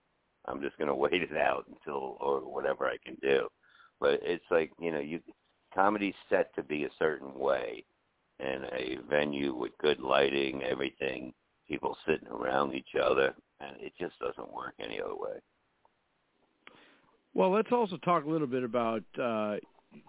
[0.45, 3.47] I'm just gonna wait it out until or whatever I can do.
[3.99, 5.19] But it's like, you know, you
[5.73, 7.83] comedy's set to be a certain way
[8.39, 11.33] in a venue with good lighting, everything,
[11.67, 15.39] people sitting around each other and it just doesn't work any other way.
[17.33, 19.55] Well, let's also talk a little bit about uh,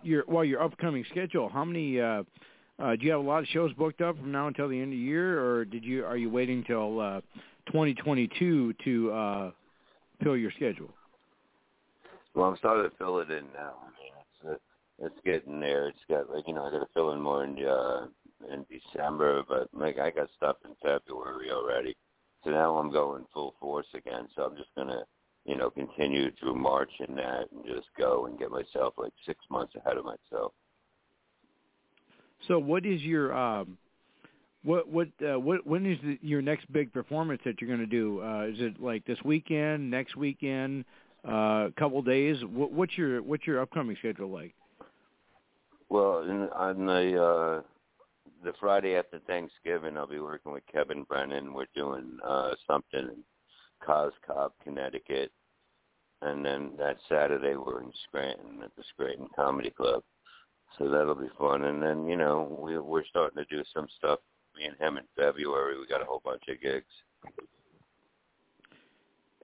[0.03, 1.49] your well your upcoming schedule.
[1.49, 2.01] How many?
[2.01, 2.23] Uh,
[2.79, 4.93] uh, do you have a lot of shows booked up from now until the end
[4.93, 7.21] of the year, or did you are you waiting till uh,
[7.67, 9.51] 2022 to uh,
[10.23, 10.91] fill your schedule?
[12.35, 13.75] Well, I'm starting to fill it in now.
[13.81, 15.89] I mean, it's uh, it's getting there.
[15.89, 18.07] It's got like you know I got to fill in more in uh,
[18.53, 21.97] in December, but like I got stuff in February already.
[22.45, 24.29] So now I'm going full force again.
[24.37, 25.05] So I'm just gonna
[25.45, 29.41] you know continue through March and that, and just go and get myself like six
[29.51, 30.53] months ahead of myself.
[32.49, 33.79] So, what is your um,
[34.63, 37.87] what what uh, what when is the, your next big performance that you're going to
[37.87, 38.23] do?
[38.23, 40.85] Uh, is it like this weekend, next weekend,
[41.27, 42.37] uh, a couple days?
[42.45, 44.55] What, what's your what's your upcoming schedule like?
[45.89, 47.63] Well, in, on the uh,
[48.45, 51.55] the Friday after Thanksgiving, I'll be working with Kevin Brennan.
[51.55, 53.25] We're doing uh, something in
[53.85, 55.33] Cos Cob, Connecticut,
[56.23, 60.03] and then that Saturday we're in Scranton at the Scranton Comedy Club.
[60.79, 61.65] So that'll be fun.
[61.65, 64.19] And then you know we we're starting to do some stuff.
[64.57, 65.79] Me and him in February.
[65.79, 66.85] We got a whole bunch of gigs.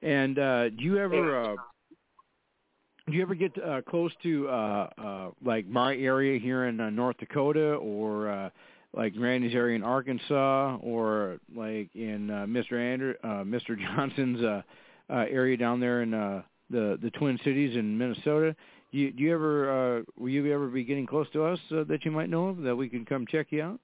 [0.02, 1.56] And uh, do you ever uh,
[3.10, 6.90] do you ever get uh, close to uh, uh, like my area here in uh,
[6.90, 8.50] North Dakota, or uh,
[8.94, 12.72] like Randy's area in Arkansas, or like in uh, Mr.
[12.72, 13.76] Ander, uh, Mr.
[13.96, 14.62] Johnson's uh,
[15.08, 18.54] uh, area down there in uh, the the Twin Cities in Minnesota?
[18.92, 21.84] Do you, do you ever uh, will you ever be getting close to us uh,
[21.84, 23.80] that you might know of that we can come check you out?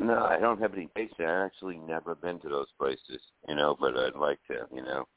[0.00, 0.88] No, I don't have any
[1.18, 1.42] there.
[1.42, 5.08] I actually never been to those places, you know, but I'd like to, you know.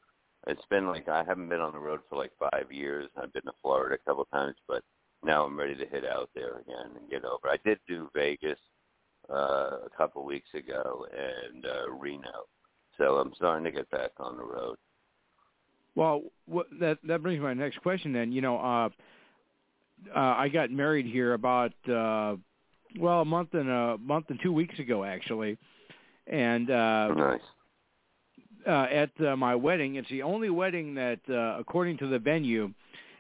[0.47, 3.07] It's been like I haven't been on the road for like five years.
[3.15, 4.83] I've been to Florida a couple times, but
[5.23, 7.47] now I'm ready to hit out there again and get over.
[7.49, 8.59] I did do Vegas
[9.29, 12.47] uh, a couple weeks ago and uh, Reno,
[12.97, 14.77] so I'm starting to get back on the road.
[15.95, 18.13] Well, what, that that brings my next question.
[18.13, 18.89] Then, you know, uh,
[20.15, 22.35] uh, I got married here about uh,
[22.99, 25.57] well a month and a month and two weeks ago, actually,
[26.27, 27.41] and uh, Nice.
[28.65, 29.95] uh, at uh, my wedding.
[29.95, 32.71] It's the only wedding that, uh, according to the venue,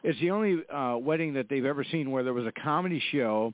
[0.03, 3.53] it's the only uh, wedding that they've ever seen where there was a comedy show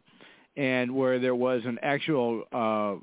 [0.55, 2.95] and where there was an actual uh,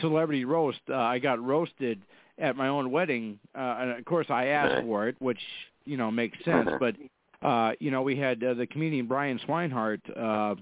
[0.00, 0.80] celebrity roast.
[0.88, 2.00] Uh, I got roasted
[2.38, 5.40] at my own wedding, uh, and of course I asked for it, which
[5.84, 6.68] you know makes sense.
[6.78, 6.96] But
[7.42, 10.00] uh, you know, we had uh, the comedian Brian Swinehart.
[10.16, 10.54] Uh,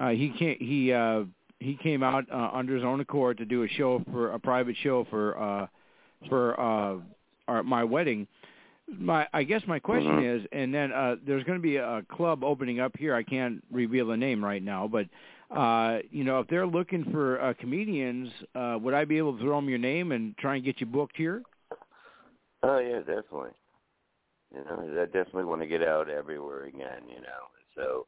[0.00, 1.24] uh, he came he uh,
[1.58, 4.76] he came out uh, under his own accord to do a show for a private
[4.82, 5.66] show for uh,
[6.28, 6.96] for uh,
[7.48, 8.26] our, my wedding.
[8.98, 10.36] My I guess my question Mhm.
[10.36, 13.14] is, and then uh, there's going to be a club opening up here.
[13.14, 15.06] I can't reveal the name right now, but
[15.50, 19.42] uh, you know, if they're looking for uh, comedians, uh, would I be able to
[19.42, 21.42] throw them your name and try and get you booked here?
[22.62, 23.50] Oh yeah, definitely.
[24.52, 27.02] You know, I definitely want to get out everywhere again.
[27.08, 28.06] You know, so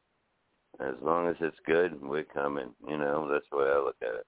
[0.79, 2.69] as long as it's good, we're coming.
[2.87, 4.27] You know, that's the way I look at it.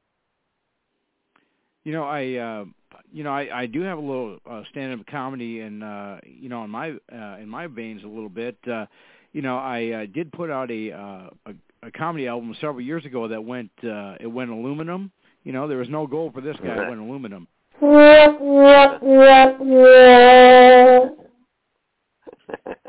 [1.83, 2.65] You know, I uh
[3.11, 6.49] you know, I I do have a little uh stand up comedy and uh you
[6.49, 8.57] know, in my uh in my veins a little bit.
[8.67, 8.85] Uh
[9.33, 13.05] you know, I uh, did put out a uh a, a comedy album several years
[13.05, 15.11] ago that went uh it went aluminum.
[15.43, 17.47] You know, there was no goal for this guy, it went aluminum.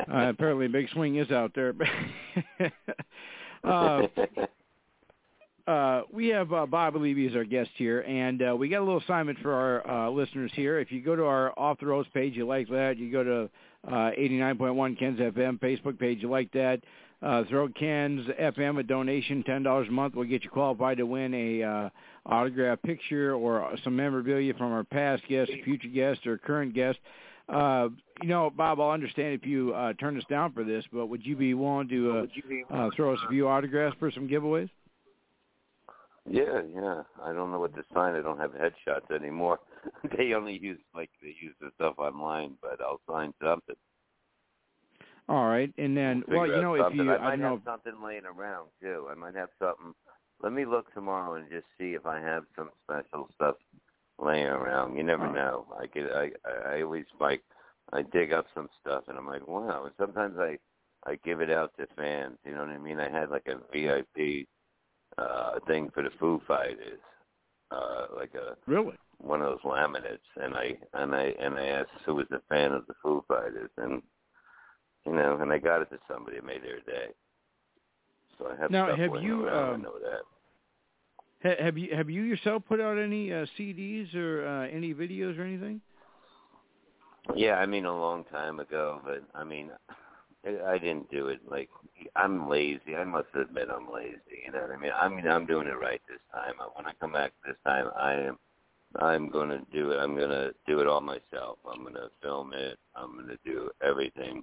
[0.08, 1.74] Uh, apparently Big Swing is out there.
[3.64, 4.02] uh
[5.66, 8.84] uh, we have uh, Bob Levy as our guest here, and uh, we got a
[8.84, 10.78] little assignment for our uh, listeners here.
[10.78, 12.97] If you go to our Off the Roads page, you like that.
[12.98, 13.51] You go to
[13.88, 16.80] uh, 89.1 Ken's FM Facebook page, you like that.
[17.22, 21.06] Uh, throw Ken's FM a donation, ten dollars a month We'll get you qualified to
[21.06, 21.88] win a uh,
[22.26, 26.98] autographed picture or some memorabilia from our past guest, future guest, or current guest.
[27.48, 27.88] Uh,
[28.22, 31.24] you know, Bob, I'll understand if you uh, turn us down for this, but would
[31.24, 32.26] you be willing to
[32.70, 34.68] uh, uh, throw us a few autographs for some giveaways?
[36.28, 37.03] Yeah, yeah.
[37.23, 38.15] I don't know what to sign.
[38.15, 39.61] I don't have headshots anymore.
[40.16, 43.77] they only use like they use the stuff online, but I'll sign something.
[45.28, 47.62] All right, and then Figure well, you know, if you I I might know, have
[47.65, 49.07] something laying around too.
[49.11, 49.94] I might have something.
[50.43, 53.57] Let me look tomorrow and just see if I have some special stuff
[54.19, 54.97] laying around.
[54.97, 55.66] You never know.
[55.78, 56.11] I get.
[56.12, 56.31] I.
[56.44, 57.43] I I always like.
[57.93, 59.85] I dig up some stuff and I'm like, wow.
[59.85, 60.59] And sometimes I.
[61.09, 62.36] I give it out to fans.
[62.44, 62.98] You know what I mean?
[62.98, 64.48] I had like a VIP
[65.18, 67.01] uh thing for the Foo Fighters,
[67.70, 68.97] uh, like a really.
[69.18, 72.72] one of those laminates, and I and I and I asked who was a fan
[72.72, 74.02] of the Foo Fighters, and
[75.06, 77.12] you know, and I got it to somebody, it made their day.
[78.38, 80.20] So I have Now, have you, um, I know that.
[81.43, 85.38] Ha- have you have you yourself put out any uh, CDs or uh, any videos
[85.38, 85.80] or anything?
[87.34, 89.70] Yeah, I mean a long time ago, but I mean,
[90.47, 91.40] I, didn't do it.
[91.48, 91.68] Like
[92.14, 92.94] I'm lazy.
[92.97, 94.44] I must admit I'm lazy.
[94.44, 94.93] You know what I mean?
[94.98, 96.55] I mean I'm doing it right this time.
[96.74, 98.39] When I come back this time, I am.
[98.98, 99.98] I'm to do it.
[99.98, 101.59] I'm to do it all myself.
[101.70, 102.78] I'm to film it.
[102.94, 104.43] I'm to do everything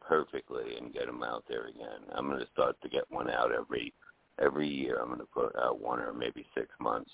[0.00, 2.00] perfectly and get them out there again.
[2.14, 3.92] I'm to start to get one out every
[4.40, 4.98] every year.
[5.00, 7.10] I'm to put out one or maybe six months.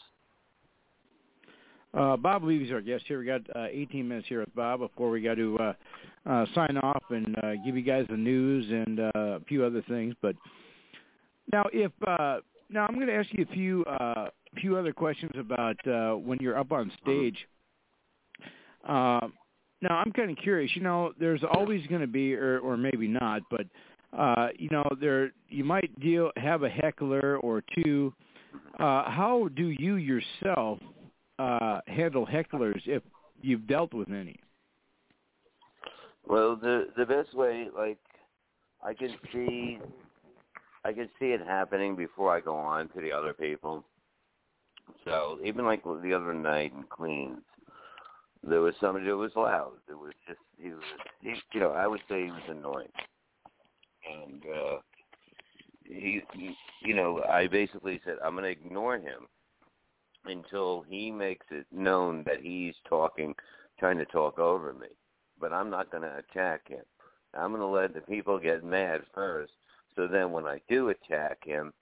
[1.98, 3.18] Uh, Bob Levy's our guest here.
[3.18, 5.72] We got uh, 18 minutes here with Bob before we got to uh,
[6.26, 9.82] uh, sign off and uh, give you guys the news and uh, a few other
[9.88, 10.14] things.
[10.22, 10.36] But
[11.52, 12.38] now, if uh,
[12.70, 14.28] now I'm going to ask you a few uh,
[14.60, 17.36] few other questions about uh, when you're up on stage.
[18.88, 19.28] Uh,
[19.80, 20.70] now, I'm kind of curious.
[20.74, 23.66] You know, there's always going to be, or, or maybe not, but
[24.16, 28.12] uh, you know, there you might deal have a heckler or two.
[28.78, 30.78] Uh, how do you yourself
[31.38, 33.02] uh, handle hecklers if
[33.40, 34.40] you've dealt with any?
[36.26, 37.98] Well, the the best way, like,
[38.84, 39.78] I can see,
[40.84, 43.84] I can see it happening before I go on to the other people.
[45.04, 47.40] So even like the other night in Queens,
[48.42, 49.72] there was somebody that was loud.
[49.88, 50.82] It was just he was,
[51.22, 52.88] he, you know, I would say he was annoying,
[54.24, 54.76] and uh,
[55.84, 59.28] he, he, you know, I basically said I'm going to ignore him
[60.28, 63.34] until he makes it known that he's talking,
[63.78, 64.88] trying to talk over me.
[65.40, 66.84] But I'm not going to attack him.
[67.34, 69.52] I'm going to let the people get mad first.
[69.96, 71.72] So then when I do attack him,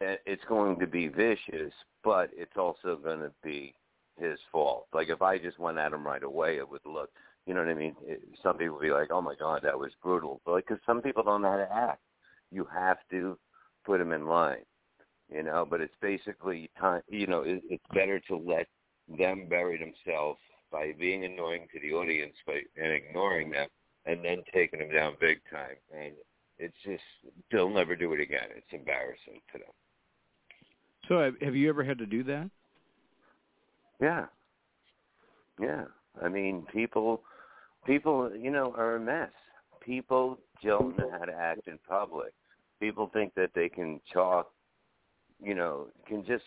[0.00, 1.72] eh, it's going to be vicious,
[2.02, 3.74] but it's also going to be
[4.18, 4.86] his fault.
[4.92, 7.10] Like if I just went at him right away, it would look,
[7.46, 7.94] you know what I mean?
[8.04, 10.82] It, some people would be like, "Oh my God, that was brutal," but like because
[10.84, 12.02] some people don't know how to act.
[12.50, 13.38] You have to
[13.84, 14.64] put them in line
[15.32, 15.66] you know.
[15.68, 17.02] But it's basically time.
[17.08, 18.66] You know, it, it's better to let
[19.18, 20.38] them bury themselves
[20.70, 23.68] by being annoying to the audience by and ignoring them,
[24.06, 25.76] and then taking them down big time.
[25.94, 26.12] And
[26.58, 27.02] it's just
[27.50, 28.48] they'll never do it again.
[28.56, 29.68] It's embarrassing to them.
[31.08, 32.50] So, have, have you ever had to do that?
[34.00, 34.26] Yeah,
[35.60, 35.84] yeah.
[36.22, 37.22] I mean, people,
[37.86, 39.30] people, you know, are a mess.
[39.80, 42.32] People don't know how to act in public.
[42.80, 44.50] People think that they can talk
[45.42, 46.44] you know, can just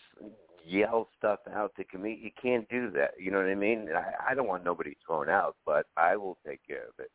[0.66, 2.20] yell stuff out to commit.
[2.20, 3.12] You can't do that.
[3.20, 3.90] You know what I mean?
[3.96, 7.12] I, I don't want nobody thrown out, but I will take care of it.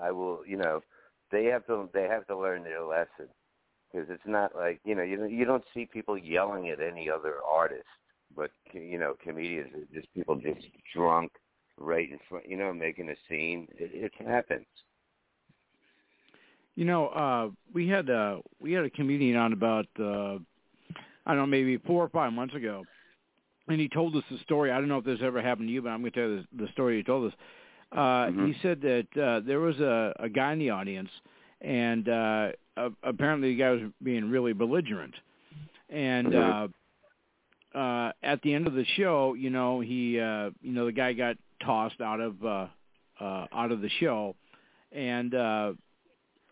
[0.00, 0.80] I will, you know,
[1.30, 3.28] they have to they have to learn their lesson
[3.92, 7.36] because it's not like you know you you don't see people yelling at any other
[7.46, 7.86] artist,
[8.36, 11.32] but you know comedians are just people just drunk
[11.78, 13.66] right in front, you know, making a scene.
[13.78, 14.66] It, it happens.
[16.74, 20.38] You know, uh we had uh we had a comedian on about uh
[21.26, 22.84] I don't know, maybe four or five months ago.
[23.68, 24.70] And he told us the story.
[24.72, 26.44] I don't know if this ever happened to you, but I'm going to tell you
[26.58, 27.38] the, the story he told us.
[27.92, 28.46] Uh Mhm.
[28.46, 31.10] he said that uh there was a a guy in the audience
[31.60, 35.14] and uh uh, apparently the guy was being really belligerent.
[35.90, 36.68] And uh
[37.74, 41.12] uh at the end of the show, you know, he uh you know, the guy
[41.12, 42.66] got tossed out of uh
[43.20, 44.34] uh out of the show
[44.90, 45.72] and uh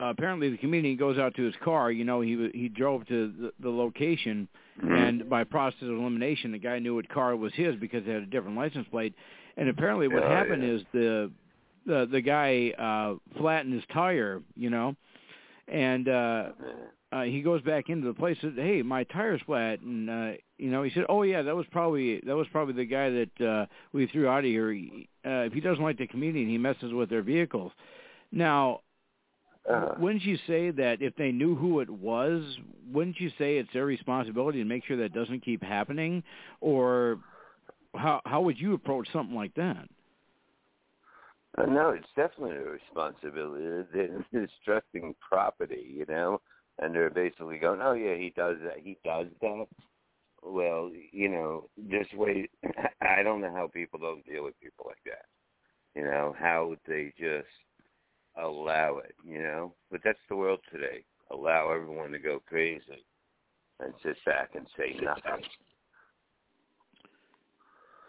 [0.08, 3.52] apparently the comedian goes out to his car, you know, he he drove to the,
[3.60, 4.48] the location
[4.82, 8.22] and by process of elimination the guy knew what car was his because it had
[8.22, 9.14] a different license plate.
[9.58, 10.70] And apparently what Oh, happened yeah.
[10.70, 11.30] is the
[11.86, 14.94] the the guy uh flattened his tire, you know.
[15.68, 16.44] And uh
[17.12, 20.32] uh he goes back into the place and said, "Hey, my tire's flat." And uh
[20.58, 23.40] you know, he said, "Oh yeah, that was probably that was probably the guy that
[23.46, 24.72] uh we threw out of here.
[24.72, 27.72] He, uh if he doesn't like the comedian, he messes with their vehicles."
[28.32, 28.80] Now,
[29.70, 32.42] Uh, wouldn't you say that if they knew who it was,
[32.92, 36.22] wouldn't you say it's their responsibility to make sure that doesn't keep happening
[36.60, 37.18] or
[37.94, 39.88] how how would you approach something like that?
[41.58, 43.86] Uh, no, it's definitely a responsibility.
[43.92, 44.24] They're
[44.68, 46.40] destructing property, you know,
[46.78, 48.78] and they're basically going, "Oh yeah, he does that.
[48.78, 49.66] He does that."
[50.42, 52.50] Well, you know, just wait.
[53.00, 55.26] I don't know how people don't deal with people like that.
[55.94, 57.48] You know, how they just
[58.42, 59.14] allow it.
[59.24, 61.04] You know, but that's the world today.
[61.30, 63.04] Allow everyone to go crazy
[63.80, 65.44] and sit back and say nothing.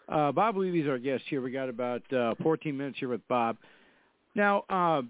[0.10, 1.42] Uh, Bob Levy's our guest here.
[1.42, 3.58] We got about uh, 14 minutes here with Bob.
[4.36, 5.04] Now, uh,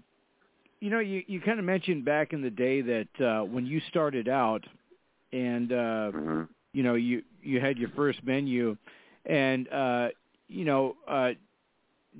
[0.80, 3.80] you know, you, you kind of mentioned back in the day that uh, when you
[3.88, 4.64] started out,
[5.32, 6.42] and uh, hmm
[6.72, 8.76] you know, you you had your first menu,
[9.26, 10.08] and uh,
[10.48, 11.30] you know, uh,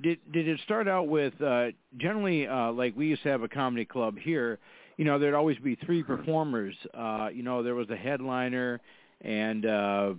[0.01, 1.67] did did it start out with uh,
[1.97, 4.59] generally uh, like we used to have a comedy club here?
[4.97, 6.75] You know, there'd always be three performers.
[6.93, 8.79] Uh, you know, there was a headliner,
[9.21, 10.13] and uh,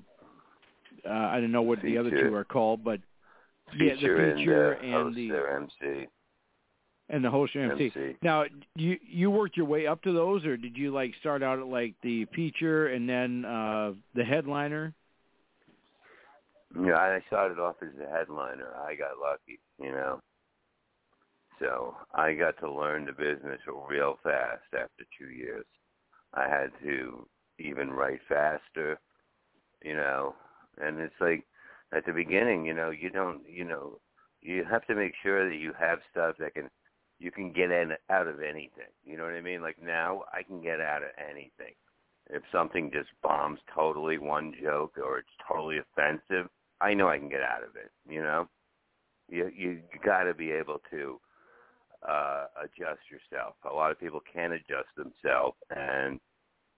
[1.09, 3.01] uh, I don't know what the other two are called, but
[3.77, 6.07] yeah, the feature and, and, uh, host the MC.
[7.09, 7.93] and the host or MC.
[7.95, 8.17] MC.
[8.23, 8.45] Now,
[8.75, 11.67] you you worked your way up to those, or did you like start out at
[11.67, 14.95] like the feature and then uh, the headliner?
[16.81, 18.75] Yeah, I started off as a headliner.
[18.77, 20.21] I got lucky, you know.
[21.61, 25.67] So I got to learn the business real fast after two years.
[26.35, 27.27] I had to
[27.59, 28.99] even write faster,
[29.83, 30.35] you know.
[30.79, 31.45] And it's like
[31.93, 34.01] at the beginning, you know, you don't, you know,
[34.43, 36.69] you have to make sure that you have stuff that can
[37.21, 38.91] you can get in out of anything.
[39.05, 39.63] You know what I mean?
[39.63, 41.75] Like now, I can get out of anything.
[42.31, 46.51] If something just bombs totally one joke or it's totally offensive,
[46.85, 47.91] I know I can get out of it.
[48.09, 48.49] You know,
[49.29, 51.21] you you, you got to be able to
[52.07, 53.55] uh adjust yourself.
[53.71, 56.21] A lot of people can't adjust themselves, and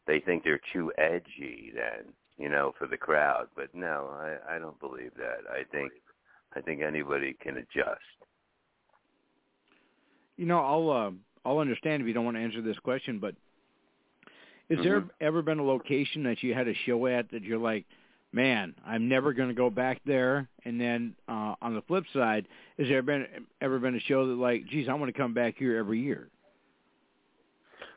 [0.07, 1.73] they think they're too edgy.
[1.75, 3.49] Then you know, for the crowd.
[3.57, 5.41] But no, I I don't believe that.
[5.51, 5.93] I think
[6.57, 8.01] I think anybody can adjust.
[10.37, 11.11] You know, I'll uh,
[11.45, 13.35] I'll understand if you don't want to answer this question, but
[14.69, 15.11] is there Mhm.
[15.21, 17.85] ever been a location that you had a show at that you're like,
[18.33, 20.49] man, I'm never going to go back there?
[20.65, 22.47] And then uh, on the flip side,
[22.79, 23.27] has there been
[23.61, 26.29] ever been a show that like, geez, I want to come back here every year?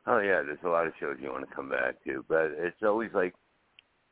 [0.07, 2.81] Oh yeah, there's a lot of shows you want to come back to, but it's
[2.83, 3.33] always like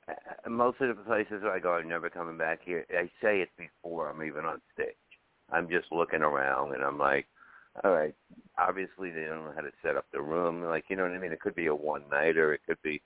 [0.09, 2.85] uh, most of the places I go, I'm never coming back here.
[2.91, 4.95] I say it before I'm even on stage.
[5.51, 7.25] I'm just looking around and I'm like,
[7.83, 8.15] all right.
[8.57, 10.63] Obviously, they don't know how to set up the room.
[10.63, 11.31] Like, you know what I mean?
[11.31, 12.53] It could be a one nighter.
[12.53, 13.01] It could be,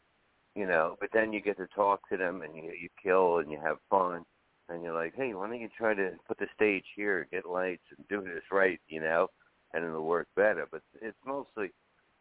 [0.56, 0.98] you know.
[1.00, 3.78] But then you get to talk to them and you you kill and you have
[3.90, 4.24] fun.
[4.70, 7.84] And you're like, hey, why don't you try to put the stage here, get lights,
[7.98, 9.28] and do this right, you know?
[9.74, 10.66] And it'll work better.
[10.72, 11.72] But it's mostly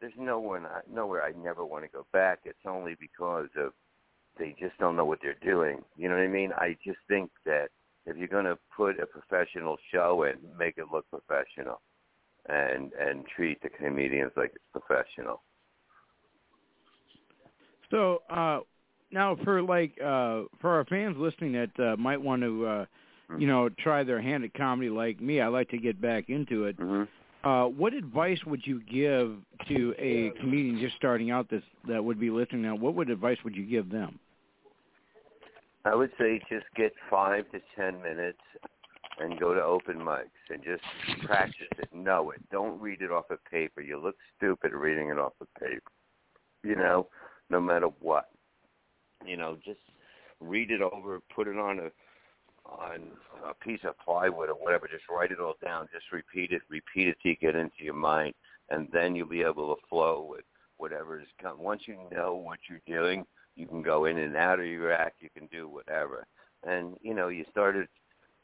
[0.00, 2.40] there's nowhere not, nowhere I never want to go back.
[2.44, 3.72] It's only because of
[4.38, 5.82] they just don't know what they're doing.
[5.96, 6.52] You know what I mean?
[6.56, 7.68] I just think that
[8.06, 11.80] if you're going to put a professional show in, make it look professional,
[12.48, 15.42] and and treat the comedians like it's professional.
[17.90, 18.60] So uh,
[19.10, 22.86] now, for like uh, for our fans listening that uh, might want to, uh,
[23.38, 26.64] you know, try their hand at comedy like me, I like to get back into
[26.64, 26.76] it.
[26.76, 27.04] hmm
[27.42, 29.38] Uh, what advice would you give
[29.68, 32.74] to a comedian just starting out this that would be listening now?
[32.74, 34.18] What would advice would you give them?
[35.84, 38.38] I would say just get five to ten minutes
[39.18, 40.82] and go to open mics and just
[41.24, 41.88] practice it.
[41.94, 42.40] Know it.
[42.50, 43.80] Don't read it off of paper.
[43.80, 45.90] You look stupid reading it off of paper.
[46.62, 47.06] You know,
[47.50, 48.30] no matter what.
[49.26, 49.80] You know, just
[50.40, 51.90] read it over, put it on a
[52.66, 53.10] on
[53.48, 54.86] a piece of plywood or whatever.
[54.86, 55.88] Just write it all down.
[55.92, 56.62] Just repeat it.
[56.68, 58.34] Repeat it till you get into your mind,
[58.70, 60.44] and then you'll be able to flow with
[60.76, 61.62] whatever is coming.
[61.62, 65.16] Once you know what you're doing, you can go in and out of your act.
[65.20, 66.26] You can do whatever.
[66.66, 67.88] And you know, you started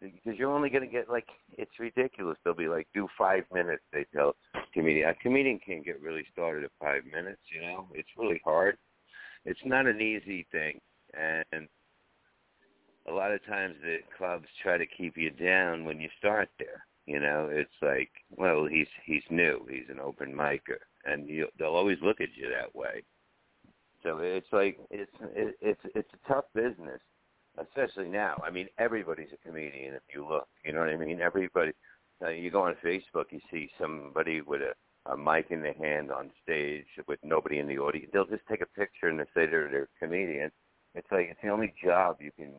[0.00, 2.36] because you're only going to get like it's ridiculous.
[2.44, 3.82] They'll be like, do five minutes.
[3.92, 4.36] They tell
[4.72, 5.08] comedian.
[5.08, 7.40] A comedian can't get really started at five minutes.
[7.54, 8.76] You know, it's really hard.
[9.46, 10.80] It's not an easy thing,
[11.14, 11.68] and
[13.08, 16.84] a lot of times the clubs try to keep you down when you start there.
[17.06, 19.66] You know, it's like, well, he's he's new.
[19.70, 23.04] He's an open micer, and you, they'll always look at you that way.
[24.02, 27.00] So it's like it's it, it's it's a tough business
[27.58, 28.40] especially now.
[28.44, 30.48] I mean, everybody's a comedian if you look.
[30.64, 31.20] You know what I mean?
[31.20, 31.72] Everybody.
[32.24, 34.72] Uh, you go on Facebook, you see somebody with a,
[35.10, 38.10] a mic in the hand on stage with nobody in the audience.
[38.12, 40.50] They'll just take a picture and they say they're, they're a comedian.
[40.94, 42.52] It's like it's the only job you can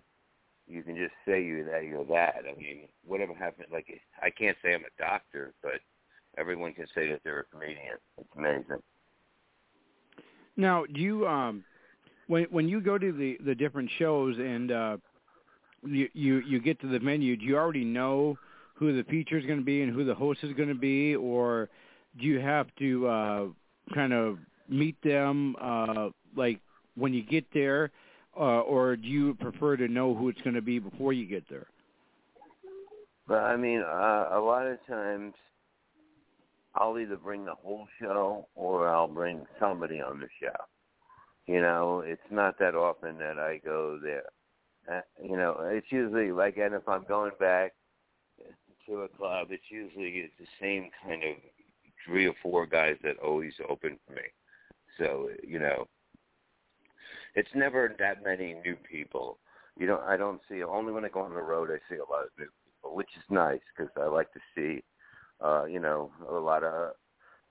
[0.68, 2.44] you can just say you that you're that.
[2.48, 3.88] I mean, whatever happened, like
[4.22, 5.80] I can't say I'm a doctor, but
[6.38, 7.98] everyone can say that they're a comedian.
[8.18, 8.84] It's amazing.
[10.56, 11.64] Now, do you um
[12.28, 14.98] when when you go to the the different shows and uh
[15.84, 18.38] you you you get to the venue do you already know
[18.74, 21.16] who the feature is going to be and who the host is going to be
[21.16, 21.70] or
[22.20, 23.46] do you have to uh
[23.94, 24.40] kind of
[24.70, 26.60] meet them uh like
[26.96, 27.92] when you get there
[28.38, 31.44] uh or do you prefer to know who it's going to be before you get
[31.50, 31.68] there
[33.28, 35.34] but i mean uh, a lot of times
[36.76, 40.54] i'll either bring the whole show or i'll bring somebody on the show
[41.48, 44.26] you know, it's not that often that I go there.
[44.92, 47.74] Uh, you know, it's usually like, and if I'm going back
[48.86, 51.36] to a club, it's usually the same kind of
[52.08, 54.22] three or four guys that always open for me.
[54.98, 55.88] So, you know,
[57.36, 59.38] it's never that many new people.
[59.78, 62.12] You know, I don't see only when I go on the road I see a
[62.12, 64.84] lot of new people, which is nice because I like to see,
[65.44, 66.94] uh, you know, a lot of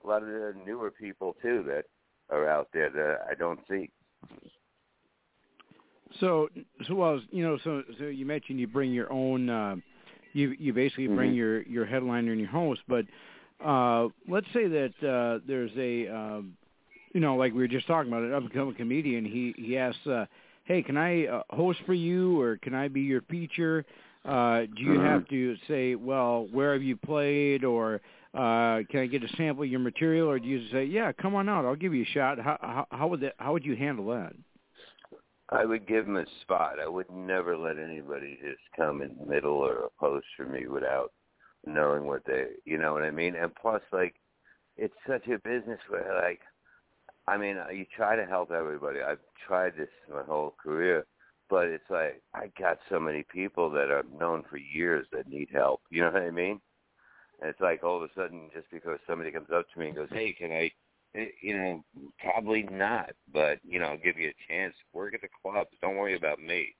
[0.03, 1.85] a lot of the newer people too that
[2.29, 3.89] are out there that I don't see.
[6.19, 6.49] So,
[6.87, 9.75] so well, you know, so so you mentioned you bring your own, uh,
[10.33, 11.37] you you basically bring mm-hmm.
[11.37, 13.05] your your headliner and your host, but
[13.63, 16.41] uh, let's say that uh, there's a, uh,
[17.13, 19.25] you know, like we were just talking about, an up and coming comedian.
[19.25, 20.25] He he asks, uh,
[20.65, 23.85] "Hey, can I uh, host for you, or can I be your feature?"
[24.25, 25.05] Uh, do you mm-hmm.
[25.05, 28.01] have to say, "Well, where have you played?" or
[28.33, 31.33] uh, can I get a sample of your material, or do you say, "Yeah, come
[31.33, 32.39] on out, I'll give you a shot"?
[32.39, 33.33] How how, how would that?
[33.37, 34.33] How would you handle that?
[35.49, 36.75] I would give them a spot.
[36.83, 40.67] I would never let anybody just come in the middle or a post for me
[40.67, 41.13] without
[41.65, 43.35] knowing what they, you know what I mean.
[43.35, 44.15] And plus, like,
[44.77, 46.41] it's such a business where, like,
[47.27, 49.01] I mean, you try to help everybody.
[49.01, 51.05] I've tried this my whole career,
[51.49, 55.49] but it's like I got so many people that I've known for years that need
[55.51, 55.81] help.
[55.89, 56.61] You know what I mean?
[57.41, 59.95] And it's like all of a sudden, just because somebody comes up to me and
[59.95, 60.71] goes, "Hey, can I?"
[61.15, 61.83] Eh, you know,
[62.19, 64.73] probably not, but you know, I'll give you a chance.
[64.93, 65.69] Work at the clubs.
[65.81, 66.75] Don't worry about me.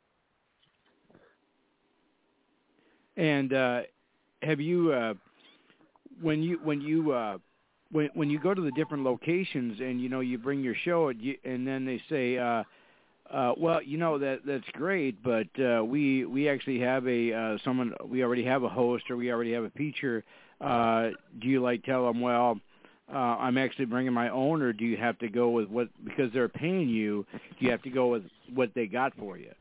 [3.17, 3.81] And uh
[4.41, 5.13] have you uh
[6.21, 7.37] when you when you uh
[7.91, 11.09] when when you go to the different locations and you know you bring your show
[11.09, 12.63] and, you, and then they say uh
[13.31, 17.57] uh well you know that that's great but uh we we actually have a uh
[17.63, 20.23] someone we already have a host or we already have a feature
[20.61, 21.09] uh
[21.41, 22.59] do you like tell them well
[23.13, 26.31] uh I'm actually bringing my own or do you have to go with what because
[26.33, 27.25] they're paying you
[27.59, 28.23] do you have to go with
[28.53, 29.51] what they got for you?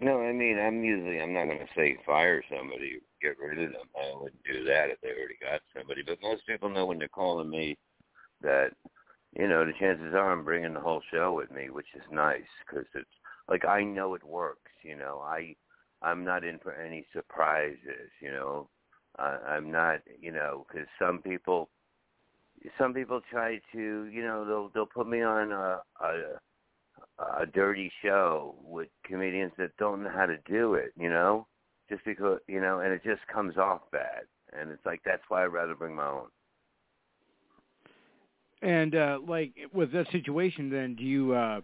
[0.00, 3.72] No I mean I'm usually I'm not going to say fire somebody get rid of
[3.72, 3.88] them.
[3.96, 6.02] I wouldn't do that if they already got somebody.
[6.02, 7.76] But most people know when they're calling me
[8.42, 8.70] that
[9.36, 12.42] you know the chances are I'm bringing the whole show with me which is nice
[12.66, 13.16] because it's
[13.48, 15.22] like I know it works you know.
[15.24, 15.54] I
[16.02, 18.68] I'm not in for any surprises you know.
[19.16, 21.68] Uh, I'm not, you know, because some people,
[22.76, 26.40] some people try to, you know, they'll they'll put me on a, a
[27.40, 31.46] a dirty show with comedians that don't know how to do it, you know,
[31.88, 34.22] just because, you know, and it just comes off bad,
[34.58, 36.26] and it's like that's why I'd rather bring my own.
[38.62, 41.60] And uh like with that situation, then do you uh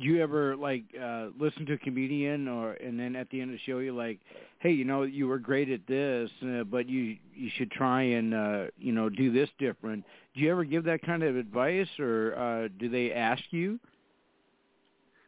[0.00, 3.50] do you ever like uh listen to a comedian or and then at the end
[3.50, 4.18] of the show you're like
[4.58, 8.34] hey you know you were great at this uh, but you you should try and
[8.34, 10.04] uh you know do this different.
[10.34, 13.78] Do you ever give that kind of advice or uh do they ask you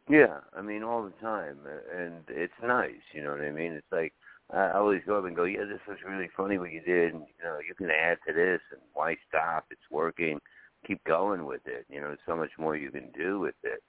[0.09, 1.57] Yeah, I mean all the time,
[1.93, 3.01] and it's nice.
[3.13, 3.73] You know what I mean?
[3.73, 4.13] It's like
[4.53, 7.13] I always go up and go, yeah, this was really funny what you did.
[7.13, 9.65] And, you know, you can add to this, and why stop?
[9.69, 10.39] It's working.
[10.85, 11.85] Keep going with it.
[11.89, 13.83] You know, there's so much more you can do with it.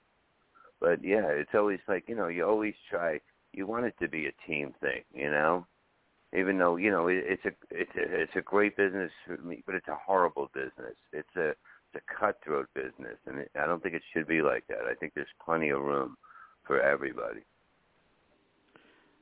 [0.81, 3.19] But yeah, it's always like you know, you always try.
[3.53, 5.65] You want it to be a team thing, you know.
[6.37, 9.63] Even though you know it, it's a it's a it's a great business, for me
[9.65, 10.95] but it's a horrible business.
[11.13, 11.53] It's a
[11.93, 14.79] it's a cutthroat business, and it, I don't think it should be like that.
[14.89, 16.17] I think there's plenty of room
[16.65, 17.41] for everybody.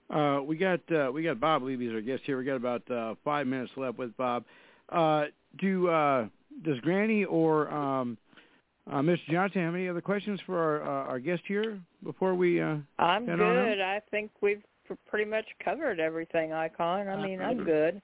[0.10, 2.38] Uh, we got uh, we got Bob Levy as our guest here.
[2.38, 4.46] We got about uh, five minutes left with Bob.
[4.90, 5.26] Uh,
[5.60, 6.28] do uh,
[6.64, 8.18] does Granny or um,
[8.90, 9.28] uh, Mr.
[9.30, 12.62] Johnson have any other questions for our uh, our guest here before we?
[12.62, 13.82] Uh, I'm head good.
[13.82, 14.64] on I think we've
[15.08, 17.10] pretty much covered everything, Icon.
[17.10, 18.02] I mean, I'm good.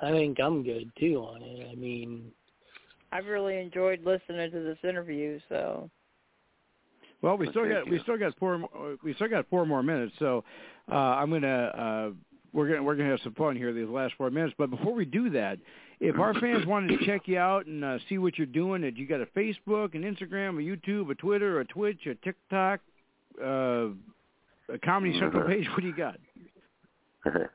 [0.00, 1.68] I think I'm good too on it.
[1.70, 2.32] I mean,
[3.12, 5.38] I've really enjoyed listening to this interview.
[5.48, 5.90] So
[7.20, 9.82] Well, we Well, still thank got we still got four we still got four more
[9.82, 10.44] minutes, so
[10.90, 12.10] uh, I'm gonna uh,
[12.52, 14.54] we're gonna we're gonna have some fun here these last four minutes.
[14.56, 15.58] But before we do that,
[16.00, 18.98] if our fans wanted to check you out and uh, see what you're doing, did
[18.98, 22.80] you got a Facebook, an Instagram, a YouTube, a Twitter, a Twitch, a TikTok,
[23.40, 23.88] uh,
[24.68, 25.66] a Comedy Central page?
[25.68, 26.18] What do you got?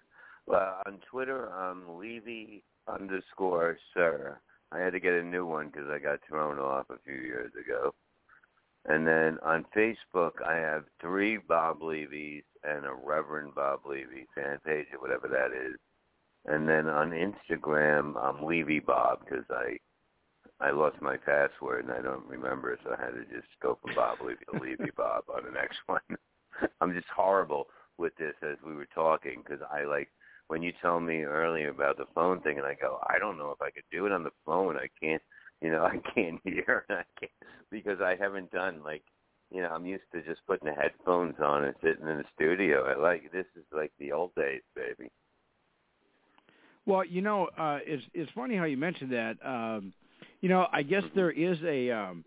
[0.45, 4.39] well, on Twitter, I'm Levy underscore Sir.
[4.71, 7.51] I had to get a new one because I got thrown off a few years
[7.53, 7.93] ago.
[8.85, 14.59] And then on Facebook, I have three Bob Levy's and a Reverend Bob Levy fan
[14.65, 15.77] page or whatever that is.
[16.45, 19.77] And then on Instagram, I'm Levy Bob because I
[20.59, 23.93] I lost my password and I don't remember so I had to just go from
[23.93, 25.99] Bob Levy to Levy Bob on the next one.
[26.81, 27.67] I'm just horrible
[27.97, 30.09] with this as we were talking because I like
[30.47, 33.51] when you told me earlier about the phone thing, and I go, I don't know
[33.51, 34.77] if I could do it on the phone.
[34.77, 35.21] I can't,
[35.61, 37.31] you know, I can't hear, and I can't
[37.71, 39.03] because I haven't done like,
[39.51, 42.85] you know, I'm used to just putting the headphones on and sitting in the studio.
[42.85, 45.09] I like this is like the old days, baby.
[46.85, 49.35] Well, you know, uh, it's it's funny how you mentioned that.
[49.45, 49.93] Um,
[50.41, 52.25] you know, I guess there is a um,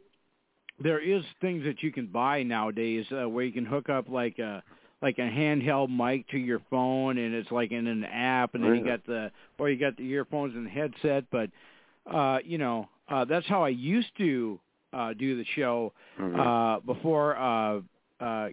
[0.83, 4.39] there is things that you can buy nowadays uh, where you can hook up like
[4.39, 4.63] a
[5.03, 8.75] like a handheld mic to your phone, and it's like in an app, and then
[8.77, 11.25] you got the or you got the earphones and the headset.
[11.31, 11.51] But
[12.07, 14.59] uh, you know, uh, that's how I used to
[14.93, 16.39] uh, do the show Mhm.
[16.39, 17.81] uh, before uh,
[18.21, 18.49] uh,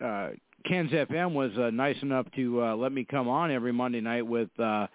[0.00, 0.30] uh,
[0.66, 4.26] Ken's FM was uh, nice enough to uh, let me come on every Monday night
[4.26, 4.86] with uh,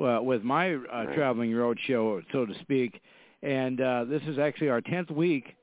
[0.00, 3.00] uh, with my uh, traveling road show, so to speak.
[3.42, 5.56] And uh, this is actually our tenth week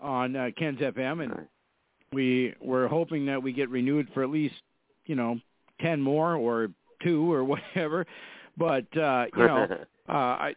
[0.00, 1.32] on uh, Ken's FM, and.
[2.12, 4.54] We we're hoping that we get renewed for at least
[5.06, 5.38] you know
[5.80, 6.68] ten more or
[7.02, 8.06] two or whatever.
[8.56, 9.66] But uh, you know,
[10.08, 10.54] uh, I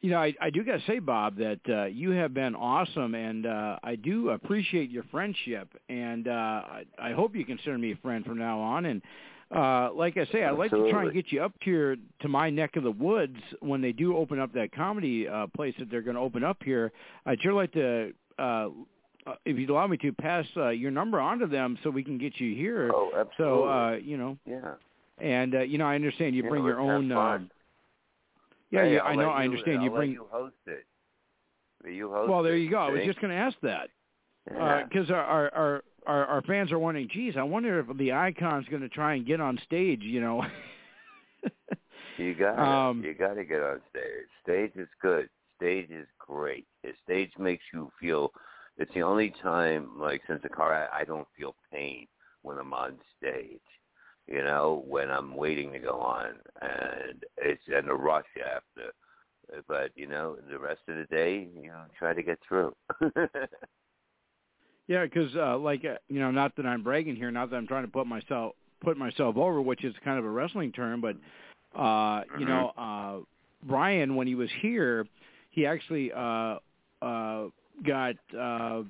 [0.00, 3.14] you know I, I do got to say, Bob, that uh, you have been awesome,
[3.14, 7.92] and uh, I do appreciate your friendship, and uh, I, I hope you consider me
[7.92, 8.86] a friend from now on.
[8.86, 9.02] And
[9.54, 12.50] uh, like I say, I'd like to try and get you up here to my
[12.50, 16.02] neck of the woods when they do open up that comedy uh, place that they're
[16.02, 16.92] going to open up here.
[17.26, 18.12] I'd sure like to.
[18.38, 18.68] Uh,
[19.26, 22.02] uh, if you'd allow me to pass uh, your number on to them so we
[22.02, 22.90] can get you here.
[22.94, 23.36] oh, absolutely.
[23.36, 24.74] So uh, you know, yeah.
[25.18, 27.10] and uh, you know, I understand you Yeah, bring your own.
[27.12, 27.50] Uh, fun.
[28.70, 29.28] yeah, Hey, yeah, I'll I know.
[29.28, 29.78] let I understand.
[29.78, 30.12] I'll you bring.
[30.12, 30.86] You host it.
[31.88, 32.78] You host Well, there you go.
[32.78, 33.88] I was just going to ask that
[34.50, 34.84] Yeah.
[34.84, 37.08] because our, our our our our fans are wondering.
[37.12, 40.02] Geez, I wonder if the icon's going to try and get on stage.
[40.02, 40.44] You know.
[42.18, 43.02] You got Um.
[43.02, 44.26] You got to get on stage.
[44.42, 45.28] Stage is good.
[45.56, 46.66] Stage is great.
[46.82, 48.30] The stage makes you feel.
[48.80, 52.06] It's the only time, like since the car, I, I don't feel pain
[52.40, 53.60] when I'm on stage.
[54.26, 58.92] You know, when I'm waiting to go on, and it's and a rush after.
[59.68, 62.74] But you know, the rest of the day, you know, try to get through.
[64.86, 67.66] Yeah, because uh, like uh, you know, not that I'm bragging here, not that I'm
[67.66, 71.16] trying to put myself put myself over, which is kind of a wrestling term, but
[71.78, 72.48] uh, you Mhm.
[72.48, 73.18] know, uh,
[73.68, 75.06] Brian when he was here,
[75.50, 76.58] he actually uh,
[77.02, 77.48] uh,
[77.86, 78.82] got uh,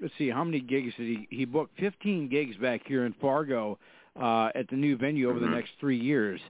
[0.00, 3.78] let's see how many gigs did he he booked 15 gigs back here in Fargo
[4.20, 5.42] uh, at the new venue over Mhm.
[5.50, 6.40] the next three years,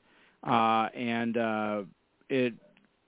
[0.47, 1.83] uh, and uh,
[2.29, 2.55] it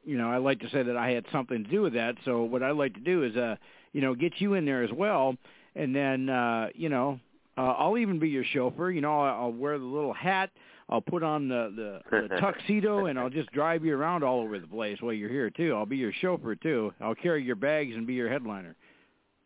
[0.04, 2.16] you know I like to say that I had something to do with that.
[2.24, 3.56] So what I like to do is uh,
[3.92, 5.36] you know get you in there as well
[5.76, 7.20] and then uh you know
[7.58, 8.90] uh, I'll even be your chauffeur.
[8.90, 10.50] You know, I'll, I'll wear the little hat.
[10.88, 14.58] I'll put on the, the the tuxedo, and I'll just drive you around all over
[14.58, 15.74] the place while you're here too.
[15.74, 16.92] I'll be your chauffeur too.
[17.00, 18.76] I'll carry your bags and be your headliner.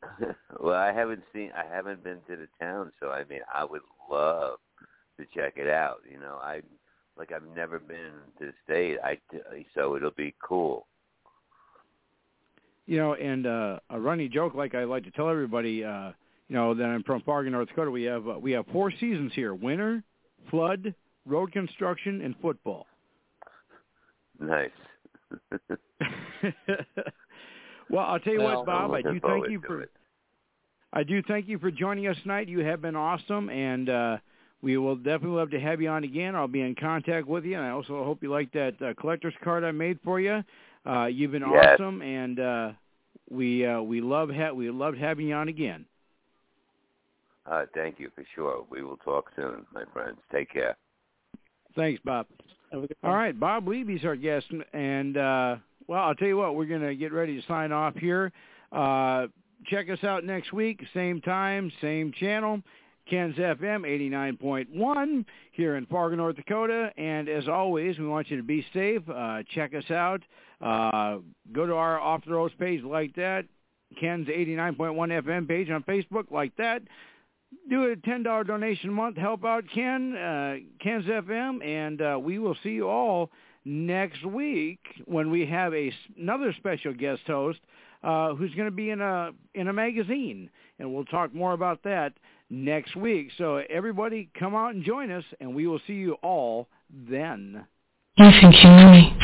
[0.61, 3.83] well, I haven't seen, I haven't been to the town, so I mean, I would
[4.11, 4.59] love
[5.19, 6.01] to check it out.
[6.11, 6.61] You know, I
[7.17, 8.99] like I've never been to the state.
[9.03, 9.19] I
[9.75, 10.87] so it'll be cool.
[12.87, 16.11] You know, and uh, a running joke, like I like to tell everybody, uh,
[16.49, 17.91] you know, that I'm from Fargo, North Dakota.
[17.91, 20.03] We have uh, we have four seasons here: winter,
[20.51, 20.95] flood,
[21.27, 22.87] road construction, and football.
[24.39, 24.71] Nice.
[27.91, 28.93] well, I'll tell you Well, what, Bob.
[28.93, 29.91] I do thank you for it.
[30.93, 32.49] I do thank you for joining us tonight.
[32.49, 34.17] You have been awesome, and uh,
[34.63, 36.35] we will definitely love to have you on again.
[36.35, 39.35] I'll be in contact with you, and I also hope you like that uh, collector's
[39.45, 40.43] card I made for you.
[40.85, 41.79] Uh, you've been Yes.
[41.79, 42.73] awesome, and uh,
[43.31, 45.85] we uh, we love ha- we loved having you on again.
[47.47, 48.67] Uh, thank you for sure.
[48.71, 50.19] We will talk soon, my friends.
[50.33, 50.77] Take care.
[51.77, 52.27] Thanks, Bob.
[52.73, 55.57] Have a good All right, Bob Levy's our guest, and uh,
[55.87, 58.33] well, I'll tell you what, we're going to get ready to sign off here.
[58.71, 59.27] Uh,
[59.67, 62.63] check us out next week, same time, same channel,
[63.11, 63.83] Ken's FM
[64.41, 66.93] 89.1 here in Fargo, North Dakota.
[66.97, 69.03] And as always, we want you to be safe.
[69.13, 70.23] Uh, check us out.
[70.61, 71.19] Uh,
[71.53, 73.47] go to our Off the Roads page like that.
[73.99, 74.77] Ken's 89.1
[75.25, 76.83] FM page on Facebook like that.
[77.69, 79.17] Do a ten dollar donation a month.
[79.17, 83.31] Help out Ken, uh, Ken's FM, and uh, we will see you all
[83.65, 87.61] next week when we have a another special guest host
[88.03, 91.83] uh, who's going to be in a in a magazine, and we'll talk more about
[91.85, 92.13] that
[92.51, 93.31] next week.
[93.39, 97.67] So everybody, come out and join us, and we will see you all then.
[98.17, 99.20] You think you know me.